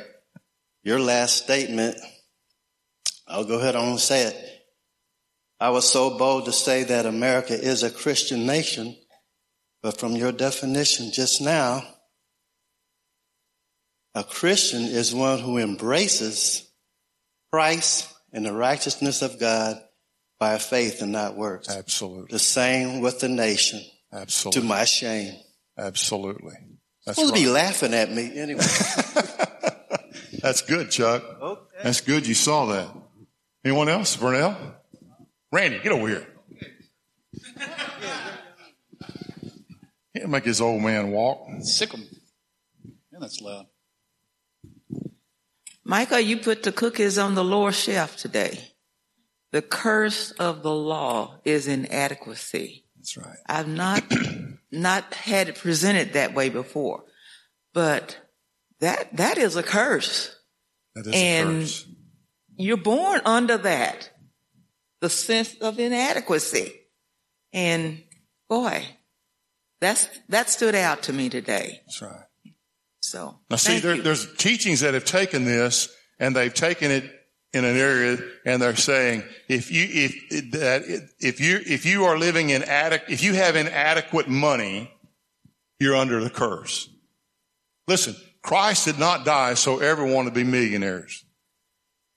your 0.84 1.00
last 1.00 1.44
statement, 1.44 1.98
I'll 3.28 3.46
go 3.46 3.60
ahead 3.60 3.76
and 3.76 4.00
say 4.00 4.24
it. 4.24 4.36
I 5.60 5.70
was 5.70 5.88
so 5.90 6.18
bold 6.18 6.46
to 6.46 6.52
say 6.52 6.84
that 6.86 7.06
America 7.06 7.54
is 7.54 7.84
a 7.84 7.92
Christian 7.92 8.46
nation, 8.46 8.98
but 9.82 10.00
from 10.00 10.16
your 10.16 10.32
definition 10.32 11.12
just 11.12 11.40
now, 11.40 11.84
a 14.14 14.24
Christian 14.24 14.84
is 14.84 15.14
one 15.16 15.40
who 15.40 15.58
embraces 15.58 16.70
Christ 17.52 18.10
and 18.34 18.46
the 18.46 18.54
righteousness 18.54 19.22
of 19.22 19.40
God 19.40 19.82
by 20.40 20.58
faith 20.58 21.02
and 21.02 21.12
not 21.12 21.38
works. 21.38 21.70
Absolutely. 21.70 22.28
The 22.32 22.40
same 22.40 23.02
with 23.02 23.20
the 23.20 23.30
nation. 23.30 23.82
Absolutely. 24.12 24.62
To 24.62 24.68
my 24.68 24.86
shame. 24.86 25.36
Absolutely. 25.78 26.56
That's 27.06 27.18
supposed 27.18 27.34
right. 27.34 27.40
to 27.40 27.46
be 27.46 27.52
laughing 27.52 27.94
at 27.94 28.12
me 28.12 28.38
anyway. 28.38 28.62
That's 30.42 30.62
good, 30.62 30.92
Chuck. 30.92 31.24
Okay. 31.42 31.62
That's 31.84 32.02
good 32.02 32.28
you 32.28 32.34
saw 32.34 32.66
that. 32.68 32.90
Anyone 33.64 33.90
else? 33.90 34.18
Vernell? 34.18 34.56
Randy, 35.52 35.80
get 35.80 35.92
over 35.92 36.08
here. 36.08 36.28
Can't 40.16 40.30
make 40.30 40.46
his 40.46 40.62
old 40.62 40.82
man 40.82 41.12
walk. 41.12 41.48
Sick 41.62 41.94
him. 41.94 42.04
Yeah, 43.12 43.20
that's 43.20 43.40
loud. 43.42 43.68
Michael, 45.84 46.20
you 46.20 46.38
put 46.38 46.64
the 46.64 46.72
cookies 46.72 47.18
on 47.18 47.36
the 47.36 47.44
lower 47.44 47.72
shelf 47.72 48.18
today. 48.18 48.72
The 49.52 49.62
curse 49.62 50.32
of 50.32 50.64
the 50.64 50.74
law 50.74 51.40
is 51.44 51.68
inadequacy. 51.68 52.86
That's 52.96 53.18
right. 53.18 53.38
I've 53.48 53.68
not, 53.68 54.04
not 54.72 55.14
had 55.14 55.50
it 55.50 55.56
presented 55.56 56.14
that 56.14 56.34
way 56.34 56.50
before, 56.50 57.04
but 57.74 58.18
that, 58.80 59.16
that 59.18 59.38
is 59.38 59.56
a 59.56 59.64
curse. 59.64 60.36
That 60.96 61.08
is 61.08 61.14
and 61.14 61.50
a 61.50 61.62
curse. 61.62 61.88
You're 62.58 62.78
born 62.78 63.22
under 63.26 63.58
that. 63.58 64.12
The 65.02 65.10
sense 65.10 65.56
of 65.56 65.80
inadequacy. 65.80 66.74
And 67.52 68.04
boy, 68.48 68.86
that's, 69.80 70.08
that 70.30 70.50
stood 70.50 70.76
out 70.76 71.04
to 71.04 71.14
me 71.14 71.30
today. 71.30 71.82
That's 71.88 72.02
right. 72.04 72.26
So 73.02 73.40
now, 73.50 73.56
see, 73.56 73.80
there, 73.80 73.98
there's 73.98 74.34
teachings 74.36 74.82
that 74.82 74.94
have 74.94 75.06
taken 75.06 75.44
this 75.44 75.94
and 76.20 76.36
they've 76.36 76.54
taken 76.54 76.92
it 76.92 77.04
in 77.54 77.66
an 77.66 77.76
area 77.76 78.18
and 78.46 78.62
they're 78.62 78.76
saying 78.76 79.24
if 79.50 79.72
you 79.72 79.86
if 79.90 80.52
that 80.52 80.84
if 81.20 81.42
you 81.42 81.60
if 81.66 81.86
you 81.86 82.06
are 82.06 82.18
living 82.18 82.50
in 82.50 82.64
adequate 82.64 83.12
if 83.12 83.24
you 83.24 83.34
have 83.34 83.56
inadequate 83.56 84.28
money, 84.28 84.92
you're 85.80 85.96
under 85.96 86.24
the 86.24 86.30
curse. 86.30 86.90
Listen, 87.88 88.16
Christ 88.42 88.86
did 88.86 89.00
not 89.00 89.26
die 89.26 89.56
so 89.56 89.80
everyone 89.80 90.26
would 90.26 90.34
be 90.34 90.44
millionaires. 90.44 91.26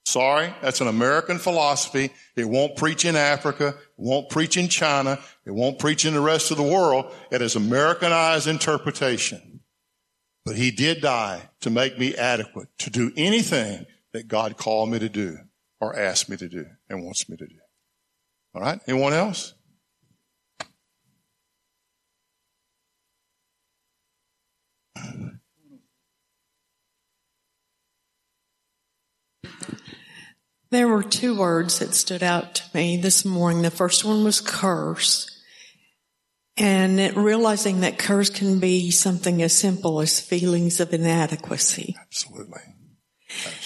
Sorry, 0.07 0.55
that's 0.61 0.83
an 0.83 0.87
American 0.87 1.39
philosophy. 1.39 2.11
It 2.37 2.45
won't 2.45 2.77
preach 2.77 3.07
in 3.07 3.17
Africa. 3.17 3.69
It 3.69 3.77
won't 3.97 4.29
preach 4.29 4.59
in 4.59 4.69
China. 4.69 5.19
It 5.47 5.51
won't 5.51 5.79
preach 5.79 6.05
in 6.05 6.13
the 6.13 6.21
rest 6.21 6.51
of 6.51 6.59
the 6.59 6.63
world. 6.63 7.13
It 7.31 7.41
is 7.41 7.57
Americanized 7.57 8.47
interpretation. 8.47 9.54
But 10.45 10.57
he 10.57 10.71
did 10.71 11.01
die 11.01 11.49
to 11.61 11.71
make 11.71 11.99
me 11.99 12.15
adequate 12.15 12.69
to 12.79 12.91
do 12.91 13.13
anything 13.17 13.87
that 14.13 14.29
God 14.29 14.57
called 14.57 14.91
me 14.91 14.99
to 14.99 15.09
do 15.09 15.39
or 15.81 15.99
asked 15.99 16.29
me 16.29 16.37
to 16.37 16.49
do 16.49 16.67
and 16.89 17.03
wants 17.03 17.29
me 17.29 17.37
to 17.37 17.47
do. 17.47 17.57
All 18.55 18.61
right. 18.61 18.79
Anyone 18.87 19.15
else? 19.15 19.55
There 30.71 30.89
were 30.89 31.05
two 31.05 31.39
words 31.39 31.79
that 31.79 31.95
stood 31.95 32.25
out 32.25 32.57
to 32.57 32.65
me 32.75 32.97
this 32.97 33.25
morning. 33.25 33.63
The 33.63 33.71
first 33.71 34.05
one 34.05 34.25
was 34.25 34.41
curse. 34.41 35.34
And 36.57 37.17
realizing 37.17 37.81
that 37.81 37.99
curse 37.99 38.31
can 38.31 38.61
be 38.61 38.91
something 38.93 39.43
as 39.43 39.53
simple 39.53 40.01
as 40.01 40.21
feelings 40.21 40.79
of 40.79 40.93
inadequacy. 40.93 41.97
Absolutely. 42.01 42.61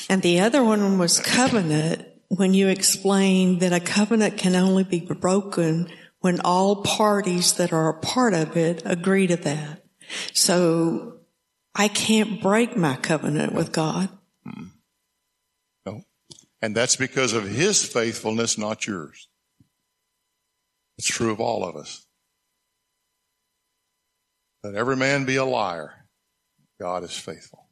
And 0.09 0.23
the 0.23 0.41
other 0.41 0.65
one 0.65 0.99
was 0.99 1.21
covenant 1.21 2.07
when 2.29 2.55
you 2.55 2.69
explained 2.69 3.61
that 3.61 3.73
a 3.73 3.81
covenant 3.81 4.39
can 4.39 4.55
only 4.55 4.85
be 4.85 5.01
broken 5.01 5.89
when 6.21 6.41
all 6.41 6.83
parties 6.83 7.55
that 7.55 7.73
are 7.73 7.91
a 7.91 8.01
part 8.01 8.35
of 8.35 8.57
it 8.57 8.83
agree 8.85 9.27
to 9.27 9.37
that. 9.37 9.85
So 10.33 11.21
I 11.75 11.89
can't 11.89 12.41
break 12.41 12.77
my 12.77 12.97
covenant 12.97 13.53
with 13.53 13.73
God. 13.73 14.09
Mm. 14.47 14.71
No. 15.87 16.03
And 16.61 16.75
that's 16.75 16.97
because 16.97 17.35
of 17.35 17.45
his 17.45 17.85
faithfulness, 17.85 18.59
not 18.59 18.87
yours. 18.87 19.29
It's 20.97 21.07
true 21.07 21.31
of 21.31 21.41
all 21.41 21.65
of 21.65 21.77
us. 21.77 22.07
Let 24.63 24.75
every 24.75 24.97
man 24.97 25.25
be 25.25 25.37
a 25.37 25.45
liar. 25.45 25.93
God 26.81 27.05
is 27.05 27.17
faithful. 27.17 27.69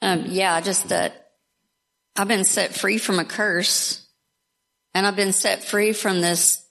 Um, 0.00 0.24
yeah, 0.28 0.60
just 0.60 0.88
that 0.88 1.30
I've 2.16 2.28
been 2.28 2.44
set 2.44 2.74
free 2.74 2.98
from 2.98 3.18
a 3.18 3.24
curse 3.24 4.06
and 4.94 5.06
I've 5.06 5.16
been 5.16 5.32
set 5.32 5.64
free 5.64 5.92
from 5.92 6.20
this 6.20 6.66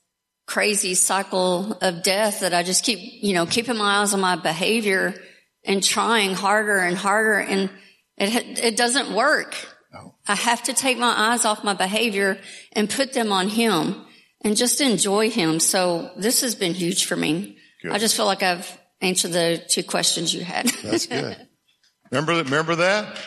crazy 0.46 0.96
cycle 0.96 1.74
of 1.82 2.04
death 2.04 2.42
that 2.42 2.54
I 2.54 2.64
just 2.64 2.84
keep, 2.84 3.00
you 3.24 3.34
know, 3.34 3.46
keeping 3.46 3.78
my 3.78 4.02
eyes 4.02 4.14
on 4.14 4.20
my 4.20 4.36
behavior 4.36 5.16
and 5.64 5.82
trying 5.82 6.34
harder 6.34 6.80
and 6.80 6.98
harder 6.98 7.40
and 7.40 7.70
it, 8.18 8.60
it 8.60 8.78
doesn't 8.78 9.16
work. 9.16 9.56
No. 9.94 10.16
I 10.28 10.36
have 10.36 10.64
to 10.64 10.74
take 10.74 10.98
my 10.98 11.14
eyes 11.16 11.46
off 11.46 11.64
my 11.64 11.74
behavior 11.74 12.40
and 12.74 12.90
put 12.90 13.14
them 13.14 13.32
on 13.32 13.48
him 13.48 14.06
and 14.42 14.58
just 14.58 14.82
enjoy 14.82 15.30
him. 15.30 15.60
So 15.60 16.12
this 16.18 16.42
has 16.42 16.54
been 16.54 16.74
huge 16.74 17.06
for 17.06 17.16
me. 17.16 17.58
Good. 17.82 17.92
I 17.92 17.98
just 17.98 18.16
feel 18.16 18.26
like 18.26 18.44
I've 18.44 18.80
answered 19.02 19.32
the 19.32 19.64
two 19.68 19.84
questions 19.84 20.34
you 20.34 20.44
had. 20.44 20.68
That's 20.84 21.08
good. 21.08 21.36
Remember 22.12 22.36
that? 22.36 22.46
Remember 22.46 22.76
that? 22.76 23.18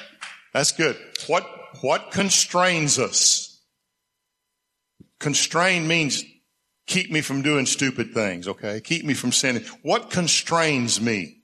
That's 0.52 0.72
good. 0.72 0.96
What, 1.26 1.44
what 1.80 2.12
constrains 2.12 2.98
us? 2.98 3.60
Constrain 5.18 5.88
means 5.88 6.22
keep 6.86 7.10
me 7.10 7.20
from 7.20 7.42
doing 7.42 7.66
stupid 7.66 8.12
things, 8.12 8.46
okay? 8.46 8.80
Keep 8.80 9.04
me 9.04 9.14
from 9.14 9.32
sinning. 9.32 9.64
What 9.82 10.10
constrains 10.10 11.00
me? 11.00 11.40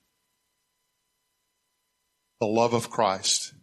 The 2.41 2.47
love 2.47 2.75
of 2.75 2.91
Christ. 2.91 3.55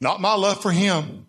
Not 0.00 0.20
my 0.20 0.34
love 0.34 0.62
for 0.62 0.70
Him. 0.70 1.26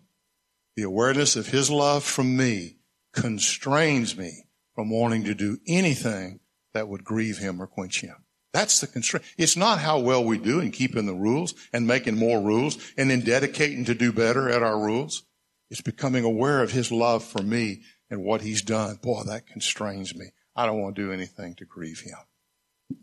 The 0.76 0.84
awareness 0.84 1.36
of 1.36 1.48
His 1.48 1.70
love 1.70 2.04
from 2.04 2.36
me 2.36 2.78
constrains 3.12 4.16
me 4.16 4.44
from 4.74 4.90
wanting 4.90 5.24
to 5.24 5.34
do 5.34 5.58
anything 5.66 6.40
that 6.76 6.88
would 6.88 7.04
grieve 7.04 7.38
him 7.38 7.60
or 7.60 7.66
quench 7.66 8.02
him. 8.02 8.16
That's 8.52 8.80
the 8.80 8.86
constraint. 8.86 9.26
It's 9.36 9.56
not 9.56 9.80
how 9.80 9.98
well 9.98 10.22
we 10.22 10.38
do 10.38 10.60
in 10.60 10.70
keeping 10.70 11.06
the 11.06 11.14
rules 11.14 11.54
and 11.72 11.86
making 11.86 12.16
more 12.16 12.40
rules 12.40 12.78
and 12.96 13.10
then 13.10 13.20
dedicating 13.20 13.84
to 13.86 13.94
do 13.94 14.12
better 14.12 14.48
at 14.50 14.62
our 14.62 14.78
rules. 14.78 15.24
It's 15.70 15.80
becoming 15.80 16.24
aware 16.24 16.62
of 16.62 16.70
his 16.70 16.92
love 16.92 17.24
for 17.24 17.42
me 17.42 17.82
and 18.10 18.22
what 18.22 18.42
he's 18.42 18.62
done. 18.62 18.96
Boy, 18.96 19.22
that 19.24 19.46
constrains 19.46 20.14
me. 20.14 20.26
I 20.54 20.66
don't 20.66 20.80
want 20.80 20.96
to 20.96 21.02
do 21.02 21.12
anything 21.12 21.54
to 21.56 21.64
grieve 21.64 22.00
him. 22.00 22.98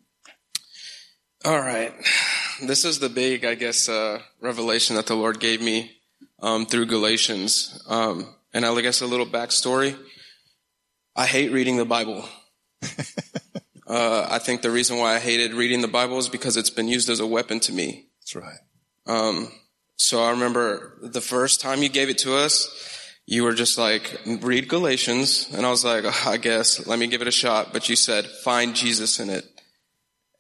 All 1.45 1.59
right. 1.59 1.93
This 2.61 2.85
is 2.85 2.99
the 2.99 3.09
big, 3.09 3.43
I 3.43 3.55
guess, 3.55 3.89
uh, 3.89 4.21
revelation 4.39 4.95
that 4.95 5.07
the 5.07 5.15
Lord 5.15 5.39
gave 5.39 5.61
me 5.61 5.97
um, 6.39 6.65
through 6.65 6.85
Galatians. 6.85 7.83
Um, 7.87 8.33
and 8.53 8.65
I 8.65 8.81
guess 8.81 9.01
a 9.01 9.07
little 9.07 9.25
backstory. 9.25 9.97
I 11.15 11.25
hate 11.25 11.51
reading 11.51 11.77
the 11.77 11.85
Bible. 11.85 12.25
Uh, 13.87 14.27
I 14.29 14.39
think 14.39 14.61
the 14.61 14.71
reason 14.71 14.97
why 14.97 15.15
I 15.15 15.19
hated 15.19 15.53
reading 15.53 15.81
the 15.81 15.87
Bible 15.87 16.17
is 16.17 16.29
because 16.29 16.57
it's 16.57 16.69
been 16.69 16.87
used 16.87 17.09
as 17.09 17.19
a 17.19 17.27
weapon 17.27 17.59
to 17.61 17.73
me. 17.73 18.07
That's 18.21 18.35
right. 18.35 18.59
Um, 19.05 19.51
so 19.97 20.23
I 20.23 20.31
remember 20.31 20.97
the 21.01 21.21
first 21.21 21.61
time 21.61 21.83
you 21.83 21.89
gave 21.89 22.09
it 22.09 22.19
to 22.19 22.35
us, 22.35 22.69
you 23.25 23.43
were 23.43 23.53
just 23.53 23.77
like, 23.77 24.21
read 24.25 24.67
Galatians. 24.67 25.49
And 25.53 25.65
I 25.65 25.69
was 25.69 25.85
like, 25.85 26.03
oh, 26.05 26.23
I 26.25 26.37
guess, 26.37 26.85
let 26.87 26.99
me 26.99 27.07
give 27.07 27.21
it 27.21 27.27
a 27.27 27.31
shot. 27.31 27.73
But 27.73 27.89
you 27.89 27.95
said, 27.95 28.25
find 28.25 28.75
Jesus 28.75 29.19
in 29.19 29.29
it. 29.29 29.45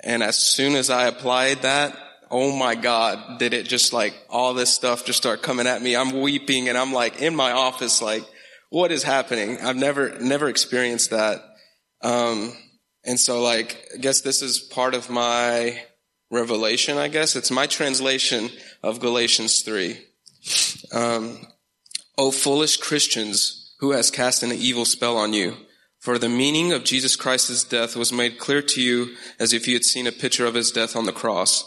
And 0.03 0.21
as 0.21 0.37
soon 0.37 0.75
as 0.75 0.89
I 0.89 1.07
applied 1.07 1.61
that, 1.61 1.97
oh 2.29 2.55
my 2.55 2.75
God, 2.75 3.39
did 3.39 3.53
it 3.53 3.67
just 3.67 3.93
like 3.93 4.13
all 4.29 4.53
this 4.53 4.73
stuff 4.73 5.05
just 5.05 5.17
start 5.17 5.41
coming 5.41 5.67
at 5.67 5.81
me? 5.81 5.95
I'm 5.95 6.21
weeping 6.21 6.67
and 6.67 6.77
I'm 6.77 6.91
like 6.91 7.21
in 7.21 7.35
my 7.35 7.51
office, 7.51 8.01
like, 8.01 8.23
what 8.69 8.91
is 8.91 9.03
happening? 9.03 9.59
I've 9.61 9.75
never, 9.75 10.19
never 10.19 10.49
experienced 10.49 11.11
that. 11.11 11.41
Um, 12.01 12.53
and 13.03 13.19
so 13.19 13.41
like, 13.41 13.85
I 13.93 13.97
guess 13.97 14.21
this 14.21 14.41
is 14.41 14.59
part 14.59 14.95
of 14.95 15.09
my 15.09 15.83
revelation, 16.31 16.97
I 16.97 17.07
guess. 17.09 17.35
It's 17.35 17.51
my 17.51 17.67
translation 17.67 18.49
of 18.81 18.99
Galatians 18.99 19.61
3. 19.61 19.99
Um, 20.91 21.47
O 22.17 22.31
foolish 22.31 22.77
Christians, 22.77 23.75
who 23.79 23.91
has 23.91 24.11
cast 24.11 24.43
an 24.43 24.51
evil 24.51 24.85
spell 24.85 25.17
on 25.17 25.33
you? 25.33 25.55
For 25.99 26.17
the 26.17 26.29
meaning 26.29 26.73
of 26.73 26.83
Jesus 26.83 27.15
Christ's 27.15 27.63
death 27.63 27.95
was 27.95 28.11
made 28.11 28.37
clear 28.37 28.61
to 28.61 28.81
you 28.81 29.15
as 29.39 29.53
if 29.53 29.67
you 29.67 29.73
had 29.73 29.85
seen 29.85 30.05
a 30.05 30.11
picture 30.11 30.45
of 30.45 30.53
his 30.53 30.71
death 30.71 30.95
on 30.95 31.05
the 31.05 31.13
cross. 31.13 31.63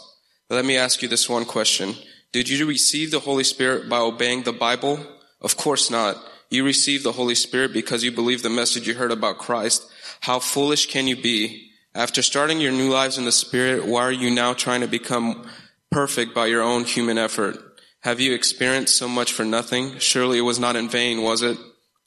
Let 0.49 0.63
me 0.63 0.77
ask 0.77 1.01
you 1.01 1.07
this 1.07 1.27
one 1.27 1.45
question. 1.45 1.95
Did 2.31 2.47
you 2.47 2.65
receive 2.65 3.11
the 3.11 3.21
Holy 3.21 3.43
Spirit 3.43 3.89
by 3.89 3.97
obeying 3.97 4.43
the 4.43 4.53
Bible? 4.53 4.99
Of 5.41 5.57
course 5.57 5.89
not. 5.89 6.17
You 6.49 6.63
received 6.63 7.03
the 7.03 7.11
Holy 7.11 7.35
Spirit 7.35 7.73
because 7.73 8.03
you 8.03 8.11
believed 8.11 8.43
the 8.43 8.49
message 8.49 8.87
you 8.87 8.93
heard 8.93 9.11
about 9.11 9.37
Christ. 9.37 9.85
How 10.21 10.39
foolish 10.39 10.87
can 10.87 11.07
you 11.07 11.15
be? 11.15 11.71
After 11.93 12.21
starting 12.21 12.61
your 12.61 12.71
new 12.71 12.89
lives 12.89 13.17
in 13.17 13.25
the 13.25 13.31
Spirit, 13.31 13.85
why 13.85 14.03
are 14.03 14.11
you 14.11 14.29
now 14.29 14.53
trying 14.53 14.81
to 14.81 14.87
become 14.87 15.49
perfect 15.91 16.33
by 16.33 16.45
your 16.45 16.61
own 16.61 16.85
human 16.85 17.17
effort? 17.17 17.57
Have 18.01 18.19
you 18.19 18.33
experienced 18.33 18.95
so 18.95 19.07
much 19.07 19.33
for 19.33 19.43
nothing? 19.43 19.99
Surely 19.99 20.37
it 20.37 20.41
was 20.41 20.59
not 20.59 20.75
in 20.75 20.89
vain, 20.89 21.21
was 21.21 21.41
it? 21.41 21.57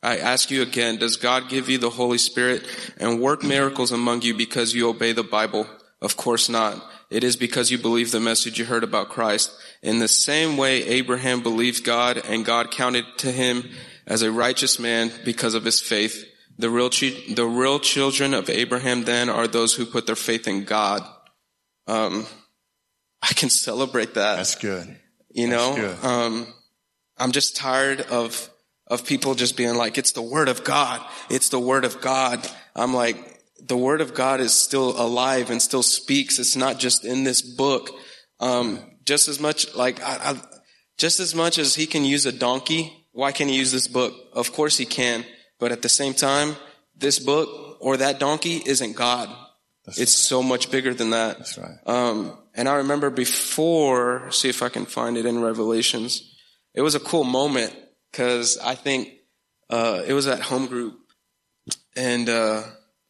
I 0.02 0.16
ask 0.16 0.50
you 0.50 0.62
again, 0.62 0.96
does 0.96 1.16
God 1.16 1.50
give 1.50 1.68
you 1.68 1.76
the 1.76 1.90
Holy 1.90 2.16
Spirit 2.16 2.64
and 2.96 3.20
work 3.20 3.42
miracles 3.42 3.92
among 3.92 4.22
you 4.22 4.32
because 4.32 4.74
you 4.74 4.88
obey 4.88 5.12
the 5.12 5.22
Bible? 5.22 5.66
Of 6.00 6.16
course 6.16 6.48
not. 6.48 6.82
It 7.10 7.24
is 7.24 7.36
because 7.36 7.70
you 7.70 7.76
believe 7.76 8.12
the 8.12 8.20
message 8.20 8.58
you 8.58 8.64
heard 8.64 8.84
about 8.84 9.10
Christ. 9.10 9.52
In 9.82 9.98
the 9.98 10.08
same 10.08 10.56
way, 10.56 10.84
Abraham 10.84 11.42
believed 11.42 11.84
God 11.84 12.16
and 12.16 12.46
God 12.46 12.70
counted 12.70 13.04
to 13.18 13.30
him 13.30 13.68
as 14.10 14.22
a 14.22 14.30
righteous 14.30 14.78
man 14.78 15.10
because 15.24 15.54
of 15.54 15.64
his 15.64 15.80
faith. 15.80 16.26
The 16.58 16.68
real, 16.68 16.90
chi- 16.90 17.32
the 17.34 17.46
real 17.46 17.78
children 17.80 18.34
of 18.34 18.50
Abraham 18.50 19.04
then 19.04 19.30
are 19.30 19.46
those 19.46 19.74
who 19.74 19.86
put 19.86 20.04
their 20.06 20.16
faith 20.16 20.46
in 20.46 20.64
God. 20.64 21.02
Um, 21.86 22.26
I 23.22 23.28
can 23.28 23.48
celebrate 23.48 24.14
that. 24.14 24.36
That's 24.36 24.56
good. 24.56 24.98
You 25.30 25.48
know, 25.48 25.74
good. 25.76 26.04
um, 26.04 26.46
I'm 27.16 27.32
just 27.32 27.56
tired 27.56 28.00
of 28.02 28.50
of 28.88 29.06
people 29.06 29.34
just 29.36 29.56
being 29.56 29.76
like, 29.76 29.96
"It's 29.96 30.12
the 30.12 30.22
word 30.22 30.48
of 30.48 30.64
God. 30.64 31.00
It's 31.30 31.48
the 31.48 31.60
word 31.60 31.84
of 31.84 32.00
God." 32.00 32.46
I'm 32.74 32.92
like, 32.92 33.40
the 33.60 33.76
word 33.76 34.00
of 34.00 34.14
God 34.14 34.40
is 34.40 34.54
still 34.54 35.00
alive 35.00 35.50
and 35.50 35.60
still 35.62 35.82
speaks. 35.82 36.38
It's 36.38 36.56
not 36.56 36.78
just 36.78 37.04
in 37.04 37.24
this 37.24 37.42
book. 37.42 37.90
Um, 38.40 38.80
just 39.04 39.28
as 39.28 39.38
much 39.40 39.74
like, 39.74 40.02
I, 40.02 40.32
I, 40.32 40.40
just 40.98 41.20
as 41.20 41.34
much 41.34 41.58
as 41.58 41.74
he 41.74 41.86
can 41.86 42.04
use 42.04 42.26
a 42.26 42.32
donkey, 42.32 42.99
why 43.12 43.32
can't 43.32 43.50
he 43.50 43.56
use 43.56 43.72
this 43.72 43.88
book? 43.88 44.14
Of 44.32 44.52
course 44.52 44.76
he 44.76 44.86
can, 44.86 45.24
but 45.58 45.72
at 45.72 45.82
the 45.82 45.88
same 45.88 46.14
time, 46.14 46.56
this 46.96 47.18
book 47.18 47.78
or 47.80 47.96
that 47.96 48.20
donkey 48.20 48.62
isn't 48.64 48.94
God. 48.94 49.28
it's 49.86 50.12
so 50.12 50.42
much 50.42 50.70
bigger 50.70 50.94
than 50.94 51.10
that. 51.10 51.38
That's 51.38 51.58
right. 51.58 51.78
Um, 51.86 52.36
and 52.54 52.68
I 52.68 52.76
remember 52.76 53.10
before, 53.10 54.30
see 54.30 54.48
if 54.48 54.62
I 54.62 54.68
can 54.68 54.86
find 54.86 55.16
it 55.16 55.26
in 55.26 55.40
Revelations. 55.40 56.36
It 56.74 56.82
was 56.82 56.94
a 56.94 57.00
cool 57.00 57.24
moment 57.24 57.74
because 58.10 58.58
I 58.58 58.74
think 58.74 59.08
uh, 59.68 60.02
it 60.06 60.12
was 60.12 60.26
at 60.26 60.40
home 60.40 60.66
group, 60.66 60.98
and 61.96 62.28
uh, 62.28 62.62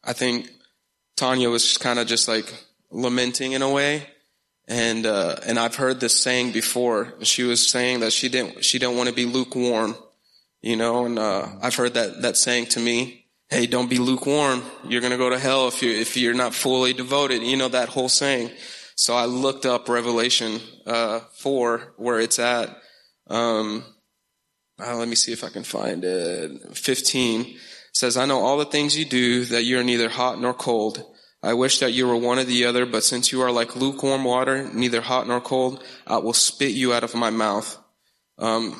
I 0.05 0.13
think 0.13 0.51
Tanya 1.17 1.51
was 1.51 1.77
kind 1.79 1.99
of 1.99 2.07
just 2.07 2.29
like 2.29 2.53
lamenting 2.91 3.53
in 3.53 3.63
a 3.63 3.71
way, 3.71 4.07
and 4.71 5.05
uh, 5.05 5.37
and 5.45 5.59
I've 5.59 5.75
heard 5.75 5.99
this 5.99 6.23
saying 6.23 6.53
before. 6.53 7.13
She 7.23 7.43
was 7.43 7.71
saying 7.71 8.01
that 8.01 8.13
she 8.13 8.29
didn't 8.29 8.65
she 8.65 8.79
didn't 8.79 8.97
want 8.97 9.09
to 9.09 9.15
be 9.15 9.27
lukewarm, 9.27 9.97
you 10.63 10.77
know, 10.77 11.07
and 11.07 11.19
uh, 11.19 11.49
I've 11.61 11.75
heard 11.75 11.95
that 11.95 12.23
that 12.23 12.37
saying 12.37 12.67
to 12.67 12.81
me. 12.81 13.27
Hey, 13.49 13.67
don't 13.67 13.91
be 13.91 13.99
lukewarm. 13.99 14.63
You're 14.89 15.01
gonna 15.01 15.19
go 15.19 15.29
to 15.29 15.39
hell 15.39 15.67
if 15.67 15.83
you 15.83 15.91
if 15.91 16.17
you're 16.17 16.35
not 16.35 16.55
fully 16.55 16.93
devoted. 16.93 17.43
You 17.43 17.57
know 17.57 17.69
that 17.69 17.89
whole 17.89 18.09
saying. 18.09 18.53
So 18.95 19.15
I 19.15 19.25
looked 19.25 19.67
up 19.67 19.89
Revelation 19.89 20.61
uh, 20.87 21.21
four 21.33 21.93
where 21.97 22.21
it's 22.21 22.39
at. 22.39 22.69
Um, 23.27 23.85
uh, 24.79 24.97
let 24.97 25.09
me 25.09 25.17
see 25.17 25.33
if 25.33 25.43
I 25.43 25.49
can 25.49 25.65
find 25.65 26.05
it. 26.05 26.77
15 26.77 27.59
says, 27.93 28.17
I 28.17 28.25
know 28.25 28.41
all 28.41 28.57
the 28.57 28.65
things 28.65 28.99
you 28.99 29.05
do, 29.05 29.45
that 29.47 29.65
you 29.65 29.79
are 29.79 29.85
neither 29.85 30.09
hot 30.09 30.41
nor 30.41 30.55
cold. 30.55 31.05
I 31.43 31.55
wish 31.55 31.79
that 31.79 31.93
you 31.93 32.07
were 32.07 32.17
one 32.17 32.39
or 32.39 32.45
the 32.45 32.67
other, 32.67 32.85
but 32.85 33.03
since 33.03 33.33
you 33.33 33.41
are 33.41 33.51
like 33.51 33.75
lukewarm 33.75 34.25
water, 34.25 34.71
neither 34.75 35.01
hot 35.01 35.27
nor 35.27 35.41
cold, 35.41 35.83
I 36.07 36.19
will 36.19 36.35
spit 36.35 36.73
you 36.73 36.93
out 36.93 37.05
of 37.05 37.15
my 37.15 37.31
mouth. 37.31 37.79
Um, 38.39 38.79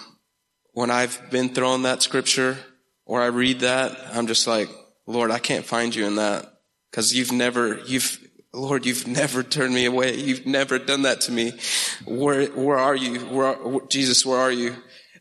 when 0.73 0.91
I've 0.91 1.31
been 1.31 1.51
thrown 1.51 1.83
that 1.83 2.03
scripture 2.03 2.59
or 3.07 3.23
I 3.23 3.27
read 3.27 3.61
that, 3.61 3.97
I'm 4.13 4.27
just 4.27 4.47
like, 4.47 4.69
Lord, 5.07 5.31
I 5.31 5.39
can't 5.39 5.65
find 5.65 5.95
you 5.95 6.07
in 6.07 6.17
that. 6.17 6.61
Cause 6.93 7.15
you've 7.15 7.33
never, 7.33 7.79
you've, 7.87 8.19
Lord, 8.53 8.85
you've 8.85 9.07
never 9.07 9.43
turned 9.43 9.75
me 9.75 9.87
away. 9.87 10.17
You've 10.17 10.45
never 10.45 10.79
done 10.79 11.03
that 11.03 11.23
to 11.23 11.33
me. 11.33 11.53
Where, 12.05 12.47
where 12.49 12.79
are 12.79 12.97
you? 12.97 13.21
Where, 13.21 13.57
Jesus, 13.89 14.27
where 14.27 14.39
are 14.39 14.53
you? 14.53 14.77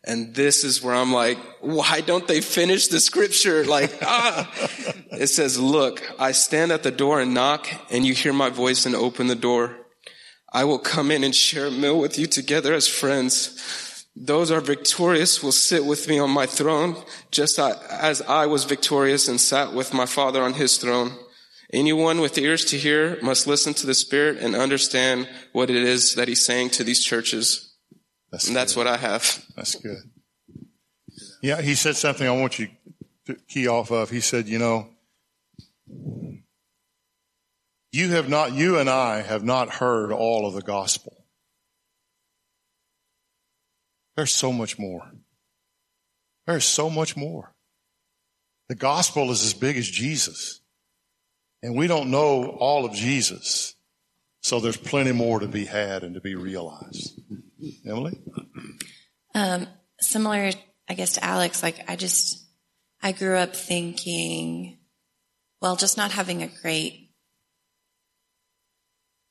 And 0.10 0.34
this 0.34 0.64
is 0.64 0.82
where 0.82 0.96
I'm 0.96 1.14
like, 1.14 1.38
why 1.62 2.02
don't 2.02 2.28
they 2.28 2.42
finish 2.42 2.88
the 2.88 3.00
scripture? 3.00 3.64
Like, 3.64 3.96
ah, 4.02 4.52
it 5.12 5.28
says, 5.28 5.60
look, 5.60 6.02
I 6.18 6.32
stand 6.32 6.72
at 6.72 6.82
the 6.82 6.90
door 6.90 7.22
and 7.22 7.36
knock 7.36 7.68
and 7.92 8.04
you 8.04 8.16
hear 8.16 8.34
my 8.34 8.50
voice 8.50 8.88
and 8.88 8.96
open 8.96 9.28
the 9.28 9.36
door. 9.36 9.78
I 10.52 10.64
will 10.64 10.80
come 10.80 11.12
in 11.12 11.24
and 11.24 11.36
share 11.36 11.68
a 11.68 11.72
meal 11.72 12.00
with 12.00 12.18
you 12.18 12.26
together 12.26 12.74
as 12.74 12.88
friends. 12.88 14.04
Those 14.16 14.50
are 14.50 14.62
victorious 14.62 15.44
will 15.44 15.52
sit 15.52 15.86
with 15.86 16.08
me 16.08 16.18
on 16.18 16.32
my 16.32 16.48
throne, 16.48 16.96
just 17.30 17.60
as 17.60 18.24
I 18.24 18.48
was 18.48 18.64
victorious 18.64 19.28
and 19.28 19.40
sat 19.40 19.74
with 19.74 19.94
my 19.94 20.08
father 20.08 20.42
on 20.42 20.56
his 20.56 20.78
throne. 20.78 21.12
Anyone 21.72 22.20
with 22.20 22.36
ears 22.40 22.66
to 22.66 22.80
hear 22.80 23.20
must 23.22 23.46
listen 23.46 23.76
to 23.76 23.86
the 23.86 23.94
Spirit 23.94 24.40
and 24.40 24.56
understand 24.56 25.30
what 25.52 25.70
it 25.70 25.76
is 25.76 26.16
that 26.16 26.28
he's 26.28 26.44
saying 26.44 26.72
to 26.72 26.84
these 26.84 27.06
churches. 27.06 27.69
That's 28.32 28.48
And 28.48 28.56
that's 28.56 28.74
good. 28.74 28.86
what 28.86 28.88
I 28.88 28.98
have. 28.98 29.46
That's 29.56 29.76
good. 29.76 29.98
Yeah, 31.42 31.62
he 31.62 31.76
said 31.76 31.96
something 31.96 32.28
I 32.28 32.32
want 32.32 32.60
you 32.60 32.68
to 33.26 33.36
key 33.48 33.68
off 33.68 33.92
of. 33.92 34.10
He 34.10 34.22
said, 34.22 34.48
you 34.48 34.60
know, 34.60 34.90
you 37.92 38.10
have 38.10 38.30
not, 38.30 38.54
you 38.54 38.78
and 38.78 38.90
I 38.90 39.22
have 39.22 39.44
not 39.44 39.70
heard 39.76 40.12
all 40.12 40.46
of 40.46 40.54
the 40.54 40.62
gospel. 40.62 41.26
There's 44.16 44.34
so 44.34 44.52
much 44.52 44.78
more. 44.78 45.10
There's 46.46 46.66
so 46.66 46.90
much 46.90 47.16
more. 47.16 47.54
The 48.68 48.76
gospel 48.76 49.32
is 49.32 49.44
as 49.44 49.54
big 49.54 49.78
as 49.78 49.90
Jesus. 49.90 50.62
And 51.64 51.76
we 51.76 51.88
don't 51.88 52.12
know 52.12 52.46
all 52.46 52.86
of 52.86 52.94
Jesus. 52.94 53.76
So 54.42 54.60
there's 54.60 54.78
plenty 54.78 55.12
more 55.12 55.40
to 55.40 55.48
be 55.48 55.66
had 55.66 56.04
and 56.04 56.14
to 56.16 56.22
be 56.22 56.36
realized. 56.36 57.20
Emily? 57.86 58.20
Um, 59.36 59.68
similar, 60.00 60.52
I 60.88 60.94
guess, 60.94 61.14
to 61.14 61.24
Alex, 61.24 61.64
like 61.64 61.90
I 61.90 61.96
just, 61.96 62.46
I 63.02 63.12
grew 63.12 63.38
up 63.38 63.56
thinking, 63.56 64.80
well, 65.62 65.76
just 65.76 65.98
not 65.98 66.12
having 66.12 66.44
a 66.44 66.50
great 66.62 67.12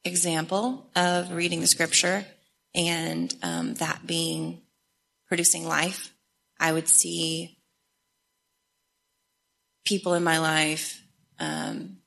example 0.04 0.90
of 0.94 1.32
reading 1.32 1.60
the 1.60 1.66
scripture 1.66 2.24
and 2.74 3.34
um, 3.42 3.74
that 3.74 4.06
being 4.06 4.62
producing 5.26 5.66
life. 5.66 6.12
I 6.60 6.72
would 6.72 6.88
see 6.88 7.58
people 9.84 10.14
in 10.14 10.24
my 10.24 10.38
life 10.38 11.02
um, 11.38 11.97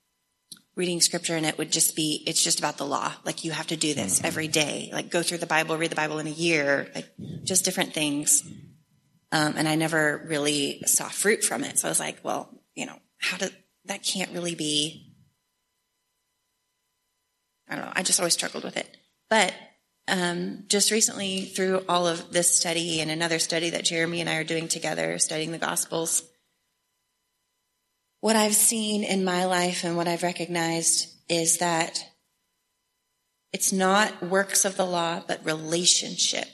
reading 0.75 1.01
scripture 1.01 1.35
and 1.35 1.45
it 1.45 1.57
would 1.57 1.71
just 1.71 1.95
be 1.95 2.23
it's 2.25 2.43
just 2.43 2.59
about 2.59 2.77
the 2.77 2.85
law. 2.85 3.11
Like 3.25 3.43
you 3.43 3.51
have 3.51 3.67
to 3.67 3.77
do 3.77 3.93
this 3.93 4.23
every 4.23 4.47
day. 4.47 4.89
Like 4.93 5.09
go 5.09 5.21
through 5.21 5.39
the 5.39 5.45
bible 5.45 5.77
read 5.77 5.91
the 5.91 5.95
bible 5.95 6.19
in 6.19 6.27
a 6.27 6.31
year 6.31 6.89
like 6.95 7.09
just 7.43 7.65
different 7.65 7.93
things. 7.93 8.43
Um, 9.33 9.53
and 9.57 9.67
i 9.67 9.75
never 9.75 10.25
really 10.27 10.81
saw 10.85 11.07
fruit 11.07 11.43
from 11.43 11.63
it. 11.63 11.79
So 11.79 11.87
i 11.87 11.91
was 11.91 11.99
like 11.99 12.19
well 12.23 12.49
you 12.75 12.85
know 12.85 12.99
how 13.17 13.37
do 13.37 13.49
that 13.85 14.03
can't 14.03 14.31
really 14.31 14.55
be 14.55 15.13
i 17.69 17.75
don't 17.75 17.85
know. 17.85 17.93
I 17.95 18.03
just 18.03 18.19
always 18.19 18.33
struggled 18.33 18.63
with 18.63 18.77
it. 18.77 18.97
But 19.29 19.53
um, 20.07 20.65
just 20.67 20.91
recently 20.91 21.41
through 21.41 21.85
all 21.87 22.07
of 22.07 22.33
this 22.33 22.53
study 22.53 23.01
and 23.01 23.11
another 23.11 23.39
study 23.39 23.69
that 23.69 23.85
jeremy 23.85 24.19
and 24.19 24.29
i 24.29 24.35
are 24.35 24.43
doing 24.43 24.67
together 24.67 25.19
studying 25.19 25.51
the 25.51 25.59
gospels 25.59 26.23
what 28.21 28.35
I've 28.35 28.55
seen 28.55 29.03
in 29.03 29.25
my 29.25 29.45
life 29.45 29.83
and 29.83 29.97
what 29.97 30.07
I've 30.07 30.23
recognized 30.23 31.09
is 31.27 31.57
that 31.57 32.07
it's 33.51 33.73
not 33.73 34.23
works 34.23 34.63
of 34.63 34.77
the 34.77 34.85
law, 34.85 35.21
but 35.27 35.43
relationship. 35.43 36.45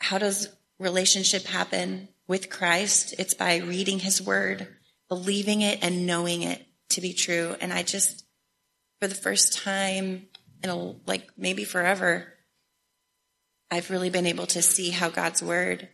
How 0.00 0.18
does 0.18 0.48
relationship 0.78 1.44
happen 1.44 2.08
with 2.28 2.50
Christ? 2.50 3.14
It's 3.18 3.34
by 3.34 3.56
reading 3.56 3.98
his 3.98 4.22
word, 4.22 4.68
believing 5.08 5.62
it, 5.62 5.80
and 5.82 6.06
knowing 6.06 6.42
it 6.42 6.64
to 6.90 7.00
be 7.00 7.14
true. 7.14 7.56
And 7.60 7.72
I 7.72 7.82
just, 7.82 8.24
for 9.00 9.08
the 9.08 9.14
first 9.14 9.58
time 9.58 10.28
in 10.62 10.70
a, 10.70 10.76
like 11.06 11.28
maybe 11.36 11.64
forever, 11.64 12.32
I've 13.70 13.90
really 13.90 14.10
been 14.10 14.26
able 14.26 14.46
to 14.48 14.62
see 14.62 14.90
how 14.90 15.08
God's 15.08 15.42
word 15.42 15.88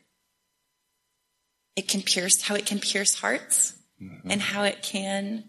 it 1.77 1.89
can 1.89 2.03
pierce 2.03 2.43
how 2.43 2.55
it 2.55 2.67
can 2.67 2.79
pierce 2.79 3.15
hearts 3.15 3.75
mm-hmm. 4.01 4.31
and 4.31 4.41
how 4.41 4.65
it 4.65 4.83
can 4.83 5.45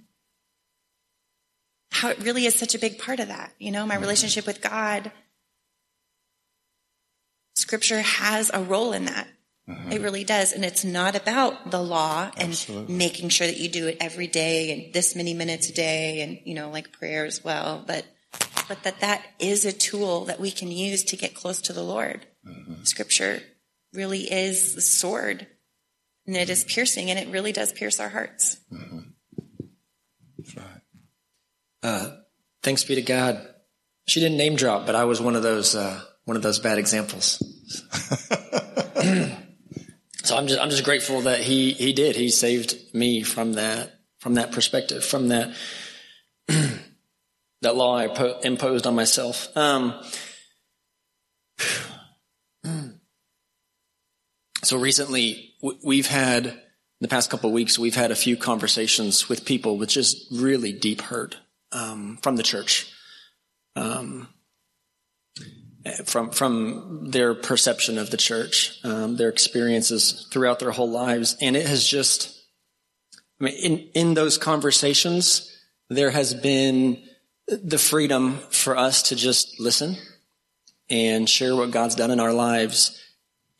how 1.91 2.09
it 2.09 2.19
really 2.23 2.45
is 2.45 2.53
such 2.55 2.75
a 2.75 2.79
big 2.79 2.99
part 2.99 3.21
of 3.21 3.29
that. 3.29 3.53
You 3.57 3.71
know, 3.71 3.85
my 3.85 3.93
mm-hmm. 3.93 4.03
relationship 4.03 4.45
with 4.45 4.61
God 4.61 5.11
scripture 7.55 8.01
has 8.01 8.51
a 8.53 8.61
role 8.61 8.91
in 8.91 9.05
that. 9.05 9.27
Mm-hmm. 9.67 9.93
It 9.93 10.01
really 10.01 10.23
does. 10.23 10.51
And 10.51 10.63
it's 10.63 10.83
not 10.83 11.15
about 11.15 11.71
the 11.71 11.81
law 11.81 12.29
and 12.37 12.49
Absolutely. 12.49 12.93
making 12.93 13.29
sure 13.29 13.47
that 13.47 13.57
you 13.57 13.69
do 13.69 13.87
it 13.87 13.97
every 13.99 14.27
day 14.27 14.71
and 14.71 14.93
this 14.93 15.15
many 15.15 15.33
minutes 15.33 15.69
a 15.69 15.73
day 15.73 16.21
and, 16.21 16.39
you 16.43 16.53
know, 16.53 16.69
like 16.69 16.91
prayer 16.91 17.25
as 17.25 17.43
well. 17.43 17.83
But, 17.85 18.05
but 18.67 18.83
that 18.83 18.99
that 18.99 19.25
is 19.39 19.65
a 19.65 19.71
tool 19.71 20.25
that 20.25 20.39
we 20.39 20.51
can 20.51 20.69
use 20.69 21.03
to 21.05 21.17
get 21.17 21.33
close 21.33 21.61
to 21.61 21.73
the 21.73 21.81
Lord. 21.81 22.27
Mm-hmm. 22.45 22.83
Scripture 22.83 23.41
really 23.93 24.31
is 24.31 24.75
the 24.75 24.81
sword 24.81 25.47
and 26.27 26.35
it 26.35 26.49
is 26.49 26.63
piercing 26.63 27.09
and 27.09 27.19
it 27.19 27.29
really 27.29 27.51
does 27.51 27.71
pierce 27.71 27.99
our 27.99 28.09
hearts. 28.09 28.57
Mm-hmm. 28.71 28.99
That's 30.37 30.57
right. 30.57 30.81
Uh, 31.83 32.09
thanks 32.63 32.83
be 32.83 32.95
to 32.95 33.01
God. 33.01 33.47
She 34.07 34.19
didn't 34.19 34.37
name 34.37 34.55
drop, 34.55 34.85
but 34.85 34.95
I 34.95 35.05
was 35.05 35.21
one 35.21 35.35
of 35.35 35.43
those, 35.43 35.75
uh, 35.75 36.01
one 36.25 36.37
of 36.37 36.43
those 36.43 36.59
bad 36.59 36.77
examples. 36.77 37.41
so 40.23 40.35
I'm 40.35 40.47
just 40.47 40.59
I'm 40.59 40.69
just 40.69 40.83
grateful 40.83 41.21
that 41.21 41.39
he 41.39 41.71
he 41.73 41.93
did. 41.93 42.15
He 42.15 42.29
saved 42.29 42.75
me 42.93 43.23
from 43.23 43.53
that 43.53 43.99
from 44.19 44.35
that 44.35 44.51
perspective, 44.51 45.03
from 45.03 45.29
that 45.29 45.55
that 46.47 47.75
law 47.75 47.95
I 47.95 48.07
po- 48.07 48.39
imposed 48.39 48.85
on 48.87 48.95
myself. 48.95 49.47
Um, 49.55 49.99
so 54.63 54.77
recently 54.77 55.54
we've 55.83 56.07
had 56.07 56.61
the 57.01 57.07
past 57.07 57.29
couple 57.29 57.49
of 57.49 57.53
weeks 57.53 57.77
we've 57.77 57.95
had 57.95 58.11
a 58.11 58.15
few 58.15 58.37
conversations 58.37 59.29
with 59.29 59.45
people 59.45 59.77
with 59.77 59.89
just 59.89 60.25
really 60.31 60.71
deep 60.71 61.01
hurt 61.01 61.37
um, 61.71 62.17
from 62.21 62.35
the 62.35 62.43
church. 62.43 62.91
Um, 63.75 64.29
from 66.05 66.31
from 66.31 67.11
their 67.11 67.35
perception 67.35 67.97
of 67.97 68.09
the 68.09 68.17
church, 68.17 68.79
um, 68.83 69.17
their 69.17 69.29
experiences 69.29 70.27
throughout 70.31 70.59
their 70.59 70.71
whole 70.71 70.89
lives, 70.89 71.37
and 71.41 71.55
it 71.55 71.65
has 71.67 71.87
just. 71.87 72.31
I 73.39 73.45
mean, 73.45 73.55
in 73.55 73.77
in 73.93 74.13
those 74.13 74.37
conversations, 74.37 75.55
there 75.89 76.09
has 76.09 76.33
been 76.33 77.03
the 77.47 77.77
freedom 77.77 78.39
for 78.49 78.75
us 78.75 79.03
to 79.03 79.15
just 79.15 79.59
listen 79.59 79.97
and 80.89 81.29
share 81.29 81.55
what 81.55 81.71
God's 81.71 81.95
done 81.95 82.11
in 82.11 82.19
our 82.19 82.33
lives, 82.33 82.99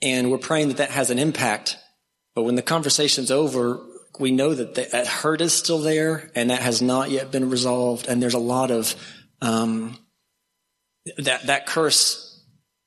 and 0.02 0.32
we're 0.32 0.38
praying 0.38 0.70
that 0.70 0.78
that 0.78 0.92
has 0.92 1.12
an 1.12 1.20
impact. 1.20 1.78
But 2.36 2.44
when 2.44 2.56
the 2.56 2.62
conversation's 2.62 3.32
over, 3.32 3.80
we 4.20 4.32
know 4.32 4.54
that 4.54 4.76
that 4.76 5.08
hurt 5.08 5.42
is 5.42 5.54
still 5.54 5.80
there, 5.80 6.30
and 6.36 6.50
that 6.50 6.62
has 6.62 6.82
not 6.82 7.10
yet 7.10 7.32
been 7.32 7.50
resolved, 7.50 8.08
and 8.08 8.22
there's 8.22 8.34
a 8.34 8.40
lot 8.40 8.72
of 8.72 8.96
um, 9.42 9.98
that 11.18 11.48
that 11.48 11.66
curse 11.66 12.44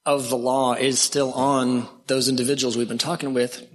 of 0.06 0.30
the 0.30 0.38
law 0.38 0.74
is 0.74 1.00
still 1.00 1.32
on 1.32 1.88
those 2.06 2.28
individuals 2.28 2.76
we've 2.76 2.88
been 2.88 2.98
talking 2.98 3.34
with. 3.34 3.66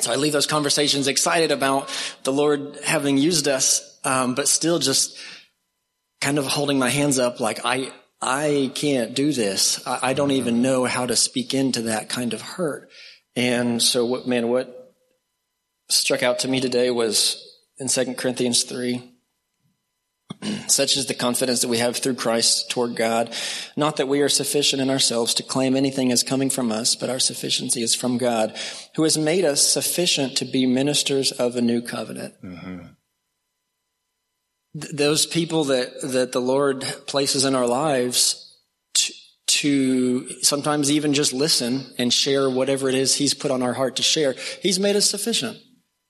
So 0.00 0.12
I 0.12 0.16
leave 0.16 0.32
those 0.32 0.46
conversations 0.46 1.08
excited 1.08 1.50
about 1.50 1.90
the 2.22 2.32
Lord 2.32 2.78
having 2.84 3.18
used 3.18 3.48
us, 3.48 3.98
um, 4.04 4.36
but 4.36 4.46
still 4.46 4.78
just 4.78 5.18
kind 6.20 6.38
of 6.38 6.46
holding 6.46 6.78
my 6.78 6.90
hands 6.90 7.18
up 7.18 7.40
like 7.40 7.60
I 7.64 7.92
I 8.20 8.70
can't 8.74 9.14
do 9.14 9.32
this. 9.32 9.84
I, 9.86 10.10
I 10.10 10.12
don't 10.12 10.32
even 10.32 10.62
know 10.62 10.84
how 10.84 11.06
to 11.06 11.16
speak 11.16 11.54
into 11.54 11.82
that 11.82 12.08
kind 12.08 12.34
of 12.34 12.40
hurt. 12.40 12.90
And 13.34 13.82
so 13.82 14.06
what 14.06 14.26
man, 14.26 14.48
what 14.48 14.77
struck 15.88 16.22
out 16.22 16.40
to 16.40 16.48
me 16.48 16.60
today 16.60 16.90
was 16.90 17.44
in 17.78 17.88
2 17.88 18.14
Corinthians 18.14 18.64
3, 18.64 19.18
Such 20.68 20.96
is 20.96 21.06
the 21.06 21.14
confidence 21.14 21.60
that 21.62 21.68
we 21.68 21.78
have 21.78 21.96
through 21.96 22.14
Christ 22.14 22.70
toward 22.70 22.96
God. 22.96 23.34
Not 23.76 23.96
that 23.96 24.08
we 24.08 24.20
are 24.20 24.28
sufficient 24.28 24.80
in 24.82 24.90
ourselves 24.90 25.34
to 25.34 25.42
claim 25.42 25.76
anything 25.76 26.12
as 26.12 26.22
coming 26.22 26.50
from 26.50 26.70
us, 26.70 26.94
but 26.94 27.10
our 27.10 27.18
sufficiency 27.18 27.82
is 27.82 27.94
from 27.94 28.18
God, 28.18 28.56
who 28.94 29.02
has 29.04 29.18
made 29.18 29.44
us 29.44 29.62
sufficient 29.62 30.36
to 30.36 30.44
be 30.44 30.66
ministers 30.66 31.32
of 31.32 31.56
a 31.56 31.62
new 31.62 31.82
covenant. 31.82 32.34
Mm-hmm. 32.42 32.78
Th- 34.80 34.94
those 34.94 35.26
people 35.26 35.64
that, 35.64 36.00
that 36.02 36.32
the 36.32 36.40
Lord 36.40 36.82
places 37.06 37.44
in 37.44 37.54
our 37.54 37.66
lives 37.66 38.56
to, 38.94 39.12
to 39.46 40.28
sometimes 40.42 40.90
even 40.90 41.14
just 41.14 41.32
listen 41.32 41.86
and 41.98 42.12
share 42.12 42.48
whatever 42.48 42.88
it 42.88 42.94
is 42.94 43.16
He's 43.16 43.34
put 43.34 43.50
on 43.50 43.62
our 43.62 43.72
heart 43.72 43.96
to 43.96 44.02
share, 44.02 44.34
He's 44.62 44.78
made 44.78 44.94
us 44.94 45.10
sufficient. 45.10 45.58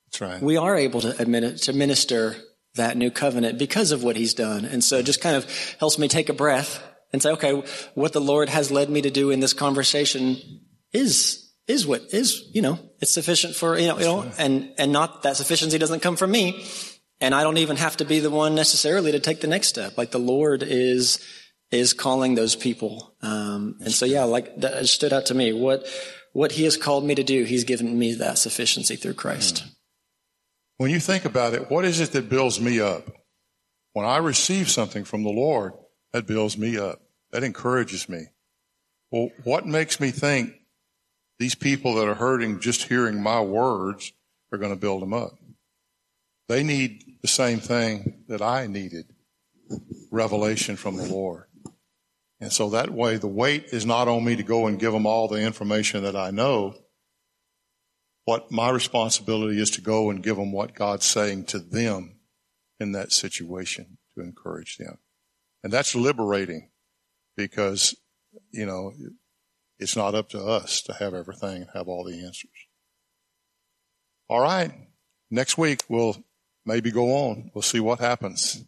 That's 0.09 0.21
right. 0.21 0.41
We 0.41 0.57
are 0.57 0.75
able 0.75 1.01
to, 1.01 1.19
admit, 1.21 1.57
to 1.63 1.73
minister 1.73 2.35
that 2.75 2.97
new 2.97 3.11
covenant 3.11 3.59
because 3.59 3.91
of 3.91 4.03
what 4.03 4.15
he's 4.15 4.33
done. 4.33 4.65
And 4.65 4.83
so 4.83 4.97
it 4.97 5.05
just 5.05 5.21
kind 5.21 5.35
of 5.35 5.45
helps 5.79 5.99
me 5.99 6.07
take 6.07 6.29
a 6.29 6.33
breath 6.33 6.83
and 7.11 7.21
say, 7.21 7.31
okay, 7.31 7.63
what 7.93 8.13
the 8.13 8.21
Lord 8.21 8.49
has 8.49 8.71
led 8.71 8.89
me 8.89 9.01
to 9.01 9.09
do 9.11 9.31
in 9.31 9.39
this 9.39 9.53
conversation 9.53 10.37
is, 10.93 11.51
is 11.67 11.85
what 11.85 12.01
is, 12.11 12.49
you 12.53 12.61
know, 12.61 12.79
it's 12.99 13.11
sufficient 13.11 13.55
for, 13.55 13.77
you 13.77 13.87
know, 13.87 13.97
you 13.99 14.05
know, 14.05 14.31
and, 14.37 14.71
and 14.77 14.91
not 14.91 15.23
that 15.23 15.37
sufficiency 15.37 15.77
doesn't 15.77 16.01
come 16.01 16.15
from 16.15 16.31
me. 16.31 16.65
And 17.21 17.35
I 17.35 17.43
don't 17.43 17.57
even 17.57 17.77
have 17.77 17.97
to 17.97 18.05
be 18.05 18.19
the 18.19 18.29
one 18.29 18.55
necessarily 18.55 19.11
to 19.11 19.19
take 19.19 19.41
the 19.41 19.47
next 19.47 19.67
step. 19.67 19.97
Like 19.97 20.11
the 20.11 20.19
Lord 20.19 20.63
is, 20.63 21.19
is 21.69 21.93
calling 21.93 22.35
those 22.35 22.55
people. 22.55 23.15
Um, 23.21 23.77
and 23.81 23.91
so, 23.91 24.05
yeah, 24.05 24.23
like 24.23 24.55
that 24.61 24.87
stood 24.87 25.13
out 25.13 25.27
to 25.27 25.35
me. 25.35 25.51
What, 25.53 25.85
what 26.33 26.53
he 26.53 26.63
has 26.63 26.77
called 26.77 27.03
me 27.03 27.15
to 27.15 27.23
do, 27.23 27.43
he's 27.43 27.63
given 27.63 27.97
me 27.97 28.13
that 28.15 28.37
sufficiency 28.37 28.95
through 28.95 29.15
Christ. 29.15 29.63
Mm. 29.63 29.75
When 30.79 30.91
you 30.91 31.01
think 31.01 31.25
about 31.25 31.53
it, 31.53 31.69
what 31.69 31.83
is 31.83 31.99
it 31.99 32.13
that 32.13 32.29
builds 32.29 32.61
me 32.61 32.79
up? 32.79 33.09
When 33.91 34.05
I 34.05 34.15
receive 34.15 34.69
something 34.69 35.03
from 35.03 35.23
the 35.23 35.29
Lord, 35.29 35.73
that 36.13 36.25
builds 36.25 36.57
me 36.57 36.77
up. 36.77 37.01
That 37.33 37.43
encourages 37.43 38.07
me. 38.07 38.27
Well, 39.11 39.29
what 39.43 39.67
makes 39.67 39.99
me 39.99 40.11
think 40.11 40.53
these 41.37 41.53
people 41.53 41.95
that 41.95 42.07
are 42.07 42.15
hurting 42.15 42.61
just 42.61 42.83
hearing 42.83 43.21
my 43.21 43.41
words 43.41 44.13
are 44.53 44.57
going 44.57 44.71
to 44.71 44.79
build 44.79 45.01
them 45.01 45.13
up? 45.13 45.33
They 46.47 46.63
need 46.63 47.17
the 47.21 47.27
same 47.27 47.59
thing 47.59 48.23
that 48.29 48.41
I 48.41 48.65
needed 48.67 49.13
revelation 50.11 50.77
from 50.77 50.95
the 50.95 51.09
Lord. 51.09 51.43
And 52.39 52.53
so 52.53 52.69
that 52.69 52.89
way, 52.89 53.17
the 53.17 53.27
weight 53.27 53.65
is 53.73 53.85
not 53.85 54.07
on 54.07 54.23
me 54.23 54.37
to 54.37 54.43
go 54.43 54.67
and 54.67 54.79
give 54.79 54.93
them 54.93 55.05
all 55.05 55.27
the 55.27 55.41
information 55.41 56.03
that 56.03 56.15
I 56.15 56.31
know 56.31 56.75
what 58.29 58.51
my 58.51 58.69
responsibility 58.69 59.59
is 59.59 59.71
to 59.71 59.81
go 59.81 60.11
and 60.11 60.21
give 60.21 60.35
them 60.35 60.51
what 60.51 60.75
God's 60.75 61.07
saying 61.07 61.45
to 61.45 61.57
them 61.57 62.19
in 62.79 62.91
that 62.91 63.11
situation 63.11 63.97
to 64.13 64.21
encourage 64.21 64.77
them. 64.77 64.99
And 65.63 65.73
that's 65.73 65.95
liberating 65.95 66.69
because, 67.35 67.95
you 68.51 68.67
know, 68.67 68.93
it's 69.79 69.95
not 69.95 70.13
up 70.13 70.29
to 70.29 70.45
us 70.45 70.83
to 70.83 70.93
have 70.93 71.15
everything 71.15 71.63
and 71.63 71.71
have 71.73 71.87
all 71.87 72.03
the 72.03 72.23
answers. 72.23 72.51
All 74.27 74.41
right. 74.41 74.73
Next 75.31 75.57
week 75.57 75.81
we'll 75.89 76.23
maybe 76.67 76.91
go 76.91 77.11
on. 77.29 77.49
We'll 77.55 77.63
see 77.63 77.79
what 77.79 77.99
happens. 77.99 78.63